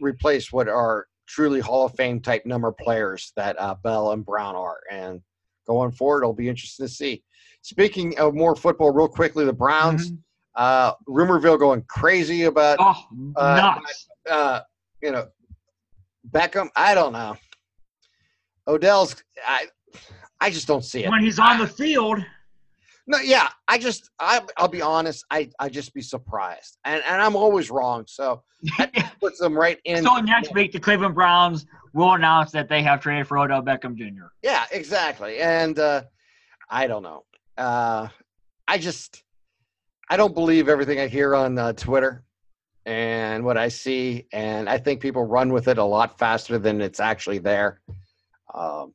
replace 0.00 0.52
what 0.52 0.68
are 0.68 1.06
truly 1.26 1.60
Hall 1.60 1.86
of 1.86 1.94
Fame 1.94 2.20
type 2.20 2.44
number 2.44 2.72
players 2.72 3.32
that 3.36 3.58
uh, 3.58 3.76
Bell 3.82 4.12
and 4.12 4.24
Brown 4.24 4.56
are. 4.56 4.80
And 4.90 5.22
going 5.66 5.92
forward, 5.92 6.22
it'll 6.22 6.34
be 6.34 6.48
interesting 6.48 6.86
to 6.86 6.92
see. 6.92 7.22
Speaking 7.62 8.18
of 8.18 8.34
more 8.34 8.54
football, 8.54 8.92
real 8.92 9.08
quickly, 9.08 9.44
the 9.44 9.52
Browns, 9.52 10.10
Mhm. 10.10 10.18
uh, 10.56 10.92
Rumorville 11.08 11.58
going 11.58 11.82
crazy 11.88 12.44
about 12.44 12.78
Oh, 12.80 13.06
Uh, 13.36 13.56
nuts! 13.56 14.08
uh, 14.30 14.60
you 15.02 15.10
know, 15.12 15.28
Beckham. 16.30 16.68
I 16.76 16.94
don't 16.94 17.12
know. 17.12 17.36
Odell's. 18.66 19.16
I, 19.46 19.66
I 20.40 20.50
just 20.50 20.66
don't 20.66 20.84
see 20.84 21.04
it. 21.04 21.10
When 21.10 21.22
he's 21.22 21.38
on 21.38 21.58
the 21.58 21.66
field, 21.66 22.24
No, 23.06 23.18
yeah. 23.18 23.48
I 23.68 23.76
just. 23.78 24.10
I, 24.18 24.40
I'll 24.56 24.68
be 24.68 24.80
honest. 24.82 25.24
I, 25.30 25.50
I 25.58 25.68
just 25.68 25.92
be 25.92 26.00
surprised, 26.00 26.78
and 26.84 27.02
and 27.06 27.20
I'm 27.20 27.36
always 27.36 27.70
wrong. 27.70 28.04
So 28.06 28.42
that 28.78 29.14
puts 29.20 29.38
them 29.38 29.54
right 29.56 29.78
in. 29.84 30.02
so 30.02 30.16
next 30.20 30.52
week 30.54 30.72
the 30.72 30.80
Cleveland 30.80 31.14
Browns 31.14 31.66
will 31.94 32.12
announce 32.12 32.50
that 32.50 32.68
they 32.68 32.82
have 32.82 33.00
traded 33.00 33.26
for 33.26 33.38
Odell 33.38 33.62
Beckham 33.62 33.96
Jr. 33.96 34.26
Yeah, 34.42 34.64
exactly. 34.70 35.38
And 35.38 35.78
uh, 35.78 36.02
I 36.68 36.86
don't 36.86 37.02
know. 37.02 37.24
Uh, 37.56 38.08
I 38.68 38.78
just. 38.78 39.22
I 40.10 40.18
don't 40.18 40.34
believe 40.34 40.68
everything 40.68 41.00
I 41.00 41.06
hear 41.06 41.34
on 41.34 41.56
uh, 41.56 41.72
Twitter 41.72 42.24
and 42.84 43.42
what 43.42 43.56
I 43.56 43.68
see, 43.68 44.26
and 44.34 44.68
I 44.68 44.76
think 44.76 45.00
people 45.00 45.24
run 45.24 45.50
with 45.50 45.66
it 45.66 45.78
a 45.78 45.84
lot 45.84 46.18
faster 46.18 46.58
than 46.58 46.82
it's 46.82 47.00
actually 47.00 47.38
there. 47.38 47.80
Um, 48.52 48.92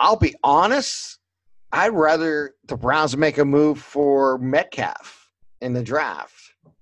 I'll 0.00 0.16
be 0.16 0.34
honest. 0.42 1.18
I'd 1.70 1.92
rather 1.92 2.54
the 2.66 2.76
Browns 2.76 3.16
make 3.16 3.38
a 3.38 3.44
move 3.44 3.80
for 3.80 4.38
Metcalf 4.38 5.30
in 5.60 5.72
the 5.72 5.82
draft. 5.82 6.34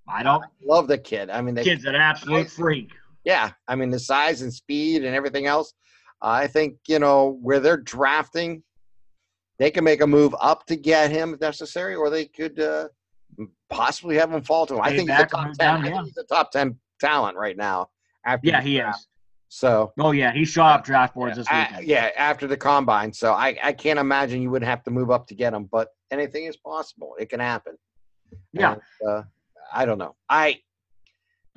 I 0.08 0.22
don't. 0.22 0.44
Love 0.64 0.88
the 0.88 0.98
kid. 0.98 1.28
I 1.28 1.42
mean, 1.42 1.56
the 1.56 1.64
Kid's 1.64 1.84
an 1.84 1.94
absolute 1.94 2.48
freak. 2.48 2.90
Yeah. 3.26 3.50
I 3.68 3.74
mean, 3.74 3.90
the 3.90 3.98
size 3.98 4.40
and 4.40 4.54
speed 4.54 5.04
and 5.04 5.14
everything 5.14 5.44
else. 5.46 5.74
I 6.22 6.46
think 6.46 6.76
you 6.88 6.98
know 6.98 7.38
where 7.42 7.60
they're 7.60 7.76
drafting, 7.76 8.62
they 9.58 9.70
can 9.70 9.84
make 9.84 10.00
a 10.00 10.06
move 10.06 10.34
up 10.40 10.64
to 10.66 10.76
get 10.76 11.10
him 11.10 11.34
if 11.34 11.40
necessary, 11.40 11.94
or 11.94 12.08
they 12.08 12.24
could 12.24 12.58
uh, 12.58 12.88
possibly 13.68 14.16
have 14.16 14.32
him 14.32 14.40
fall 14.42 14.64
to 14.66 14.74
him. 14.76 14.80
I 14.82 14.96
think 14.96 15.10
he's 15.10 15.18
a 15.20 15.26
top 15.26 15.44
ten. 15.44 15.54
down, 15.58 15.84
I 15.84 15.90
think 15.90 16.04
he's 16.06 16.16
a 16.16 16.24
top 16.24 16.50
ten 16.52 16.78
talent 17.00 17.36
right 17.36 17.56
now. 17.56 17.90
After 18.24 18.48
Yeah, 18.48 18.62
he 18.62 18.78
draft. 18.78 19.00
is. 19.00 19.08
So 19.48 19.92
Oh 20.00 20.12
yeah, 20.12 20.32
he 20.32 20.44
shot 20.44 20.80
up 20.80 20.84
draft 20.84 21.14
boards 21.14 21.36
this 21.36 21.46
I- 21.50 21.80
yeah, 21.82 22.10
after 22.16 22.46
the 22.46 22.56
combine. 22.56 23.12
So 23.12 23.32
I, 23.32 23.56
I 23.62 23.72
can't 23.72 23.98
imagine 23.98 24.40
you 24.42 24.50
would 24.50 24.64
have 24.64 24.82
to 24.84 24.90
move 24.90 25.10
up 25.10 25.26
to 25.28 25.34
get 25.34 25.52
him, 25.52 25.68
but 25.70 25.88
anything 26.10 26.44
is 26.46 26.56
possible. 26.56 27.14
It 27.18 27.28
can 27.28 27.40
happen. 27.40 27.76
Yeah. 28.52 28.72
And, 28.72 28.80
uh, 29.08 29.22
I 29.72 29.84
don't 29.84 29.98
know. 29.98 30.16
I, 30.28 30.60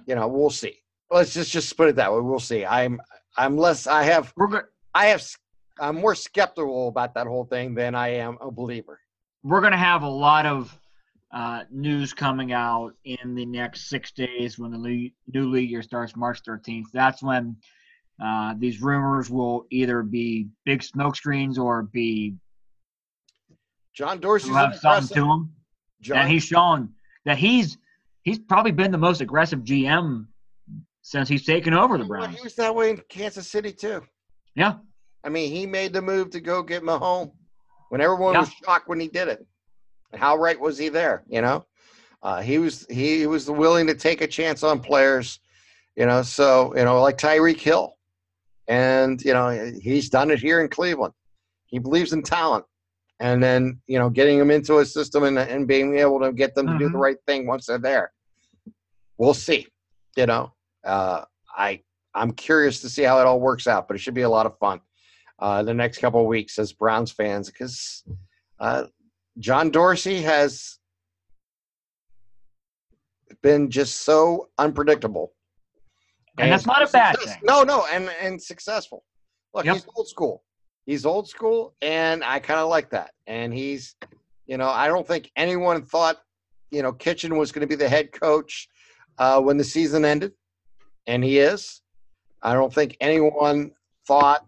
you 0.05 0.15
know, 0.15 0.27
we'll 0.27 0.49
see. 0.49 0.77
Let's 1.11 1.33
just 1.33 1.51
just 1.51 1.75
put 1.75 1.89
it 1.89 1.95
that 1.95 2.13
way. 2.13 2.21
We'll 2.21 2.39
see. 2.39 2.65
I'm 2.65 3.01
I'm 3.37 3.57
less. 3.57 3.87
I 3.87 4.03
have 4.03 4.33
We're 4.35 4.65
I 4.93 5.07
have 5.07 5.25
I'm 5.79 5.95
more 5.95 6.15
skeptical 6.15 6.87
about 6.87 7.13
that 7.15 7.27
whole 7.27 7.45
thing 7.45 7.73
than 7.73 7.95
I 7.95 8.09
am 8.09 8.37
a 8.41 8.51
believer. 8.51 8.99
we're 9.43 9.61
gonna 9.61 9.77
have 9.77 10.03
a 10.03 10.09
lot 10.09 10.45
of 10.45 10.77
uh, 11.31 11.63
news 11.69 12.13
coming 12.13 12.51
out 12.51 12.93
in 13.05 13.35
the 13.35 13.45
next 13.45 13.87
six 13.87 14.11
days 14.11 14.57
when 14.57 14.71
the 14.71 14.77
le- 14.77 15.09
new 15.33 15.49
league 15.49 15.69
year 15.69 15.83
starts 15.83 16.15
March 16.15 16.41
13th. 16.43 16.85
That's 16.91 17.21
when 17.21 17.55
uh, 18.23 18.55
these 18.57 18.81
rumors 18.81 19.29
will 19.29 19.65
either 19.69 20.01
be 20.01 20.47
big 20.65 20.81
smoke 20.83 21.15
screens 21.15 21.57
or 21.59 21.83
be 21.83 22.35
John 23.93 24.19
Dorsey's 24.19 24.49
will 24.49 24.57
have 24.57 24.75
something 24.75 25.15
to 25.15 25.31
him. 25.31 25.53
John, 26.01 26.17
and 26.17 26.29
he's 26.31 26.43
shown 26.43 26.93
that 27.25 27.37
he's 27.37 27.77
he's 28.23 28.39
probably 28.39 28.71
been 28.71 28.91
the 28.91 28.97
most 28.97 29.21
aggressive 29.21 29.59
GM 29.59 30.25
since 31.09 31.27
he's 31.27 31.43
taken 31.43 31.73
over 31.73 31.97
the 31.97 32.03
Browns. 32.03 32.35
He 32.35 32.43
was 32.43 32.53
that 32.55 32.75
way 32.75 32.91
in 32.91 33.01
Kansas 33.09 33.47
City 33.49 33.71
too. 33.71 34.03
Yeah, 34.53 34.75
I 35.23 35.29
mean, 35.29 35.51
he 35.51 35.65
made 35.65 35.91
the 35.91 36.01
move 36.03 36.29
to 36.31 36.39
go 36.39 36.61
get 36.61 36.83
Mahomes 36.83 37.31
when 37.89 37.99
everyone 37.99 38.33
Yeah. 38.35 38.41
was 38.41 38.51
shocked 38.63 38.87
when 38.87 38.99
he 38.99 39.07
did 39.07 39.27
it. 39.27 39.45
How 40.13 40.35
right 40.37 40.59
was 40.59 40.77
he 40.77 40.89
there? 40.89 41.23
You 41.27 41.41
know, 41.41 41.65
uh, 42.21 42.41
he 42.41 42.59
was 42.59 42.85
he 42.91 43.25
was 43.25 43.49
willing 43.49 43.87
to 43.87 43.95
take 43.95 44.21
a 44.21 44.27
chance 44.27 44.61
on 44.61 44.81
players. 44.81 45.39
You 45.95 46.05
know, 46.05 46.21
so 46.21 46.75
you 46.77 46.83
know, 46.85 47.01
like 47.01 47.17
Tyreek 47.17 47.59
Hill, 47.59 47.97
and 48.67 49.19
you 49.23 49.33
know 49.33 49.49
he's 49.81 50.09
done 50.09 50.29
it 50.29 50.39
here 50.39 50.61
in 50.61 50.69
Cleveland. 50.69 51.13
He 51.65 51.79
believes 51.79 52.13
in 52.13 52.21
talent, 52.21 52.65
and 53.19 53.41
then 53.41 53.81
you 53.87 53.97
know 53.97 54.11
getting 54.11 54.37
them 54.37 54.51
into 54.51 54.77
a 54.77 54.85
system 54.85 55.23
and 55.23 55.39
and 55.39 55.67
being 55.67 55.97
able 55.97 56.19
to 56.19 56.31
get 56.31 56.53
them 56.53 56.67
to 56.67 56.77
do 56.77 56.87
the 56.89 56.97
Mhm. 56.97 57.01
right 57.01 57.17
thing 57.25 57.47
once 57.47 57.65
they're 57.65 57.79
there. 57.79 58.11
We'll 59.17 59.33
see. 59.33 59.65
You 60.15 60.27
know, 60.27 60.53
uh, 60.85 61.23
I 61.55 61.81
I'm 62.13 62.31
curious 62.31 62.81
to 62.81 62.89
see 62.89 63.03
how 63.03 63.19
it 63.19 63.25
all 63.27 63.39
works 63.39 63.67
out, 63.67 63.87
but 63.87 63.95
it 63.95 63.99
should 63.99 64.13
be 64.13 64.21
a 64.23 64.29
lot 64.29 64.45
of 64.45 64.57
fun 64.57 64.81
uh, 65.39 65.63
the 65.63 65.73
next 65.73 65.99
couple 65.99 66.21
of 66.21 66.27
weeks 66.27 66.57
as 66.59 66.73
Browns 66.73 67.11
fans 67.11 67.49
because 67.49 68.03
uh, 68.59 68.85
John 69.37 69.69
Dorsey 69.69 70.21
has 70.21 70.79
been 73.41 73.69
just 73.69 74.01
so 74.01 74.49
unpredictable. 74.57 75.33
And 76.37 76.51
that's 76.51 76.65
not 76.65 76.81
a 76.81 76.87
bad 76.91 77.15
success- 77.17 77.35
thing. 77.35 77.43
No, 77.45 77.63
no, 77.63 77.85
and 77.91 78.09
and 78.21 78.41
successful. 78.41 79.03
Look, 79.53 79.65
Yep. 79.65 79.75
he's 79.75 79.85
old 79.95 80.07
school. 80.07 80.43
He's 80.85 81.05
old 81.05 81.27
school, 81.27 81.75
and 81.81 82.23
I 82.23 82.39
kind 82.39 82.59
of 82.59 82.69
like 82.69 82.89
that. 82.91 83.11
And 83.27 83.53
he's, 83.53 83.95
you 84.47 84.57
know, 84.57 84.69
I 84.69 84.87
don't 84.87 85.05
think 85.07 85.29
anyone 85.35 85.83
thought, 85.83 86.17
you 86.71 86.81
know, 86.81 86.91
Kitchen 86.93 87.37
was 87.37 87.51
going 87.51 87.61
to 87.61 87.67
be 87.67 87.75
the 87.75 87.89
head 87.89 88.11
coach 88.11 88.67
uh, 89.17 89.39
when 89.41 89.57
the 89.57 89.63
season 89.63 90.05
ended, 90.05 90.31
and 91.07 91.23
he 91.23 91.39
is. 91.39 91.81
I 92.41 92.53
don't 92.53 92.73
think 92.73 92.95
anyone 93.01 93.71
thought, 94.07 94.45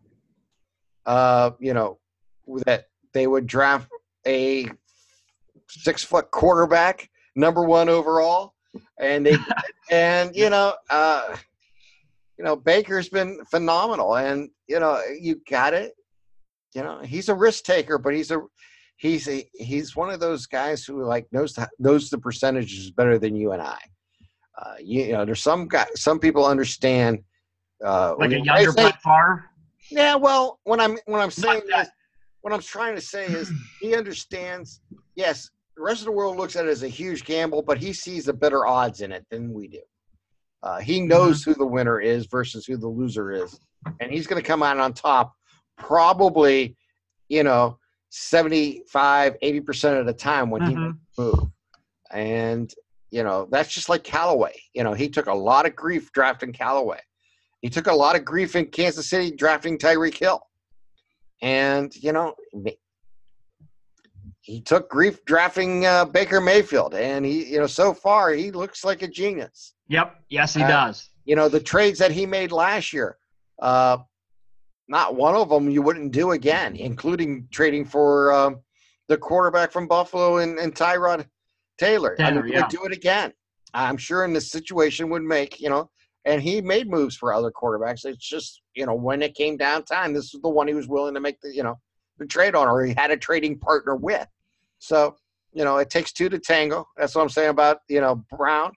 uh, 1.05 1.51
you 1.59 1.73
know, 1.73 1.99
that 2.65 2.87
they 3.13 3.27
would 3.27 3.47
draft 3.47 3.89
a 4.25 4.69
six 5.67 6.03
foot 6.03 6.31
quarterback, 6.31 7.09
number 7.35 7.63
one 7.63 7.89
overall, 7.89 8.53
and 8.99 9.25
they, 9.25 9.37
and 9.91 10.35
you 10.35 10.49
know, 10.49 10.73
uh, 10.89 11.35
you 12.37 12.45
know, 12.45 12.55
Baker's 12.55 13.09
been 13.09 13.39
phenomenal, 13.49 14.15
and 14.15 14.49
you 14.67 14.79
know, 14.79 15.01
you 15.19 15.41
got 15.49 15.73
it. 15.73 15.93
You 16.73 16.83
know, 16.83 17.01
he's 17.01 17.29
a 17.29 17.35
risk 17.35 17.65
taker, 17.65 17.97
but 17.97 18.13
he's 18.13 18.31
a 18.31 18.41
he's 18.97 19.27
a 19.27 19.47
he's 19.53 19.95
one 19.95 20.09
of 20.09 20.19
those 20.19 20.45
guys 20.45 20.85
who 20.85 21.03
like 21.03 21.27
knows 21.31 21.53
the, 21.53 21.67
knows 21.79 22.09
the 22.09 22.17
percentages 22.17 22.91
better 22.91 23.17
than 23.17 23.35
you 23.35 23.51
and 23.51 23.61
I. 23.61 23.77
Uh, 24.57 24.75
you, 24.81 25.13
know, 25.13 25.25
there's 25.25 25.41
some 25.41 25.67
guy, 25.67 25.85
some 25.95 26.19
people 26.19 26.45
understand. 26.45 27.19
Uh, 27.83 28.15
like 28.19 28.31
a 28.31 28.39
younger 28.41 28.71
say- 28.71 28.83
Brett 28.83 29.01
Favre. 29.01 29.45
yeah, 29.89 30.15
well, 30.15 30.59
when 30.65 30.79
I'm 30.79 30.97
when 31.05 31.19
I'm 31.21 31.31
saying 31.31 31.63
that. 31.71 31.89
what 32.41 32.53
I'm 32.53 32.61
trying 32.61 32.95
to 32.95 33.01
say 33.01 33.25
is 33.25 33.51
he 33.79 33.95
understands. 33.95 34.81
Yes, 35.15 35.49
the 35.75 35.83
rest 35.83 36.01
of 36.01 36.05
the 36.05 36.11
world 36.11 36.37
looks 36.37 36.55
at 36.55 36.65
it 36.65 36.69
as 36.69 36.83
a 36.83 36.87
huge 36.87 37.23
gamble, 37.25 37.61
but 37.63 37.77
he 37.79 37.91
sees 37.93 38.25
the 38.25 38.33
better 38.33 38.67
odds 38.67 39.01
in 39.01 39.11
it 39.11 39.25
than 39.31 39.51
we 39.53 39.67
do. 39.67 39.81
Uh, 40.63 40.79
he 40.79 40.99
knows 41.01 41.43
who 41.43 41.53
the 41.55 41.65
winner 41.65 41.99
is 41.99 42.27
versus 42.27 42.65
who 42.65 42.77
the 42.77 42.87
loser 42.87 43.31
is, 43.31 43.59
and 43.99 44.11
he's 44.11 44.27
going 44.27 44.39
to 44.41 44.47
come 44.47 44.61
out 44.61 44.77
on 44.77 44.93
top, 44.93 45.33
probably, 45.77 46.75
you 47.29 47.43
know, 47.43 47.79
75, 48.09 49.37
80 49.41 49.59
percent 49.61 49.97
of 49.97 50.05
the 50.05 50.13
time 50.13 50.49
when 50.51 50.61
he 50.63 50.75
Mhm. 50.75 50.85
makes 50.85 51.17
a 51.17 51.21
move. 51.21 51.51
And 52.11 52.73
you 53.11 53.23
know, 53.23 53.47
that's 53.51 53.71
just 53.71 53.89
like 53.89 54.03
Callaway. 54.03 54.53
You 54.73 54.83
know, 54.83 54.93
he 54.93 55.09
took 55.09 55.27
a 55.27 55.33
lot 55.33 55.65
of 55.65 55.75
grief 55.75 56.11
drafting 56.13 56.53
Callaway. 56.53 56.99
He 57.61 57.69
took 57.69 57.87
a 57.87 57.93
lot 57.93 58.15
of 58.15 58.25
grief 58.25 58.55
in 58.55 58.65
Kansas 58.67 59.09
City 59.09 59.31
drafting 59.31 59.77
Tyreek 59.77 60.17
Hill. 60.17 60.41
And, 61.41 61.93
you 61.95 62.13
know, 62.13 62.35
he 64.41 64.61
took 64.61 64.89
grief 64.89 65.23
drafting 65.25 65.85
uh, 65.85 66.05
Baker 66.05 66.41
Mayfield. 66.41 66.95
And 66.95 67.25
he, 67.25 67.51
you 67.51 67.59
know, 67.59 67.67
so 67.67 67.93
far 67.93 68.31
he 68.31 68.51
looks 68.51 68.83
like 68.83 69.01
a 69.01 69.07
genius. 69.07 69.73
Yep. 69.89 70.15
Yes, 70.29 70.55
he 70.55 70.63
Uh, 70.63 70.67
does. 70.67 71.09
You 71.25 71.35
know, 71.35 71.49
the 71.49 71.59
trades 71.59 71.99
that 71.99 72.11
he 72.11 72.25
made 72.25 72.51
last 72.51 72.93
year, 72.93 73.17
uh, 73.61 73.97
not 74.87 75.15
one 75.15 75.35
of 75.35 75.49
them 75.49 75.69
you 75.69 75.81
wouldn't 75.81 76.11
do 76.11 76.31
again, 76.31 76.75
including 76.75 77.47
trading 77.51 77.85
for 77.85 78.33
um, 78.33 78.61
the 79.07 79.17
quarterback 79.17 79.71
from 79.71 79.87
Buffalo 79.87 80.37
and, 80.37 80.57
and 80.57 80.73
Tyrod 80.73 81.27
Taylor. 81.81 82.15
I 82.19 82.31
mean, 82.31 82.47
yeah. 82.47 82.61
would 82.61 82.69
do 82.69 82.85
it 82.85 82.93
again. 82.93 83.33
I'm 83.73 83.97
sure 83.97 84.23
in 84.23 84.33
this 84.33 84.51
situation 84.51 85.09
would 85.09 85.23
make, 85.23 85.59
you 85.59 85.69
know, 85.69 85.89
and 86.25 86.41
he 86.41 86.61
made 86.61 86.89
moves 86.89 87.15
for 87.15 87.33
other 87.33 87.51
quarterbacks. 87.51 88.05
It's 88.05 88.27
just 88.27 88.61
you 88.75 88.85
know 88.85 88.93
when 88.93 89.21
it 89.21 89.35
came 89.35 89.57
down 89.57 89.83
time, 89.83 90.13
this 90.13 90.33
was 90.33 90.41
the 90.41 90.49
one 90.49 90.67
he 90.67 90.73
was 90.73 90.87
willing 90.87 91.13
to 91.15 91.19
make 91.19 91.41
the 91.41 91.53
you 91.53 91.63
know 91.63 91.79
the 92.17 92.27
trade 92.27 92.55
on, 92.55 92.67
or 92.67 92.85
he 92.85 92.93
had 92.95 93.11
a 93.11 93.17
trading 93.17 93.57
partner 93.57 93.95
with. 93.95 94.27
So 94.79 95.15
you 95.53 95.63
know 95.63 95.77
it 95.77 95.89
takes 95.89 96.11
two 96.11 96.29
to 96.29 96.37
tango. 96.37 96.85
That's 96.97 97.15
what 97.15 97.23
I'm 97.23 97.29
saying 97.29 97.49
about 97.49 97.79
you 97.89 98.01
know 98.01 98.23
Brown. 98.37 98.73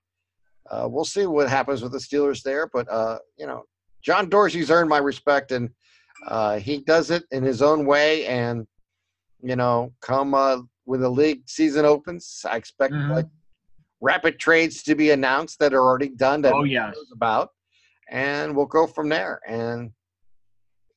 Uh, 0.71 0.89
we'll 0.89 1.05
see 1.05 1.27
what 1.27 1.51
happens 1.51 1.83
with 1.83 1.93
the 1.93 1.99
Steelers 1.99 2.43
there, 2.43 2.71
but 2.73 2.91
uh, 2.91 3.19
you 3.37 3.47
know 3.47 3.65
John 4.03 4.31
Dorsey's 4.31 4.71
earned 4.71 4.89
my 4.89 4.99
respect, 4.99 5.53
and 5.53 5.69
uh, 6.27 6.59
he 6.59 6.79
does 6.79 7.11
it 7.11 7.25
in 7.31 7.43
his 7.43 7.61
own 7.61 7.85
way. 7.85 8.27
And 8.27 8.67
you 9.43 9.57
know, 9.57 9.93
come 10.01 10.33
uh, 10.33 10.59
when 10.85 11.01
the 11.01 11.09
league 11.11 11.43
season 11.47 11.85
opens, 11.85 12.45
I 12.49 12.57
expect 12.57 12.95
Mhm. 12.95 13.11
like 13.11 13.26
rapid 14.01 14.39
trades 14.39 14.82
to 14.85 14.95
be 14.95 15.11
announced 15.11 15.59
that 15.61 15.72
are 15.74 15.80
already 15.82 16.11
done 16.11 16.43
that 16.43 16.55
Oh, 16.55 16.64
yeah 16.64 16.93
about, 17.12 17.53
and 18.09 18.55
we'll 18.55 18.66
go 18.66 18.87
from 18.87 19.09
there. 19.09 19.41
And 19.47 19.93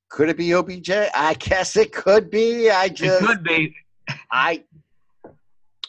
could 0.10 0.30
it 0.30 0.38
be 0.38 0.54
OBJ? 0.54 0.90
I 1.14 1.34
guess 1.40 1.76
it 1.78 1.94
could 1.94 2.30
be. 2.30 2.70
I 2.70 2.86
It 2.86 2.96
just 2.96 3.26
could 3.26 3.44
be. 3.44 3.74
I 4.32 4.64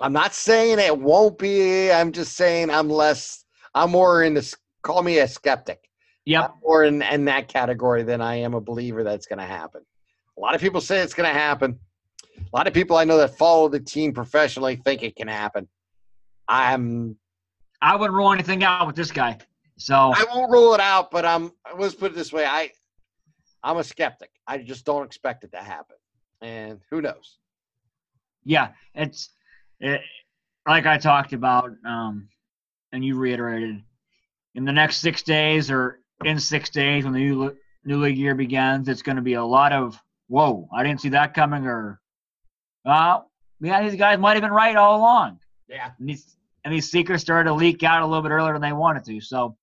I'm 0.00 0.12
not 0.12 0.32
saying 0.32 0.78
it 0.78 0.96
won't 0.96 1.38
be. 1.38 1.90
I'm 1.90 2.12
just 2.12 2.36
saying 2.36 2.70
I'm 2.70 2.88
less. 2.88 3.44
I'm 3.74 3.90
more 3.90 4.22
in 4.22 4.34
this. 4.34 4.56
Call 4.82 5.02
me 5.02 5.18
a 5.18 5.26
skeptic. 5.26 5.88
Yep. 6.24 6.54
More 6.62 6.84
in, 6.84 7.02
in 7.02 7.24
that 7.24 7.48
category 7.48 8.04
than 8.04 8.20
I 8.20 8.36
am 8.36 8.54
a 8.54 8.60
believer 8.60 9.02
that's 9.02 9.26
going 9.26 9.38
to 9.40 9.44
happen. 9.44 9.82
A 10.36 10.40
lot 10.40 10.54
of 10.54 10.60
people 10.60 10.80
say 10.80 11.00
it's 11.00 11.14
going 11.14 11.28
to 11.28 11.36
happen. 11.38 11.80
A 12.52 12.56
lot 12.56 12.66
of 12.66 12.74
people 12.74 12.96
I 12.96 13.04
know 13.04 13.18
that 13.18 13.36
follow 13.36 13.68
the 13.68 13.80
team 13.80 14.12
professionally 14.12 14.76
think 14.76 15.02
it 15.02 15.16
can 15.16 15.28
happen. 15.28 15.68
I'm. 16.48 17.16
I 17.80 17.94
wouldn't 17.94 18.16
rule 18.16 18.32
anything 18.32 18.64
out 18.64 18.86
with 18.86 18.96
this 18.96 19.12
guy. 19.12 19.38
So 19.76 19.94
I 19.94 20.24
won't 20.32 20.50
rule 20.50 20.74
it 20.74 20.80
out, 20.80 21.10
but 21.10 21.24
I'm. 21.24 21.52
Let's 21.76 21.94
put 21.94 22.12
it 22.12 22.14
this 22.14 22.32
way. 22.32 22.44
I. 22.46 22.70
I'm 23.62 23.76
a 23.76 23.84
skeptic. 23.84 24.30
I 24.46 24.58
just 24.58 24.84
don't 24.84 25.04
expect 25.04 25.44
it 25.44 25.52
to 25.52 25.58
happen. 25.58 25.96
And 26.40 26.80
who 26.90 27.02
knows? 27.02 27.38
yeah, 28.48 28.68
it's 28.94 29.30
it, 29.78 30.00
like 30.66 30.86
I 30.86 30.96
talked 30.96 31.34
about, 31.34 31.70
um, 31.84 32.28
and 32.92 33.04
you 33.04 33.16
reiterated. 33.16 33.82
In 34.54 34.64
the 34.64 34.72
next 34.72 34.98
six 34.98 35.22
days, 35.22 35.70
or 35.70 36.00
in 36.24 36.40
six 36.40 36.70
days, 36.70 37.04
when 37.04 37.12
the 37.12 37.20
new 37.20 37.56
new 37.84 37.98
league 37.98 38.16
year 38.16 38.34
begins, 38.34 38.88
it's 38.88 39.02
going 39.02 39.16
to 39.16 39.22
be 39.22 39.34
a 39.34 39.44
lot 39.44 39.72
of 39.72 40.02
whoa! 40.28 40.66
I 40.74 40.82
didn't 40.82 41.02
see 41.02 41.10
that 41.10 41.34
coming, 41.34 41.66
or 41.66 42.00
uh, 42.86 43.20
yeah, 43.60 43.82
these 43.82 43.98
guys 43.98 44.18
might 44.18 44.34
have 44.34 44.42
been 44.42 44.52
right 44.52 44.76
all 44.76 44.98
along. 44.98 45.38
Yeah. 45.68 45.90
and 45.98 46.08
these 46.08 46.36
and 46.64 46.72
these 46.74 46.90
secrets 46.90 47.22
started 47.22 47.48
to 47.48 47.54
leak 47.54 47.82
out 47.82 48.02
a 48.02 48.06
little 48.06 48.22
bit 48.22 48.30
earlier 48.30 48.52
than 48.52 48.62
they 48.62 48.72
wanted 48.72 49.04
to. 49.04 49.20
So 49.20 49.56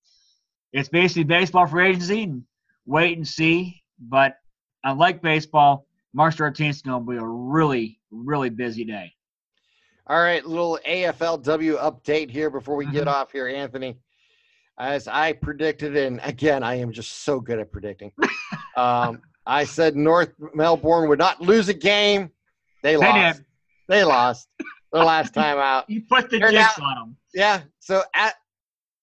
it's 0.74 0.90
basically 0.90 1.24
baseball 1.24 1.68
free 1.68 1.90
agency 1.90 2.24
and 2.24 2.44
wait 2.86 3.18
and 3.18 3.28
see. 3.28 3.82
But 4.00 4.38
unlike 4.84 5.22
baseball, 5.22 5.88
March 6.14 6.38
13th 6.38 6.70
is 6.70 6.82
going 6.82 7.06
to 7.06 7.12
be 7.12 7.18
a 7.18 7.24
really, 7.26 8.00
really 8.12 8.50
busy 8.50 8.86
day. 8.86 9.14
All 10.08 10.22
right, 10.22 10.46
little 10.46 10.80
AFLW 10.88 11.78
update 11.80 12.30
here 12.30 12.50
before 12.50 12.76
we 12.76 12.86
get 12.86 13.06
Mhm. 13.08 13.12
off 13.12 13.32
here, 13.32 13.48
Anthony. 13.48 13.98
As 14.78 15.08
I 15.08 15.34
predicted, 15.34 15.96
and 15.98 16.20
again, 16.24 16.62
I 16.64 16.76
am 16.76 16.92
just 16.92 17.24
so 17.24 17.40
good 17.40 17.60
at 17.60 17.72
predicting. 17.72 18.12
um, 18.78 19.22
I 19.46 19.64
said 19.64 19.96
North 19.96 20.34
Melbourne 20.54 21.10
would 21.10 21.20
not 21.20 21.42
lose 21.42 21.70
a 21.70 21.74
game. 21.74 22.30
They 22.86 22.92
They 22.94 22.98
lost. 22.98 23.38
did. 23.38 23.46
They 23.88 24.04
lost 24.04 24.48
the 24.94 25.00
last 25.04 25.34
time 25.34 25.58
out. 25.58 25.90
You 25.90 26.04
put 26.08 26.30
the 26.30 26.38
They're 26.38 26.52
now- 26.52 26.70
on 26.84 26.96
them. 26.96 27.18
Yeah. 27.34 27.62
So 27.80 28.04
at 28.14 28.36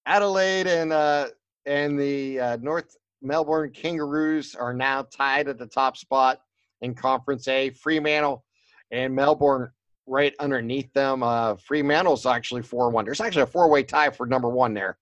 Adelaide 0.06 0.68
and 0.68 0.92
uh, 0.92 1.28
and 1.66 1.98
the 1.98 2.38
uh, 2.38 2.56
North 2.62 2.96
Melbourne 3.22 3.72
Kangaroos 3.74 4.54
are 4.54 4.72
now 4.72 5.02
tied 5.02 5.48
at 5.48 5.58
the 5.58 5.66
top 5.66 5.96
spot 5.96 6.42
in 6.80 6.94
Conference 6.94 7.48
A. 7.48 7.70
Fremantle 7.70 8.44
and 8.92 9.12
Melbourne 9.14 9.70
right 10.06 10.34
underneath 10.38 10.92
them. 10.92 11.24
Uh, 11.24 11.56
Fremantle's 11.56 12.24
actually 12.24 12.62
four 12.62 12.88
one. 12.90 13.04
There's 13.04 13.20
actually 13.20 13.42
a 13.42 13.46
four 13.46 13.68
way 13.68 13.82
tie 13.82 14.10
for 14.10 14.26
number 14.26 14.48
one 14.48 14.74
there, 14.74 14.96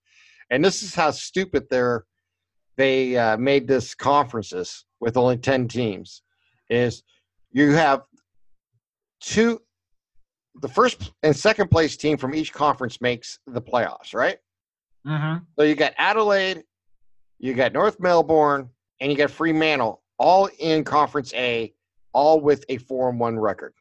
and 0.51 0.65
this 0.65 0.83
is 0.83 0.95
how 0.95 1.11
stupid 1.11 1.67
they're 1.69 2.07
they 2.79 3.15
uh, 3.19 3.37
made 3.37 3.69
this 3.69 3.95
conferences 3.95 4.87
with 5.01 5.19
only 5.19 5.37
ten 5.37 5.69
teams. 5.69 6.23
Is 6.71 7.03
you 7.53 7.73
have 7.73 8.03
two 9.21 9.61
the 10.57 10.69
first 10.69 11.13
and 11.23 11.35
second 11.35 11.71
place 11.71 11.97
team 11.97 12.17
from 12.17 12.35
each 12.35 12.53
conference 12.53 13.01
makes 13.01 13.39
the 13.47 13.63
playoffs, 13.63 14.15
right? 14.15 14.39
Mm-hmm. 15.07 15.45
So 15.57 15.65
you 15.65 15.75
got 15.75 15.95
Adelaide, 15.97 16.65
you 17.39 17.55
got 17.55 17.73
North 17.73 18.01
Melbourne, 18.01 18.69
and 19.01 19.11
you 19.11 19.17
got 19.17 19.31
Fremantle, 19.31 20.03
all 20.19 20.49
in 20.59 20.85
Conference 20.85 21.33
A, 21.35 21.73
all 22.13 22.41
with 22.41 22.65
a 22.69 22.77
four 22.79 23.09
and 23.09 23.19
one 23.19 23.39
record. 23.39 23.73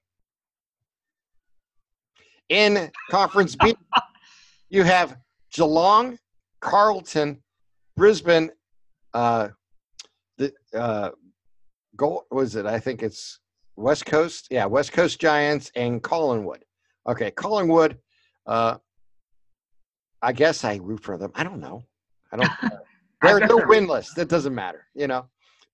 In 2.50 2.90
Conference 3.12 3.56
B, 3.56 3.76
you 4.70 4.84
have 4.84 5.18
Geelong, 5.52 6.18
Carlton, 6.62 7.42
Brisbane, 7.98 8.52
uh, 9.14 9.50
the 10.38 10.54
uh, 10.74 11.10
goal 11.96 12.26
was 12.32 12.56
it? 12.56 12.66
I 12.66 12.80
think 12.80 13.04
it's 13.04 13.40
West 13.80 14.06
Coast. 14.06 14.48
Yeah, 14.52 14.66
West 14.66 14.92
Coast 14.92 15.20
Giants 15.20 15.72
and 15.76 16.04
Collingwood. 16.04 16.64
Okay, 17.08 17.32
Collingwood. 17.32 17.98
Uh, 18.46 18.78
I 20.22 20.34
guess 20.34 20.64
I 20.64 20.80
root 20.82 21.02
for 21.02 21.18
them. 21.18 21.32
I 21.34 21.44
don't 21.44 21.60
know. 21.60 21.84
I 22.32 22.38
don't. 22.38 22.52
They're, 23.22 23.40
they're 23.40 23.68
winless. 23.68 24.14
That 24.16 24.30
doesn't 24.30 24.56
matter. 24.56 24.88
You 24.96 25.08
know, 25.08 25.26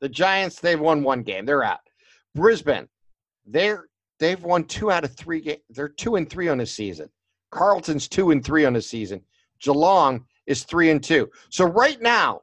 the 0.01 0.09
Giants. 0.09 0.59
They've 0.59 0.79
won 0.79 1.03
one 1.03 1.21
game. 1.21 1.45
They're 1.45 1.63
out. 1.63 1.81
Brisbane. 2.33 2.87
They're 3.45 3.85
they've 4.19 4.43
won 4.43 4.63
two 4.63 4.89
out 4.89 5.03
of 5.03 5.15
three 5.15 5.41
games. 5.41 5.61
They're 5.69 5.89
two 5.89 6.15
and 6.15 6.27
three 6.27 6.47
on 6.47 6.57
the 6.57 6.65
season. 6.65 7.07
Carlton's 7.51 8.07
two 8.07 8.31
and 8.31 8.43
three 8.43 8.65
on 8.65 8.73
the 8.73 8.81
season. 8.81 9.21
Geelong 9.61 10.25
is 10.47 10.63
three 10.63 10.89
and 10.89 11.03
two. 11.03 11.29
So 11.49 11.65
right 11.65 12.01
now, 12.01 12.41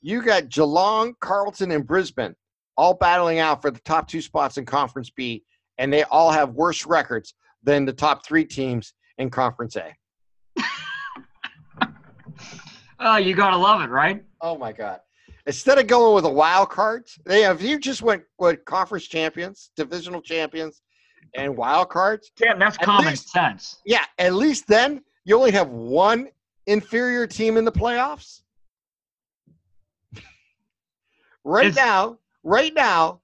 you 0.00 0.22
got 0.22 0.48
Geelong, 0.48 1.14
Carlton, 1.20 1.70
and 1.70 1.86
Brisbane 1.86 2.34
all 2.76 2.94
battling 2.94 3.38
out 3.38 3.62
for 3.62 3.70
the 3.70 3.80
top 3.80 4.08
two 4.08 4.20
spots 4.20 4.56
in 4.58 4.64
Conference 4.64 5.10
B, 5.10 5.44
and 5.78 5.92
they 5.92 6.02
all 6.04 6.30
have 6.30 6.50
worse 6.50 6.86
records 6.86 7.34
than 7.62 7.84
the 7.84 7.92
top 7.92 8.26
three 8.26 8.44
teams 8.44 8.94
in 9.18 9.30
Conference 9.30 9.76
A. 9.76 9.94
Oh, 13.00 13.16
you 13.16 13.34
gotta 13.34 13.56
love 13.56 13.82
it, 13.82 13.90
right? 13.90 14.22
Oh 14.40 14.56
my 14.56 14.72
God! 14.72 15.00
Instead 15.46 15.78
of 15.78 15.86
going 15.86 16.14
with 16.14 16.24
the 16.24 16.30
wild 16.30 16.70
cards, 16.70 17.18
they 17.26 17.42
have 17.42 17.60
you 17.60 17.78
just 17.78 18.02
went 18.02 18.22
with 18.38 18.64
conference 18.64 19.06
champions, 19.06 19.70
divisional 19.76 20.22
champions, 20.22 20.80
and 21.36 21.54
wild 21.56 21.90
cards. 21.90 22.30
Damn, 22.36 22.58
that's 22.58 22.76
At 22.78 22.84
common 22.84 23.10
least- 23.10 23.28
sense. 23.30 23.78
Yeah, 23.84 24.04
at 24.18 24.32
least 24.34 24.66
then 24.68 25.02
you 25.24 25.36
only 25.36 25.50
have 25.50 25.68
one 25.68 26.28
inferior 26.66 27.26
team 27.26 27.56
in 27.56 27.64
the 27.64 27.72
playoffs. 27.72 28.40
right 31.44 31.66
It's- 31.66 31.76
now, 31.84 32.18
right 32.44 32.72
now, 32.74 33.20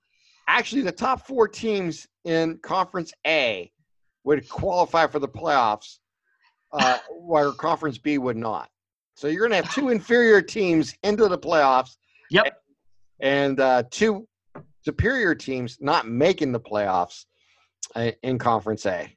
actually 0.49 0.83
the 0.83 0.93
top 0.93 1.27
four 1.27 1.47
teams 1.47 2.09
in 2.25 2.59
Conference 2.59 3.12
A 3.27 3.71
would 4.25 4.49
qualify 4.49 5.07
for 5.07 5.18
the 5.18 5.29
playoffs, 5.29 5.99
uh, 6.73 6.99
where 7.11 7.53
Conference 7.53 7.99
B 7.99 8.18
would 8.18 8.37
not. 8.37 8.68
So 9.14 9.29
you're 9.29 9.47
going 9.47 9.51
to 9.51 9.66
have 9.66 9.75
two 9.75 9.91
inferior 9.91 10.43
teams 10.43 10.95
into 11.03 11.29
the 11.29 11.39
playoffs. 11.39 11.97
Yep. 12.31 12.57
And 13.21 13.61
uh, 13.61 13.85
two 13.91 14.27
superior 14.83 15.35
teams 15.35 15.79
not 15.81 16.09
making 16.09 16.53
the 16.53 16.61
playoffs 16.61 17.27
uh, 17.95 18.12
in 18.23 18.39
Conference 18.39 18.87
A. 18.87 19.14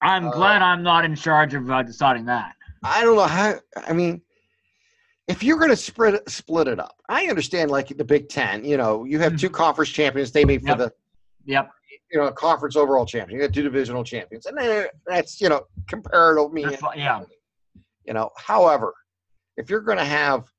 I'm 0.00 0.28
Uh, 0.28 0.30
glad 0.30 0.62
I'm 0.62 0.82
not 0.82 1.04
in 1.04 1.16
charge 1.16 1.54
of 1.54 1.68
uh, 1.70 1.82
deciding 1.82 2.24
that. 2.26 2.54
I 2.84 3.02
don't 3.02 3.16
know 3.16 3.24
how. 3.24 3.54
I 3.88 3.92
mean, 3.92 4.22
if 5.28 5.42
you're 5.42 5.58
going 5.58 5.70
to 5.70 5.76
split 5.76 6.14
it, 6.14 6.28
split 6.28 6.68
it 6.68 6.80
up, 6.80 6.96
I 7.08 7.26
understand. 7.26 7.70
Like 7.70 7.88
the 7.88 8.04
Big 8.04 8.28
Ten, 8.28 8.64
you 8.64 8.76
know, 8.76 9.04
you 9.04 9.18
have 9.20 9.36
two 9.36 9.46
mm-hmm. 9.46 9.54
conference 9.54 9.90
champions. 9.90 10.32
They 10.32 10.44
meet 10.44 10.62
for 10.62 10.68
Yep. 10.68 10.78
the 10.78 10.92
Yep. 11.44 11.70
you 12.10 12.18
know 12.18 12.30
conference 12.32 12.76
overall 12.76 13.06
champion. 13.06 13.38
You 13.38 13.46
got 13.46 13.54
two 13.54 13.62
divisional 13.62 14.02
champions, 14.02 14.46
and 14.46 14.56
then 14.56 14.86
that's 15.06 15.40
you 15.40 15.48
know 15.48 15.66
comparative. 15.86 16.52
Me, 16.52 16.66
yeah. 16.96 17.22
you 18.06 18.14
know. 18.14 18.30
However, 18.36 18.94
if 19.56 19.68
you're 19.68 19.80
going 19.80 19.98
to 19.98 20.04
have 20.04 20.50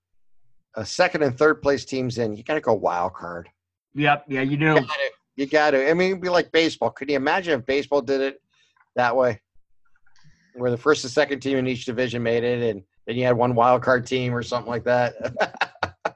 a 0.76 0.86
second 0.86 1.24
and 1.24 1.38
third 1.38 1.62
place 1.62 1.84
teams 1.84 2.20
in, 2.20 2.36
you 2.36 2.44
got 2.44 2.54
to 2.54 2.62
go 2.62 2.74
wild 2.74 3.14
card. 3.14 3.50
Yep. 3.96 4.26
Yeah, 4.28 4.42
you 4.42 4.56
do. 4.56 4.66
You 4.66 4.74
got 4.76 4.88
to. 4.88 5.12
You 5.36 5.46
got 5.48 5.72
to. 5.72 5.90
I 5.90 5.94
mean, 5.96 6.12
it'd 6.12 6.22
be 6.22 6.30
like 6.30 6.52
baseball. 6.52 6.92
Could 6.92 7.10
you 7.10 7.16
imagine 7.16 7.60
if 7.60 7.66
baseball 7.66 8.02
did 8.02 8.22
it 8.22 8.42
that 8.96 9.16
way, 9.16 9.42
where 10.54 10.70
the 10.70 10.78
first 10.78 11.04
and 11.04 11.12
second 11.12 11.40
team 11.40 11.58
in 11.58 11.68
each 11.68 11.86
division 11.86 12.22
made 12.22 12.44
it, 12.44 12.62
and 12.70 12.84
then 13.10 13.18
you 13.18 13.26
had 13.26 13.36
one 13.36 13.56
wild 13.56 13.82
card 13.82 14.06
team 14.06 14.36
or 14.36 14.44
something 14.44 14.70
like 14.70 14.84
that? 14.84 15.16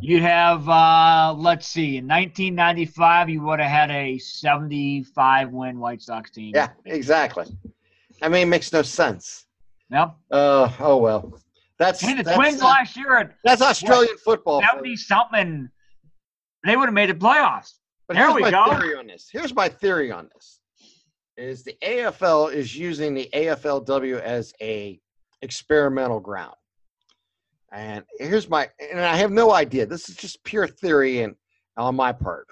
You'd 0.00 0.20
have, 0.22 0.68
uh, 0.68 1.32
let's 1.34 1.66
see, 1.66 1.96
in 1.96 2.06
1995, 2.06 3.30
you 3.30 3.40
would 3.42 3.58
have 3.58 3.70
had 3.70 3.90
a 3.90 4.18
75 4.18 5.50
win 5.50 5.78
White 5.78 6.02
Sox 6.02 6.30
team. 6.30 6.52
yeah, 6.54 6.68
exactly. 6.84 7.46
I 8.20 8.28
mean, 8.28 8.42
it 8.42 8.50
makes 8.50 8.70
no 8.70 8.82
sense. 8.82 9.46
Yep. 9.90 10.14
Uh, 10.30 10.70
oh 10.80 10.98
well. 10.98 11.32
That's 11.78 12.00
Hey, 12.02 12.14
the 12.16 12.22
that's, 12.22 12.36
Twins 12.36 12.60
uh, 12.60 12.66
last 12.66 12.96
year 12.98 13.16
at 13.16 13.32
that's 13.44 13.62
Australian 13.62 14.16
football. 14.18 14.60
for 14.60 14.64
you. 14.64 14.68
seventy 14.70 14.96
something, 14.96 15.70
they 16.66 16.76
would 16.76 16.86
have 16.86 16.94
made 16.94 17.08
the 17.08 17.14
playoffs. 17.14 17.72
But 18.06 18.14
There 18.14 18.24
here's 18.24 18.34
we 18.34 18.42
my 18.42 18.50
go. 18.50 18.78
theory 18.78 18.96
on 18.96 19.06
this. 19.06 19.28
Here's 19.32 19.54
my 19.54 19.68
theory 19.70 20.10
on 20.12 20.28
this. 20.34 20.60
Is 21.38 21.64
the 21.64 21.76
AFL 21.82 22.52
is 22.52 22.76
using 22.76 23.14
the 23.14 23.28
AFLW 23.32 24.20
as 24.20 24.52
a 24.60 25.00
experimental 25.44 26.18
ground. 26.18 26.56
And 27.72 28.04
here's 28.18 28.48
my 28.48 28.68
and 28.90 29.00
I 29.00 29.16
have 29.16 29.30
no 29.30 29.52
idea. 29.52 29.86
This 29.86 30.08
is 30.08 30.16
just 30.16 30.42
pure 30.44 30.66
theory 30.66 31.20
and 31.22 31.34
on 31.76 31.94
my 31.96 32.12
part. 32.12 32.46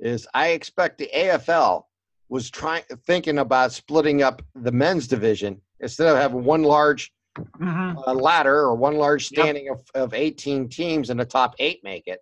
Is 0.00 0.26
I 0.34 0.48
expect 0.48 0.98
the 0.98 1.10
AFL 1.14 1.84
was 2.28 2.50
trying 2.50 2.82
thinking 3.06 3.38
about 3.38 3.72
splitting 3.72 4.22
up 4.22 4.42
the 4.54 4.72
men's 4.72 5.06
division 5.06 5.60
instead 5.80 6.08
of 6.08 6.16
having 6.16 6.44
one 6.44 6.62
large 6.62 7.12
hmm 7.56 7.92
uh, 8.06 8.14
ladder 8.14 8.56
or 8.56 8.74
one 8.74 8.96
large 8.96 9.28
Yep. 9.30 9.40
standing 9.40 9.68
of, 9.68 9.82
of 9.94 10.14
18 10.14 10.68
teams 10.68 11.10
and 11.10 11.20
the 11.20 11.24
top 11.24 11.54
eight 11.58 11.80
make 11.84 12.06
it 12.06 12.20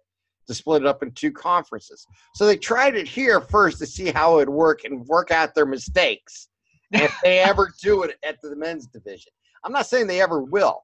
to 0.48 0.54
split 0.54 0.82
it 0.82 0.86
up 0.86 1.02
in 1.02 1.12
two 1.12 1.30
conferences. 1.30 2.06
So 2.34 2.44
they 2.44 2.56
tried 2.56 2.96
it 2.96 3.06
here 3.06 3.40
first 3.40 3.78
to 3.78 3.86
see 3.86 4.10
how 4.10 4.34
it 4.34 4.48
would 4.48 4.48
work 4.48 4.84
and 4.84 5.06
work 5.06 5.30
out 5.30 5.54
their 5.54 5.66
mistakes. 5.66 6.48
If 6.92 7.14
they 7.22 7.38
ever 7.38 7.72
do 7.80 8.02
it 8.02 8.16
at 8.24 8.40
the 8.42 8.56
men's 8.56 8.86
division. 8.88 9.32
I'm 9.64 9.72
not 9.72 9.86
saying 9.86 10.06
they 10.06 10.20
ever 10.20 10.42
will, 10.42 10.82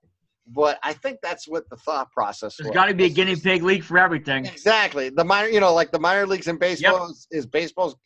but 0.48 0.78
I 0.82 0.92
think 0.92 1.18
that's 1.22 1.48
what 1.48 1.68
the 1.70 1.76
thought 1.76 2.10
process 2.12 2.56
There's 2.56 2.68
was. 2.68 2.74
got 2.74 2.86
to 2.86 2.94
be 2.94 3.04
a 3.04 3.08
guinea 3.08 3.36
pig 3.36 3.62
league 3.62 3.82
for 3.84 3.98
everything. 3.98 4.44
Exactly. 4.46 5.08
The 5.08 5.24
minor, 5.24 5.48
you 5.48 5.60
know, 5.60 5.72
like 5.74 5.90
the 5.92 5.98
minor 5.98 6.26
leagues 6.26 6.46
in 6.48 6.56
baseball 6.58 7.10
is, 7.10 7.26
is 7.30 7.46
baseball's, 7.46 7.96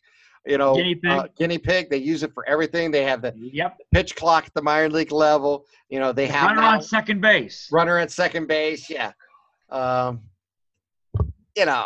you 0.45 0.57
know, 0.57 0.73
Guinea 0.75 0.95
pig. 0.95 1.11
uh, 1.11 1.27
guinea 1.37 1.57
pig. 1.59 1.89
They 1.89 1.97
use 1.97 2.23
it 2.23 2.33
for 2.33 2.47
everything. 2.47 2.89
They 2.89 3.03
have 3.03 3.21
the 3.21 3.33
Yep. 3.35 3.77
pitch 3.93 4.15
clock 4.15 4.45
at 4.47 4.53
the 4.55 4.61
minor 4.61 4.89
league 4.89 5.11
level. 5.11 5.65
You 5.89 5.99
know, 5.99 6.11
they 6.13 6.25
have 6.27 6.47
Runner 6.49 6.61
now- 6.61 6.73
on 6.75 6.81
second 6.81 7.21
base. 7.21 7.67
runner 7.71 7.97
at 7.99 8.09
second 8.11 8.47
base. 8.47 8.89
Yeah. 8.89 9.11
Um, 9.69 10.21
you 11.55 11.65
know, 11.65 11.85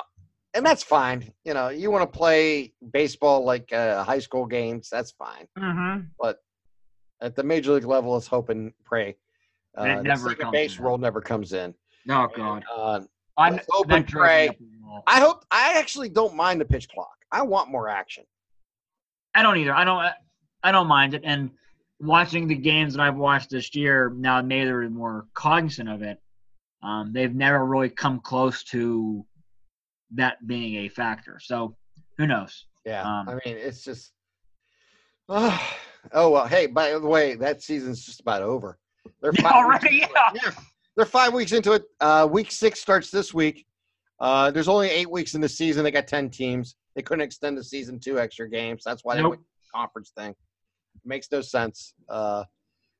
and 0.53 0.65
that's 0.65 0.83
fine. 0.83 1.33
You 1.43 1.53
know, 1.53 1.69
you 1.69 1.91
want 1.91 2.09
to 2.09 2.17
play 2.17 2.73
baseball 2.93 3.43
like 3.43 3.73
uh, 3.73 4.03
high 4.03 4.19
school 4.19 4.45
games, 4.45 4.89
that's 4.89 5.11
fine. 5.11 5.47
hmm 5.57 6.01
At 7.21 7.35
the 7.35 7.43
major 7.43 7.73
league 7.73 7.85
level, 7.85 8.13
let's 8.13 8.27
hope 8.27 8.49
and 8.49 8.73
pray. 8.83 9.15
Uh, 9.77 9.83
It 9.83 9.95
the 9.97 10.03
never 10.03 10.29
second 10.29 10.43
comes 10.43 10.51
base 10.53 10.77
in. 10.77 10.83
role 10.83 10.97
never 10.97 11.21
comes 11.21 11.53
in. 11.53 11.73
Oh 12.09 12.27
God. 12.35 12.63
Uh, 12.73 13.01
I 13.37 13.49
let's 13.51 13.67
hope 13.69 13.91
and 13.91 14.07
pray. 14.07 14.49
up 14.49 14.57
the 14.59 14.65
wall. 14.83 15.03
I 15.07 15.19
hope. 15.19 15.43
I 15.51 15.73
actually 15.77 16.09
don't 16.09 16.35
mind 16.35 16.61
the 16.61 16.65
pitch 16.65 16.87
clock. 16.89 17.15
I 17.31 17.41
want 17.41 17.69
more 17.69 17.89
action. 17.89 18.23
I 19.33 19.43
don't 19.43 19.57
either. 19.57 19.73
I 19.73 19.83
don't. 19.83 20.05
I 20.63 20.71
don't 20.71 20.87
mind 20.87 21.13
it. 21.13 21.21
And 21.25 21.51
watching 21.99 22.47
the 22.47 22.55
games 22.55 22.93
that 22.93 23.01
I've 23.01 23.15
watched 23.17 23.49
this 23.49 23.73
year, 23.75 24.13
now 24.15 24.41
maybe 24.41 24.65
they're 24.65 24.89
more 24.89 25.25
cognizant 25.33 25.89
of 25.89 26.01
it. 26.01 26.21
Um, 26.83 27.11
they've 27.13 27.33
never 27.33 27.65
really 27.65 27.89
come 27.89 28.19
close 28.19 28.63
to 28.65 29.25
that 30.11 30.45
being 30.47 30.75
a 30.85 30.89
factor. 30.89 31.39
So 31.41 31.75
who 32.17 32.27
knows? 32.27 32.65
Yeah. 32.85 33.01
Um, 33.01 33.27
I 33.29 33.33
mean, 33.45 33.57
it's 33.57 33.83
just. 33.83 34.11
oh 36.13 36.29
well. 36.29 36.47
Hey, 36.47 36.67
by 36.67 36.91
the 36.91 36.99
way, 36.99 37.35
that 37.35 37.61
season's 37.61 38.05
just 38.05 38.19
about 38.21 38.41
over. 38.41 38.77
They're 39.21 39.31
Yeah, 39.41 39.51
already, 39.51 40.03
it. 40.03 40.09
yeah. 40.33 40.51
They're 40.95 41.05
five 41.05 41.33
weeks 41.33 41.51
into 41.51 41.73
it. 41.73 41.83
Uh, 41.99 42.27
week 42.31 42.51
six 42.51 42.79
starts 42.79 43.11
this 43.11 43.33
week. 43.33 43.65
Uh, 44.19 44.49
there's 44.51 44.67
only 44.69 44.89
eight 44.89 45.09
weeks 45.09 45.35
in 45.35 45.41
the 45.41 45.49
season. 45.49 45.83
They 45.83 45.91
got 45.91 46.07
ten 46.07 46.29
teams. 46.29 46.75
They 46.95 47.01
couldn't 47.01 47.21
extend 47.23 47.57
the 47.57 47.63
season 47.63 47.99
two 47.99 48.19
extra 48.19 48.49
games. 48.49 48.83
That's 48.85 49.03
why 49.03 49.15
they 49.15 49.21
Nope. 49.21 49.31
went 49.31 49.41
conference 49.73 50.11
thing. 50.17 50.33
Makes 51.03 51.27
no 51.31 51.41
sense. 51.41 51.93
Uh, 52.07 52.45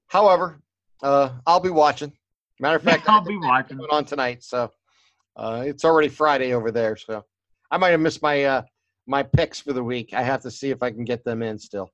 however, 0.07 0.59
uh, 1.01 1.29
I'll 1.47 1.61
be 1.61 1.69
watching. 1.69 2.11
Matter 2.59 2.75
of 2.75 2.83
fact, 2.91 3.07
I'll 3.07 3.23
be 3.23 3.37
watching. 3.37 3.77
going 3.77 3.89
on 3.91 4.03
tonight, 4.05 4.43
so 4.43 4.69
uh, 5.37 5.63
it's 5.65 5.85
already 5.85 6.09
Friday 6.09 6.53
over 6.53 6.71
there. 6.71 6.97
So 6.97 7.23
I 7.71 7.77
might 7.77 7.91
have 7.91 8.01
missed 8.01 8.21
my 8.21 8.43
uh, 8.43 8.61
my 9.07 9.23
picks 9.23 9.61
for 9.61 9.71
the 9.71 9.83
week. 9.83 10.13
I 10.13 10.21
have 10.21 10.41
to 10.41 10.51
see 10.51 10.69
if 10.71 10.83
I 10.83 10.91
can 10.91 11.05
get 11.05 11.23
them 11.23 11.41
in 11.41 11.57
still. 11.57 11.91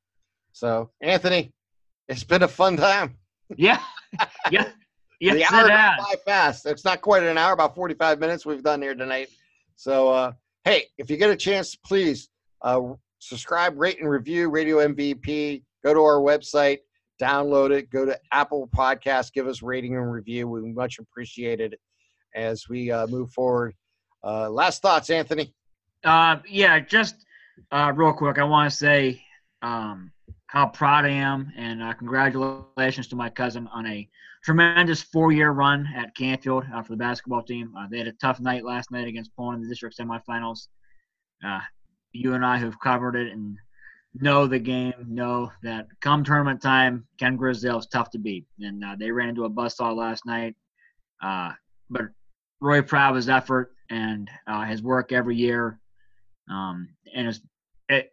So 0.54 0.90
Anthony, 1.02 1.52
it's 2.08 2.24
been 2.24 2.44
a 2.44 2.48
fun 2.48 2.78
time. 2.78 3.18
Yeah. 3.56 3.82
yeah. 4.52 4.70
Yes, 5.20 5.36
the 5.36 5.42
it 5.42 5.54
hour 5.54 5.70
has. 5.70 6.00
by 6.00 6.16
fast. 6.26 6.66
It's 6.66 6.84
not 6.84 7.02
quite 7.02 7.22
an 7.22 7.38
hour, 7.38 7.54
about 7.54 7.76
45 7.76 8.20
minutes 8.20 8.44
we've 8.44 8.64
done 8.64 8.82
here 8.82 8.96
tonight. 8.96 9.30
So, 9.76 10.10
uh, 10.10 10.32
hey, 10.64 10.86
if 10.98 11.12
you 11.12 11.18
get 11.18 11.30
a 11.30 11.36
chance, 11.36 11.76
please 11.76 12.30
uh, 12.64 12.82
subscribe, 13.20 13.80
rate, 13.80 14.00
and 14.00 14.10
review 14.10 14.50
Radio 14.50 14.78
MVP. 14.78 15.64
Go 15.84 15.94
to 15.94 16.00
our 16.00 16.20
website, 16.20 16.80
download 17.22 17.72
it, 17.72 17.92
go 17.92 18.04
to 18.04 18.20
Apple 18.32 18.68
Podcasts, 18.76 19.32
give 19.32 19.48
us 19.48 19.62
rating 19.62 19.96
and 19.96 20.12
review. 20.12 20.48
We 20.48 20.62
much 20.74 20.98
appreciate 20.98 21.60
it 21.62 21.80
as 22.36 22.68
we 22.68 22.92
uh, 22.92 23.06
move 23.08 23.32
forward. 23.32 23.76
Uh, 24.24 24.50
last 24.50 24.82
thoughts, 24.82 25.12
Anthony. 25.12 25.54
Uh, 26.04 26.38
yeah, 26.50 26.80
just 26.80 27.26
uh, 27.72 27.92
real 27.96 28.14
quick, 28.14 28.40
I 28.40 28.44
want 28.44 28.72
to 28.72 28.76
say 28.76 29.24
um, 29.62 30.12
how 30.52 30.68
proud 30.68 31.06
I 31.06 31.12
am 31.12 31.50
and 31.56 31.82
uh, 31.82 31.94
congratulations 31.94 33.08
to 33.08 33.16
my 33.16 33.30
cousin 33.30 33.70
on 33.74 33.88
a 33.88 34.10
tremendous 34.44 35.02
four-year 35.02 35.52
run 35.52 35.88
at 35.96 36.14
Canfield 36.14 36.66
uh, 36.76 36.84
for 36.84 36.92
the 36.92 36.98
basketball 36.98 37.42
team. 37.42 37.74
Uh, 37.80 37.88
they 37.90 38.00
had 38.00 38.08
a 38.08 38.14
tough 38.14 38.42
night 38.42 38.66
last 38.66 38.92
night 38.92 39.08
against 39.08 39.34
Poland 39.38 39.58
in 39.58 39.64
the 39.64 39.70
district 39.70 39.98
semifinals. 39.98 40.68
Uh, 41.46 41.62
you 42.12 42.34
and 42.34 42.46
I 42.46 42.58
who've 42.58 42.78
covered 42.82 43.16
it 43.16 43.32
and 43.32 43.56
know 44.14 44.46
the 44.46 44.60
game 44.60 44.94
know 45.08 45.54
that 45.64 45.88
come 46.02 46.22
tournament 46.22 46.62
time, 46.62 47.08
Ken 47.18 47.38
Grizdale 47.38 47.80
is 47.80 47.88
tough 47.88 48.10
to 48.10 48.20
beat, 48.20 48.46
and 48.60 48.84
uh, 48.84 48.98
they 49.00 49.10
ran 49.10 49.30
into 49.30 49.46
a 49.46 49.50
buzzsaw 49.50 49.96
last 49.96 50.26
night. 50.26 50.54
Uh, 51.24 51.54
but 51.90 52.08
Roy 52.60 52.82
proud 52.82 53.16
his 53.16 53.30
effort 53.30 53.72
and 53.90 54.30
his 54.68 54.84
work 54.84 55.14
every 55.14 55.38
year. 55.38 55.80
Um, 56.50 56.90
and 57.16 57.30
it's 57.30 57.40
it, 57.88 58.12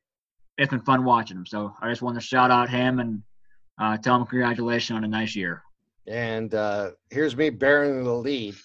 it's 0.59 0.71
been 0.71 0.81
fun 0.81 1.05
watching 1.05 1.37
him. 1.37 1.47
So 1.47 1.73
I 1.81 1.89
just 1.89 2.03
want 2.03 2.17
to 2.17 2.21
shout 2.21 2.51
out 2.51 2.69
him 2.69 2.99
and 2.99 3.23
uh, 3.81 3.97
tell 3.97 4.17
him 4.17 4.27
congratulations 4.27 4.97
on 4.97 5.05
a 5.05 5.09
nice 5.09 5.35
year. 5.35 5.63
And 6.07 6.53
uh, 6.55 6.91
here's 7.11 7.37
me 7.37 7.51
bearing 7.51 8.03
the 8.03 8.13
lead. 8.13 8.57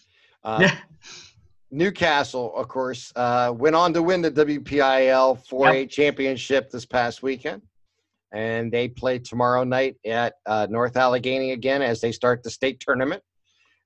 Uh, 0.44 0.70
New 1.72 1.92
Castle, 1.92 2.56
of 2.56 2.68
course, 2.68 3.12
uh, 3.16 3.54
went 3.56 3.76
on 3.76 3.94
to 3.94 4.04
win 4.04 4.22
the 4.22 4.32
WPIAL 4.32 5.48
4A 5.48 5.90
championship 5.90 6.70
this 6.70 6.86
past 6.86 7.24
weekend. 7.24 7.62
And 8.32 8.72
they 8.72 8.88
play 8.88 9.20
tomorrow 9.20 9.64
night 9.64 9.96
at 10.06 10.34
uh, 10.48 10.68
North 10.70 10.98
Allegheny 10.98 11.52
again 11.52 11.84
as 11.84 12.02
they 12.02 12.12
start 12.12 12.42
the 12.42 12.50
state 12.50 12.80
tournament. 12.80 13.22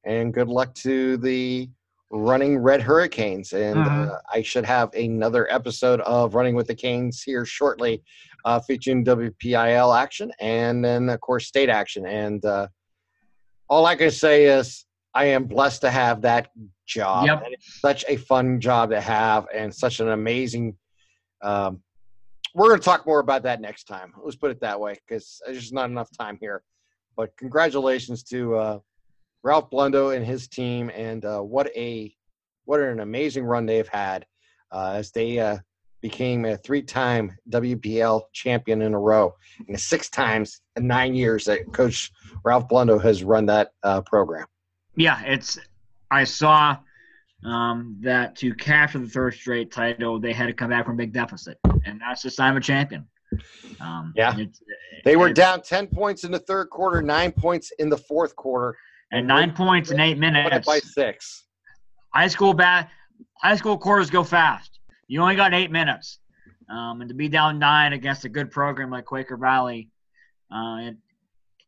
And 0.05 0.33
good 0.33 0.47
luck 0.47 0.73
to 0.75 1.17
the 1.17 1.69
running 2.09 2.57
Red 2.57 2.81
Hurricanes. 2.81 3.53
And 3.53 3.85
Mhm. 3.85 4.09
uh, 4.09 4.19
I 4.31 4.41
should 4.41 4.65
have 4.65 4.93
another 4.93 5.51
episode 5.51 5.99
of 6.01 6.35
Running 6.35 6.55
with 6.55 6.67
the 6.67 6.75
Canes 6.75 7.21
here 7.21 7.45
shortly, 7.45 8.03
uh, 8.45 8.59
featuring 8.61 9.03
WPIAL 9.03 9.93
action 9.93 10.31
and 10.39 10.83
then, 10.83 11.09
of 11.09 11.19
course, 11.19 11.47
state 11.47 11.69
action. 11.69 12.05
And 12.05 12.43
uh, 12.45 12.67
all 13.69 13.85
I 13.85 13.95
can 13.95 14.11
say 14.11 14.45
is 14.45 14.85
I 15.13 15.25
am 15.25 15.45
blessed 15.45 15.81
to 15.81 15.89
have 15.89 16.21
that 16.21 16.51
job. 16.85 17.25
Yep. 17.25 17.43
Such 17.59 18.05
a 18.07 18.15
fun 18.15 18.61
job 18.61 18.91
to 18.91 19.01
have 19.01 19.47
and 19.53 19.73
such 19.73 19.99
an 19.99 20.09
amazing. 20.09 20.77
Um, 21.41 21.83
we're 22.53 22.69
going 22.69 22.79
to 22.79 22.85
talk 22.85 23.05
more 23.05 23.19
about 23.19 23.43
that 23.43 23.59
next 23.59 23.83
time. 23.83 24.13
Let's 24.23 24.37
put 24.37 24.51
it 24.51 24.61
that 24.61 24.79
way 24.79 24.97
because 25.05 25.41
there's 25.45 25.59
just 25.59 25.73
not 25.73 25.89
enough 25.89 26.09
time 26.17 26.37
here. 26.39 26.63
But 27.17 27.35
congratulations 27.35 28.23
to 28.25 28.55
uh, 28.55 28.79
Ralph 29.47 29.69
Blundo 29.69 30.13
and 30.13 30.25
his 30.25 30.49
team, 30.49 30.91
and 30.93 31.23
uh, 31.23 31.39
what 31.39 31.71
a 31.73 32.13
what 32.65 32.81
an 32.81 32.99
amazing 32.99 33.45
run 33.45 33.65
they've 33.65 33.87
had 33.87 34.25
uh, 34.73 34.95
as 34.95 35.11
they 35.11 35.39
uh, 35.39 35.59
became 36.01 36.43
a 36.43 36.57
three-time 36.57 37.31
WPL 37.49 38.23
champion 38.33 38.81
in 38.81 38.93
a 38.93 38.99
row, 38.99 39.33
and 39.69 39.79
six 39.79 40.09
times 40.09 40.59
in 40.75 40.85
nine 40.85 41.15
years 41.15 41.45
that 41.45 41.71
Coach 41.71 42.11
Ralph 42.43 42.67
Blundo 42.67 43.01
has 43.01 43.23
run 43.23 43.45
that 43.45 43.71
uh, 43.83 44.01
program. 44.01 44.47
Yeah, 44.97 45.21
it's. 45.23 45.57
I 46.11 46.25
saw 46.25 46.77
um, 47.45 47.95
that 48.01 48.35
to 48.37 48.53
capture 48.53 48.99
the 48.99 49.07
third 49.07 49.33
straight 49.33 49.71
title, 49.71 50.19
they 50.19 50.33
had 50.33 50.47
to 50.47 50.53
come 50.53 50.71
back 50.71 50.85
from 50.85 50.95
a 50.95 50.97
big 50.97 51.13
deficit, 51.13 51.57
and 51.85 52.01
that's 52.01 52.21
the 52.21 52.29
sign 52.29 52.51
of 52.51 52.57
a 52.57 52.61
champion. 52.61 53.07
Um, 53.79 54.11
Yeah. 54.15 54.35
They 55.05 55.15
were 55.15 55.31
down 55.31 55.61
ten 55.61 55.87
points 55.87 56.25
in 56.25 56.31
the 56.31 56.39
third 56.39 56.69
quarter, 56.69 57.01
nine 57.01 57.31
points 57.31 57.71
in 57.79 57.87
the 57.87 57.97
fourth 57.97 58.35
quarter, 58.35 58.75
and 59.11 59.27
nine 59.27 59.53
points 59.53 59.91
in 59.91 59.99
eight 59.99 60.17
minutes. 60.17 60.65
by 60.65 60.79
six. 60.79 61.43
high 62.13 62.27
school 62.27 62.53
bat 62.53 62.89
high 63.41 63.55
school 63.55 63.77
quarters 63.77 64.09
go 64.09 64.23
fast. 64.23 64.79
You 65.07 65.21
only 65.21 65.35
got 65.35 65.53
eight 65.53 65.71
minutes, 65.71 66.19
um, 66.69 67.01
and 67.01 67.07
to 67.09 67.15
be 67.15 67.29
down 67.29 67.59
nine 67.59 67.93
against 67.93 68.25
a 68.25 68.29
good 68.29 68.51
program 68.51 68.89
like 68.91 69.05
Quaker 69.05 69.37
Valley, 69.37 69.89
uh, 70.53 70.77
it 70.81 70.97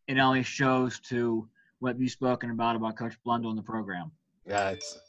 it 0.08 0.18
only 0.18 0.44
shows 0.44 1.00
to 1.10 1.48
what 1.80 1.98
you've 2.00 2.12
spoken 2.12 2.52
about 2.52 2.76
about 2.76 2.98
Coach 2.98 3.16
Blundell 3.24 3.52
in 3.52 3.56
the 3.56 3.62
program. 3.64 4.12
Yeah, 4.46 4.72
it's 4.72 5.00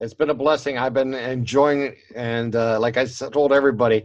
it's 0.00 0.12
been 0.14 0.30
a 0.30 0.34
blessing. 0.34 0.76
I've 0.78 0.92
been 0.94 1.14
enjoying 1.14 1.82
it, 1.82 1.98
and 2.14 2.54
uh, 2.56 2.78
like 2.80 2.96
I 2.98 3.04
told 3.06 3.52
everybody, 3.52 4.04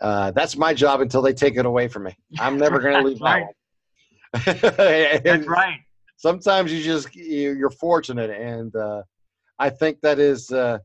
uh, 0.00 0.30
that's 0.32 0.56
my 0.56 0.72
job 0.74 1.00
until 1.00 1.22
they 1.22 1.32
take 1.32 1.56
it 1.56 1.66
away 1.66 1.88
from 1.88 2.04
me. 2.04 2.16
I'm 2.38 2.58
never 2.58 2.78
going 2.78 2.94
to 3.02 3.08
leave 3.08 3.20
Right. 3.20 3.44
that 4.34 4.60
one. 4.64 5.20
That's 5.24 5.46
right. 5.46 5.80
Sometimes 6.22 6.72
you 6.72 6.82
just 6.82 7.14
you're 7.16 7.70
fortunate, 7.70 8.30
and 8.30 8.74
uh, 8.76 9.02
I 9.58 9.70
think 9.70 10.00
that 10.02 10.18
is 10.20 10.50
uh, 10.52 10.78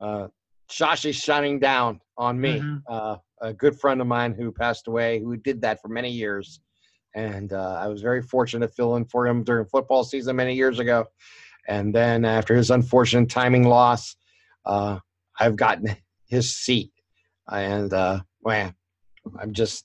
uh, 0.00 0.28
Shashi 0.70 1.12
shining 1.14 1.60
down 1.60 2.00
on 2.16 2.40
me. 2.40 2.60
Mhm. 2.60 2.82
Uh, 2.88 3.16
a 3.42 3.52
good 3.52 3.78
friend 3.78 4.00
of 4.00 4.06
mine 4.06 4.32
who 4.34 4.52
passed 4.52 4.86
away, 4.88 5.20
who 5.20 5.36
did 5.36 5.60
that 5.62 5.80
for 5.82 5.88
many 5.88 6.10
years, 6.10 6.60
and 7.14 7.52
uh, 7.52 7.78
I 7.80 7.88
was 7.88 8.00
very 8.00 8.22
fortunate 8.22 8.66
to 8.66 8.72
fill 8.72 8.96
in 8.96 9.04
for 9.04 9.26
him 9.26 9.44
during 9.44 9.66
football 9.66 10.04
season 10.04 10.36
many 10.36 10.54
years 10.54 10.78
ago. 10.78 11.06
And 11.68 11.94
then 11.94 12.24
after 12.24 12.54
his 12.54 12.70
unfortunate 12.70 13.28
timing 13.28 13.64
loss, 13.64 14.16
uh, 14.64 14.98
I've 15.38 15.56
gotten 15.56 15.96
his 16.26 16.56
seat, 16.56 16.92
and 17.50 17.92
uh, 17.92 18.20
man, 18.44 18.74
I'm 19.38 19.52
just 19.52 19.84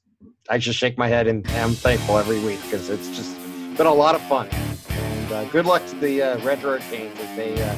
I 0.50 0.58
just 0.58 0.80
shake 0.80 0.98
my 0.98 1.08
head 1.08 1.28
and 1.28 1.46
I'm 1.52 1.74
thankful 1.74 2.18
every 2.18 2.40
week 2.40 2.60
because 2.62 2.90
it's 2.90 3.10
just 3.10 3.37
been 3.78 3.88
a 3.88 3.94
lot 3.94 4.16
of 4.16 4.22
fun. 4.24 4.50
And 4.90 5.32
uh, 5.32 5.46
good 5.46 5.66
luck 5.66 5.86
to 5.88 5.96
the 5.96 6.22
uh, 6.22 6.40
Red 6.40 6.60
Hurricanes 6.60 7.20
as 7.20 7.38
they 7.38 7.62
uh, 7.62 7.76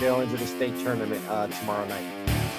go 0.00 0.20
into 0.22 0.36
the 0.36 0.46
state 0.46 0.76
tournament 0.80 1.22
uh, 1.28 1.48
tomorrow 1.48 1.86
night. 1.86 2.04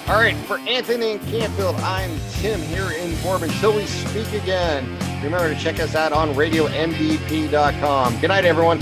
All 0.08 0.14
right, 0.14 0.36
for 0.46 0.58
Anthony 0.60 1.12
and 1.12 1.20
Canfield, 1.22 1.74
I'm 1.76 2.10
Tim 2.34 2.60
here 2.60 2.92
in 2.92 3.20
Bourbon. 3.22 3.48
Till 3.58 3.74
we 3.74 3.86
speak 3.86 4.32
again, 4.34 4.84
remember 5.20 5.52
to 5.52 5.58
check 5.58 5.80
us 5.80 5.96
out 5.96 6.12
on 6.12 6.32
RadioMVP.com. 6.34 8.20
Good 8.20 8.28
night, 8.28 8.44
everyone. 8.44 8.80